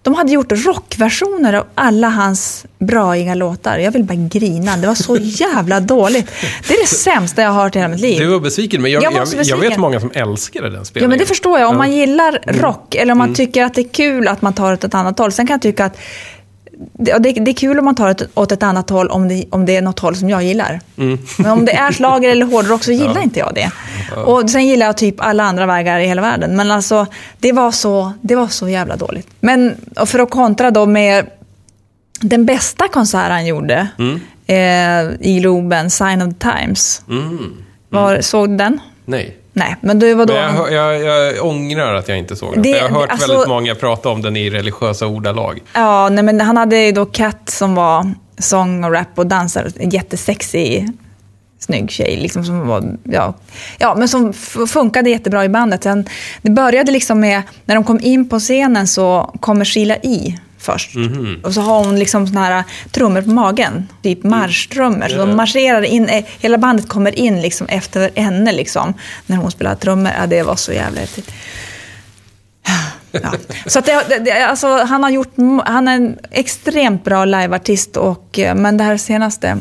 de 0.03 0.15
hade 0.15 0.33
gjort 0.33 0.53
rockversioner 0.53 1.53
av 1.53 1.67
alla 1.75 2.09
hans 2.09 2.67
braiga 2.79 3.35
låtar. 3.35 3.79
Jag 3.79 3.93
vill 3.93 4.05
bara 4.05 4.15
grina. 4.15 4.77
Det 4.77 4.87
var 4.87 4.95
så 4.95 5.17
jävla 5.17 5.81
dåligt. 5.81 6.27
Det 6.69 6.75
är 6.75 6.81
det 6.81 6.87
sämsta 6.87 7.43
jag 7.43 7.51
har 7.51 7.63
hört 7.63 7.77
i 7.77 7.79
hela 7.79 7.89
mitt 7.89 8.01
liv. 8.01 8.19
Du 8.19 8.27
var 8.27 8.41
besviken, 8.41 8.83
men 8.83 8.91
jag, 8.91 9.03
Jag 9.03 9.13
så 9.29 9.37
jag, 9.37 9.39
vet 9.39 9.49
besviken. 9.49 9.81
många 9.81 10.01
som 10.01 10.11
älskade 10.15 10.67
den 10.71 10.79
Ja, 10.79 10.85
spelningen. 10.85 11.11
men 11.11 11.19
det 11.19 11.27
förstår 11.27 11.59
jag. 11.59 11.69
Om 11.71 11.77
man 11.77 11.93
gillar 11.93 12.39
Mm. 12.43 12.63
rock 12.63 12.95
eller 12.95 13.13
om 13.13 13.19
man 13.19 13.35
tycker 13.35 13.65
att 13.65 13.75
det 13.75 13.81
är 13.81 13.89
kul 13.89 14.29
att 14.29 14.43
man 14.43 14.53
tar 14.55 14.69
det 14.69 14.75
åt 14.75 14.85
ett 14.85 14.95
annat 14.95 15.19
håll. 15.19 15.33
Sen 15.33 15.47
kan 15.47 15.55
jag 15.55 15.63
tycka 15.63 15.85
att 15.85 15.97
det, 16.93 17.11
ja, 17.11 17.19
det, 17.19 17.29
är 17.51 17.53
kul 17.53 17.79
om 17.79 17.85
man 17.85 17.95
tar 17.95 18.15
det 18.15 18.27
åt 18.35 18.53
ett 18.53 18.63
annat 18.63 18.91
håll 18.91 19.09
om 19.09 19.29
det, 19.29 19.45
om 19.51 19.67
det 19.67 19.77
är 19.77 19.83
något 19.83 19.99
håll 19.99 20.17
som 20.17 20.31
jag 20.31 20.43
gillar. 20.43 20.81
Mm. 20.97 21.19
Men 21.39 21.51
om 21.51 21.65
det 21.65 21.73
är 21.73 21.93
slager 21.93 22.29
eller 22.29 22.47
hårdrock 22.47 22.85
så 22.85 22.93
gillar 23.03 23.23
inte 23.23 23.39
jag 23.39 23.55
det. 23.55 23.71
Och 24.25 24.51
sen 24.51 24.67
gillar 24.67 24.87
jag 24.87 24.97
typ 24.97 25.15
alla 25.19 25.43
andra 25.43 25.67
vägar 25.67 25.99
i 26.01 26.07
hela 26.07 26.23
världen. 26.23 26.57
Men 26.57 26.71
alltså, 26.71 27.07
det 27.39 27.53
var 27.53 27.71
så, 27.71 28.13
det 28.21 28.35
var 28.37 28.49
så 28.49 28.69
jävla 28.69 28.97
dåligt. 28.97 29.29
Men 29.41 29.75
för 30.07 30.19
att 30.19 30.31
kontra 30.31 30.71
då 30.71 30.87
med 30.87 31.27
den 32.21 32.47
bästa 32.47 32.89
konsert 32.89 33.31
han 33.31 33.47
gjorde 33.47 33.89
Mm. 33.99 34.21
eh, 34.47 35.29
i 35.29 35.41
Globen, 35.41 35.91
Sign 35.91 36.23
of 36.23 36.35
the 36.35 36.51
Times. 36.51 37.03
Var, 37.89 38.21
såg 38.21 38.49
du 38.49 38.57
den? 38.57 38.81
Nej. 39.05 39.37
Nej, 39.61 39.77
men 39.81 39.99
det 39.99 40.15
var 40.15 40.27
då... 40.27 40.35
Jag, 40.35 40.73
jag, 40.73 41.01
jag 41.01 41.47
ångrar 41.47 41.95
att 41.95 42.09
jag 42.09 42.19
inte 42.19 42.37
såg 42.37 42.53
den. 42.53 42.63
Det- 42.63 42.69
jag 42.69 42.89
har 42.89 43.01
hört 43.01 43.11
alltså- 43.11 43.33
väldigt 43.33 43.49
många 43.49 43.75
prata 43.75 44.09
om 44.09 44.23
den 44.23 44.37
i 44.37 44.51
religiösa 44.51 45.07
ordalag. 45.07 45.61
Ja, 45.75 46.09
nej, 46.09 46.25
men 46.25 46.41
han 46.41 46.57
hade 46.57 46.77
ju 46.77 46.93
då 46.93 47.07
Kat 47.07 47.51
som 47.51 47.75
var 47.75 48.13
sång 48.39 48.85
och 48.85 48.93
rap 48.93 49.07
och 49.15 49.27
dansare. 49.27 49.69
En 49.77 49.91
jättesexig, 49.91 50.89
snygg 51.59 51.91
tjej. 51.91 52.17
Liksom, 52.17 52.45
som 52.45 52.67
var, 52.69 52.85
ja, 53.05 53.35
ja, 53.79 53.95
men 53.95 54.09
som 54.09 54.33
funkade 54.69 55.11
jättebra 55.11 55.45
i 55.45 55.49
bandet. 55.49 55.83
Sen, 55.83 56.05
det 56.43 56.51
började 56.51 56.93
liksom 56.93 57.21
med, 57.21 57.43
när 57.65 57.75
de 57.75 57.85
kom 57.85 58.01
in 58.03 58.29
på 58.29 58.39
scenen 58.39 58.87
så 58.87 59.35
kommer 59.41 59.65
Sheila 59.65 59.97
E 60.03 60.39
först. 60.61 60.91
Och 61.43 61.55
så 61.55 61.61
har 61.61 61.85
hon 61.85 61.99
liksom 61.99 62.27
såna 62.27 62.45
här 62.45 62.65
trummor 62.91 63.23
på 63.23 63.31
magen, 63.31 63.89
typ 64.03 64.25
marschtrummor. 64.25 65.09
Så 65.09 65.17
de 65.17 65.37
marscherar 65.37 65.83
in, 65.83 66.09
eh, 66.09 66.25
hela 66.41 66.59
bandet 66.59 66.89
kommer 66.89 67.19
in 67.19 67.43
liksom 67.43 67.67
efter 67.67 68.11
henne 68.15 68.53
liksom, 68.53 68.95
när 69.27 69.37
hon 69.37 69.51
spelar 69.51 69.75
trummor. 69.75 70.13
Ja, 70.19 70.27
det 70.27 70.43
var 70.43 70.57
så 70.57 70.73
jävla 70.73 71.01
häftigt. 71.01 71.33
Ja. 73.13 73.33
Så 73.67 73.79
att 73.79 73.87
det, 73.87 74.19
det, 74.25 74.43
alltså, 74.43 74.69
han, 74.69 75.03
har 75.03 75.11
gjort, 75.11 75.35
han 75.65 75.89
är 75.89 75.97
en 75.97 76.19
extremt 76.31 77.05
bra 77.05 77.25
liveartist, 77.25 77.97
och, 77.97 78.39
eh, 78.39 78.55
men 78.55 78.77
det 78.77 78.85
här 78.85 78.97
senaste, 78.97 79.59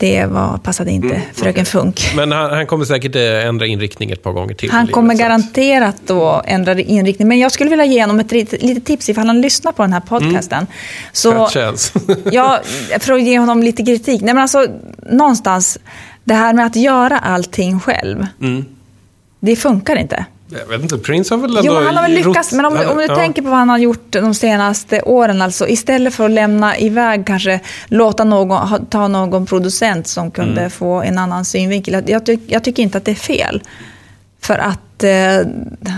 det 0.00 0.26
var, 0.26 0.58
passade 0.58 0.90
inte 0.90 1.22
Fröken 1.34 1.64
Funk. 1.66 2.12
Men 2.16 2.32
han, 2.32 2.50
han 2.50 2.66
kommer 2.66 2.84
säkert 2.84 3.16
eh, 3.16 3.46
ändra 3.46 3.66
inriktning 3.66 4.10
ett 4.10 4.22
par 4.22 4.32
gånger 4.32 4.54
till. 4.54 4.70
Han 4.70 4.86
kommer 4.86 5.14
så 5.14 5.22
garanterat 5.22 5.96
då 6.06 6.42
ändra 6.46 6.80
inriktning. 6.80 7.28
Men 7.28 7.38
jag 7.38 7.52
skulle 7.52 7.70
vilja 7.70 7.84
ge 7.84 8.00
honom 8.00 8.20
ett 8.20 8.32
litet, 8.32 8.84
tips 8.84 9.08
ifall 9.08 9.26
han 9.26 9.40
lyssnar 9.40 9.72
på 9.72 9.82
den 9.82 9.92
här 9.92 10.00
podcasten. 10.00 10.66
Så, 11.12 11.32
Fat 11.32 11.52
chance. 11.52 12.00
ja, 12.32 12.60
för 13.00 13.12
att 13.12 13.22
ge 13.22 13.38
honom 13.38 13.62
lite 13.62 13.84
kritik. 13.84 14.20
Nej, 14.20 14.34
men 14.34 14.42
alltså, 14.42 14.66
någonstans, 15.10 15.78
det 16.24 16.34
här 16.34 16.52
med 16.52 16.66
att 16.66 16.76
göra 16.76 17.18
allting 17.18 17.80
själv, 17.80 18.26
Mm. 18.40 18.64
det 19.40 19.56
funkar 19.56 19.96
inte. 19.96 20.24
Jag 20.50 20.66
vet 20.66 20.82
inte, 20.82 20.98
Prince 20.98 21.34
har 21.34 21.40
väl 21.40 21.56
ändå 21.56 21.62
Jo, 21.72 21.74
han 21.84 21.96
har 21.96 22.02
väl 22.02 22.12
lyckats, 22.12 22.52
men 22.52 22.64
om, 22.64 22.76
han- 22.76 22.86
om 22.86 22.96
du 22.96 23.04
ja. 23.04 23.14
tänker 23.16 23.42
på 23.42 23.48
vad 23.48 23.58
han 23.58 23.68
har 23.68 23.78
gjort 23.78 24.06
de 24.12 24.34
senaste 24.34 25.02
åren, 25.02 25.42
alltså 25.42 25.68
istället 25.68 26.14
för 26.14 26.24
att 26.24 26.30
lämna 26.30 26.78
iväg, 26.78 27.26
kanske 27.26 27.60
låta 27.88 28.24
någon, 28.24 28.86
ta 28.86 29.08
någon 29.08 29.46
producent 29.46 30.06
som 30.06 30.30
kunde 30.30 30.60
Mm. 30.60 30.70
få 30.70 31.02
en 31.02 31.18
annan 31.18 31.44
synvinkel. 31.44 32.02
Jag, 32.06 32.22
tyck- 32.22 32.40
jag 32.46 32.64
tycker 32.64 32.82
inte 32.82 32.98
att 32.98 33.04
det 33.04 33.10
är 33.10 33.14
fel. 33.14 33.62
För 34.42 34.58
att 34.58 35.04
eh, 35.04 35.46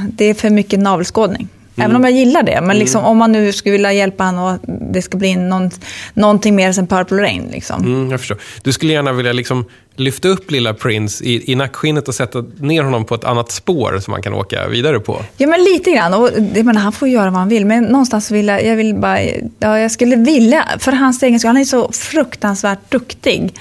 det 0.09 0.25
är 0.25 0.35
för 0.35 0.51
mycket 0.51 0.81
navelskådning. 0.81 1.49
Mm. 1.77 1.85
Även 1.91 1.97
om 1.97 2.05
jag 2.05 2.13
gillar 2.13 2.43
det. 2.43 2.61
Men 2.63 2.79
liksom, 2.79 3.05
om 3.05 3.19
man 3.19 3.33
nu 3.33 3.53
skulle 3.53 3.73
vilja 3.73 3.93
hjälpa 3.93 4.25
honom 4.25 4.45
och 4.45 4.51
att 4.51 4.61
det 4.93 5.03
ska 5.03 5.19
bli 5.19 5.37
någon, 5.37 5.71
någonting 6.15 6.57
mer 6.57 6.79
än 6.79 6.87
Purple 6.87 7.23
Rain. 7.23 7.49
Liksom. 7.53 7.83
Mm, 7.83 8.11
jag 8.11 8.21
förstår. 8.21 8.39
Du 8.63 8.73
skulle 8.73 8.93
gärna 8.93 9.13
vilja 9.13 9.33
liksom 9.33 9.65
lyfta 9.97 10.29
upp 10.29 10.51
lilla 10.51 10.75
Prince 10.75 11.25
i, 11.25 11.53
i 11.53 11.55
nackskinnet 11.55 12.09
och 12.09 12.15
sätta 12.15 12.45
ner 12.59 12.83
honom 12.83 13.05
på 13.05 13.15
ett 13.15 13.25
annat 13.25 13.51
spår 13.51 13.99
som 14.01 14.13
man 14.13 14.23
kan 14.23 14.35
åka 14.35 14.69
vidare 14.69 15.01
på. 15.01 15.25
Ja, 15.37 15.47
men 15.47 15.65
lite 15.65 15.91
grann. 15.91 16.15
Och, 16.15 16.31
jag 16.55 16.67
menar, 16.67 16.81
han 16.81 16.93
får 16.93 17.09
göra 17.09 17.31
vad 17.31 17.39
han 17.39 17.49
vill, 17.49 17.67
men 17.67 17.85
någonstans 17.85 18.31
vill 18.31 18.47
jag, 18.47 18.65
jag 18.65 18.77
vill 18.77 18.95
bara, 18.95 19.21
ja, 19.59 19.79
jag 19.79 19.91
skulle 19.91 20.17
vilja, 20.17 20.69
för 20.79 20.93
hans 20.93 21.23
egen 21.23 21.41
skull, 21.41 21.49
han 21.49 21.57
är 21.57 21.65
så 21.65 21.93
fruktansvärt 21.93 22.91
duktig. 22.91 23.55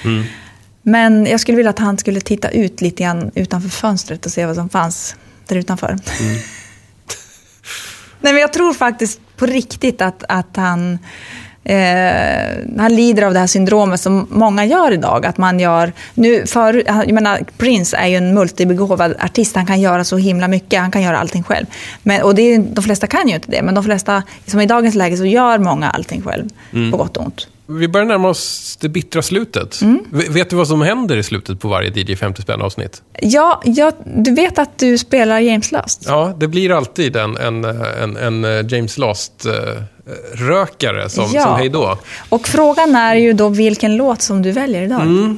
Men 0.84 1.26
jag 1.26 1.40
skulle 1.40 1.56
vilja 1.56 1.70
att 1.70 1.80
han 1.80 1.98
skulle 1.98 2.22
titta 2.22 2.50
ut 2.50 2.82
lite 2.82 3.04
grann 3.04 3.32
utanför 3.36 3.70
fönstret 3.70 4.26
och 4.26 4.32
se 4.32 4.46
vad 4.46 4.56
som 4.56 4.70
fanns 4.70 5.16
där 5.48 5.56
utanför. 5.56 5.98
Nej, 8.22 8.34
men 8.34 8.42
jag 8.42 8.54
tror 8.54 8.74
faktiskt 8.74 9.20
på 9.38 9.46
riktigt 9.46 10.02
att, 10.02 10.24
att 10.30 10.56
han, 10.58 11.00
eh, 11.64 12.78
han 12.78 12.96
lider 12.96 13.24
av 13.24 13.34
det 13.34 13.40
här 13.40 13.48
syndromet 13.48 14.02
som 14.02 14.28
många 14.30 14.66
gör 14.66 14.92
idag. 14.92 15.26
Att 15.26 15.38
man 15.38 15.60
gör, 15.60 15.94
nu 16.14 16.46
för, 16.46 16.84
jag 16.88 17.12
menar, 17.12 17.40
Prince 17.58 17.98
är 17.98 18.08
ju 18.08 18.16
en 18.16 18.34
multibegåvad 18.34 19.16
artist. 19.20 19.56
Han 19.56 19.66
kan 19.66 19.82
göra 19.82 20.04
så 20.04 20.18
himla 20.18 20.48
mycket. 20.48 20.80
Han 20.80 20.92
kan 20.92 21.02
göra 21.02 21.20
allting 21.20 21.44
själv. 21.44 21.66
Men, 22.04 22.22
och 22.22 22.36
det 22.36 22.58
de 22.58 22.82
flesta 22.82 23.08
kan 23.08 23.28
ju 23.28 23.36
inte 23.36 23.52
det. 23.52 23.62
Men 23.62 23.76
de 23.76 23.84
flesta, 23.84 24.24
som 24.46 24.62
i 24.62 24.66
dagens 24.66 24.96
läge, 24.96 25.18
så 25.18 25.26
gör 25.26 25.58
många 25.58 25.90
allting 25.90 26.22
själv. 26.22 26.50
På 26.92 26.98
gott 26.98 27.18
och 27.18 27.26
ont. 27.26 27.48
Vi 27.80 27.88
börjar 27.88 28.06
närma 28.06 28.30
oss 28.30 28.78
det 28.82 28.90
bittra 28.90 29.22
slutet. 29.22 29.82
Mm. 29.82 30.00
Vet 30.12 30.50
du 30.50 30.56
vad 30.56 30.68
som 30.68 30.82
händer 30.82 31.18
i 31.18 31.24
slutet 31.24 31.60
på 31.60 31.68
varje 31.68 31.90
DJ 31.90 32.16
50 32.16 32.42
spänn 32.42 32.62
avsnitt? 32.62 33.02
Ja, 33.22 33.62
jag, 33.66 33.94
du 34.06 34.36
vet 34.36 34.60
att 34.60 34.80
du 34.80 34.98
spelar 34.98 35.40
James 35.40 35.72
Last? 35.72 36.04
Ja, 36.06 36.34
det 36.38 36.48
blir 36.48 36.72
alltid 36.72 37.16
en, 37.16 37.38
en, 37.38 37.66
en, 37.66 38.18
en 38.18 38.46
eh, 38.46 38.66
James 38.68 38.98
Last-rökare 38.98 41.10
som, 41.10 41.26
Ja. 41.34 41.44
som 41.44 41.56
hej 41.56 41.70
då. 41.70 41.98
Och 42.30 42.48
frågan 42.48 42.96
är 42.96 43.16
ju 43.16 43.34
då 43.34 43.50
vilken 43.50 43.98
låt 43.98 44.22
som 44.22 44.42
du 44.42 44.52
väljer 44.52 44.82
idag. 44.84 45.36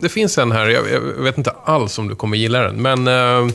Det 0.00 0.08
finns 0.08 0.38
en 0.38 0.52
här, 0.52 0.66
jag, 0.68 0.84
jag 0.92 1.00
vet 1.22 1.38
inte 1.38 1.50
alls 1.64 1.98
om 1.98 2.08
du 2.08 2.14
kommer 2.14 2.36
gilla 2.36 2.58
den, 2.60 2.82
men 2.82 3.08
eh, 3.08 3.46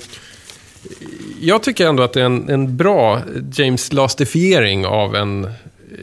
jag 1.42 1.64
tycker 1.64 1.88
ändå 1.88 2.04
att 2.04 2.14
det 2.14 2.22
är 2.22 2.26
en, 2.26 2.50
en 2.50 2.78
bra 2.78 3.22
James 3.54 3.94
Lastifiering 3.94 4.86
av 4.86 5.16
en 5.16 5.52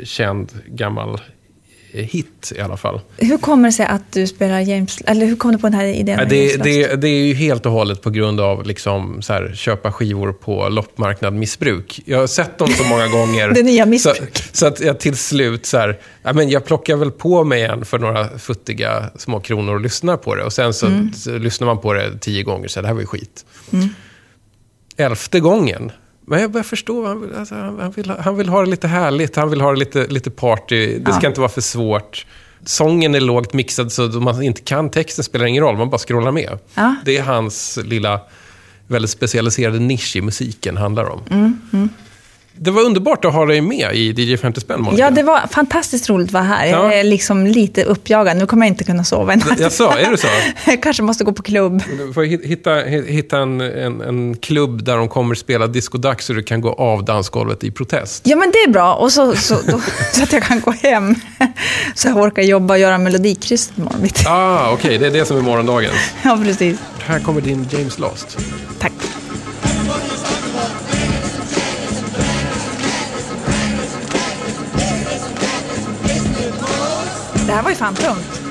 känd 0.04 0.52
gammal 0.66 1.20
hit 2.02 2.52
i 2.56 2.60
alla 2.60 2.76
fall. 2.76 3.00
Hur 3.16 3.38
kommer 3.38 3.68
det 3.68 3.72
sig 3.72 3.86
att 3.86 4.12
du 4.12 4.26
spelar 4.26 4.60
James... 4.60 4.98
Eller 5.06 5.26
hur 5.26 5.36
kom 5.36 5.52
du 5.52 5.58
på 5.58 5.66
den 5.66 5.74
här 5.74 5.84
idén? 5.86 6.18
Ja, 6.18 6.24
det, 6.24 6.56
det, 6.56 6.96
det 7.00 7.08
är 7.08 7.24
ju 7.26 7.34
helt 7.34 7.66
och 7.66 7.72
hållet 7.72 8.02
på 8.02 8.10
grund 8.10 8.40
av 8.40 8.66
liksom, 8.66 9.22
så 9.22 9.32
här, 9.32 9.52
köpa 9.54 9.92
skivor 9.92 10.32
på 10.32 10.68
loppmarknad-missbruk. 10.68 12.00
Jag 12.04 12.18
har 12.18 12.26
sett 12.26 12.58
dem 12.58 12.68
så 12.68 12.84
många 12.84 13.08
gånger. 13.18 13.48
Det 13.48 13.62
nya 13.62 13.84
så, 13.84 13.88
missbruk. 13.90 14.42
så 14.52 14.66
att 14.66 14.80
jag 14.80 15.00
till 15.00 15.16
slut 15.16 15.66
så 15.66 15.78
här, 15.78 15.98
ja, 16.22 16.32
men 16.32 16.50
jag 16.50 16.64
plockar 16.64 16.96
väl 16.96 17.10
på 17.10 17.44
mig 17.44 17.62
en 17.62 17.84
för 17.84 17.98
några 17.98 18.38
futtiga 18.38 19.10
små 19.16 19.40
kronor 19.40 19.74
och 19.74 19.80
lyssnar 19.80 20.16
på 20.16 20.34
det. 20.34 20.44
Och 20.44 20.52
sen 20.52 20.74
så, 20.74 20.86
Mm. 20.86 21.12
så 21.12 21.38
lyssnar 21.38 21.66
man 21.66 21.78
på 21.78 21.92
det 21.92 22.18
tio 22.18 22.42
gånger 22.42 22.68
så 22.68 22.78
här, 22.78 22.82
det 22.82 22.88
här 22.88 22.94
var 22.94 23.00
ju 23.00 23.06
skit. 23.06 23.44
Elfte 24.96 25.40
gången. 25.40 25.92
Men 26.26 26.40
jag 26.40 26.50
börjar 26.50 26.64
förstå, 26.64 27.06
han 27.06 27.20
vill, 27.20 27.34
alltså, 27.34 27.54
han, 27.54 27.90
vill, 27.96 28.10
ha- 28.10 28.20
han 28.20 28.36
vill 28.36 28.48
ha 28.48 28.60
det 28.60 28.70
lite 28.70 28.88
härligt, 28.88 29.36
han 29.36 29.50
vill 29.50 29.60
ha 29.60 29.70
det 29.72 29.78
lite, 29.78 30.06
lite 30.06 30.30
party. 30.30 30.98
Det 30.98 31.12
ska 31.12 31.22
Ja. 31.22 31.28
inte 31.28 31.40
vara 31.40 31.50
för 31.50 31.60
svårt. 31.60 32.26
Sången 32.64 33.14
är 33.14 33.20
lågt 33.20 33.52
mixad 33.52 33.92
så 33.92 34.04
att 34.04 34.14
man 34.22 34.42
inte 34.42 34.60
kan 34.60 34.90
texten 34.90 35.24
spelar 35.24 35.46
ingen 35.46 35.62
roll, 35.62 35.76
man 35.76 35.90
bara 35.90 35.98
scrollar 35.98 36.32
med. 36.32 36.58
Ja. 36.74 36.94
Det 37.04 37.16
är 37.18 37.22
hans 37.22 37.78
lilla, 37.84 38.20
väldigt 38.86 39.10
specialiserade 39.10 39.78
nisch 39.78 40.16
i 40.16 40.20
musiken 40.20 40.76
handlar 40.76 41.04
om. 41.04 41.20
Mm, 41.30 41.88
Det 42.56 42.70
var 42.70 42.82
underbart 42.82 43.24
att 43.24 43.32
ha 43.32 43.46
dig 43.46 43.60
med 43.60 43.94
i 43.94 44.14
DJ 44.16 44.36
50 44.36 44.60
spänn, 44.60 44.82
Monica. 44.82 45.02
Ja, 45.02 45.10
det 45.10 45.22
var 45.22 45.40
fantastiskt 45.50 46.08
roligt 46.08 46.26
att 46.28 46.32
vara 46.32 46.42
här. 46.42 46.66
Jag 46.66 46.84
Ja. 46.84 46.92
är 46.92 47.04
liksom 47.04 47.46
lite 47.46 47.84
uppjagad. 47.84 48.36
Nu 48.36 48.46
kommer 48.46 48.66
jag 48.66 48.72
inte 48.72 48.84
kunna 48.84 49.04
sova 49.04 49.32
i 49.34 49.36
natt. 49.36 49.60
Jag 49.60 49.72
sa, 49.72 49.98
är 49.98 50.10
det 50.10 50.16
så? 50.16 50.26
Jag 50.70 50.82
kanske 50.82 51.02
måste 51.02 51.24
gå 51.24 51.32
på 51.32 51.42
klubb. 51.42 51.82
Du 52.06 52.12
får 52.12 52.22
hit- 52.22 52.44
hitta, 52.44 52.74
hitta 53.06 53.38
en, 53.38 53.60
en, 53.60 54.00
en 54.00 54.36
klubb 54.36 54.84
där 54.84 54.96
de 54.96 55.08
kommer 55.08 55.34
spela 55.34 55.66
discodags 55.66 56.26
så 56.26 56.32
du 56.32 56.42
kan 56.42 56.60
gå 56.60 56.72
av 56.72 57.04
dansgolvet 57.04 57.64
i 57.64 57.70
protest. 57.70 58.22
Ja, 58.26 58.36
men 58.36 58.50
det 58.50 58.58
är 58.58 58.68
bra. 58.70 58.94
Och 58.94 59.12
så, 59.12 59.36
så, 59.36 59.54
då, 59.66 59.80
så 60.12 60.22
att 60.22 60.32
jag 60.32 60.42
kan 60.42 60.60
gå 60.60 60.70
hem. 60.70 61.14
Så 61.94 62.08
jag 62.08 62.16
orkar 62.16 62.42
jobba 62.42 62.74
och 62.74 62.80
göra 62.80 62.98
melodikrysset 62.98 63.78
imorgon. 63.78 64.08
Ah, 64.26 64.70
okej, 64.72 64.98
det 64.98 65.06
är 65.06 65.10
det 65.10 65.24
som 65.24 65.36
är 65.36 65.40
morgondagens. 65.42 65.94
Ja, 66.22 66.38
precis. 66.44 66.78
Här 66.98 67.20
kommer 67.20 67.40
din 67.40 67.66
James 67.70 67.98
Lost. 67.98 68.38
Tack. 68.78 68.92
Det 77.46 77.52
här 77.52 77.62
var 77.62 77.70
ju 77.70 77.76
fan 77.76 77.94
tungt. 77.94 78.43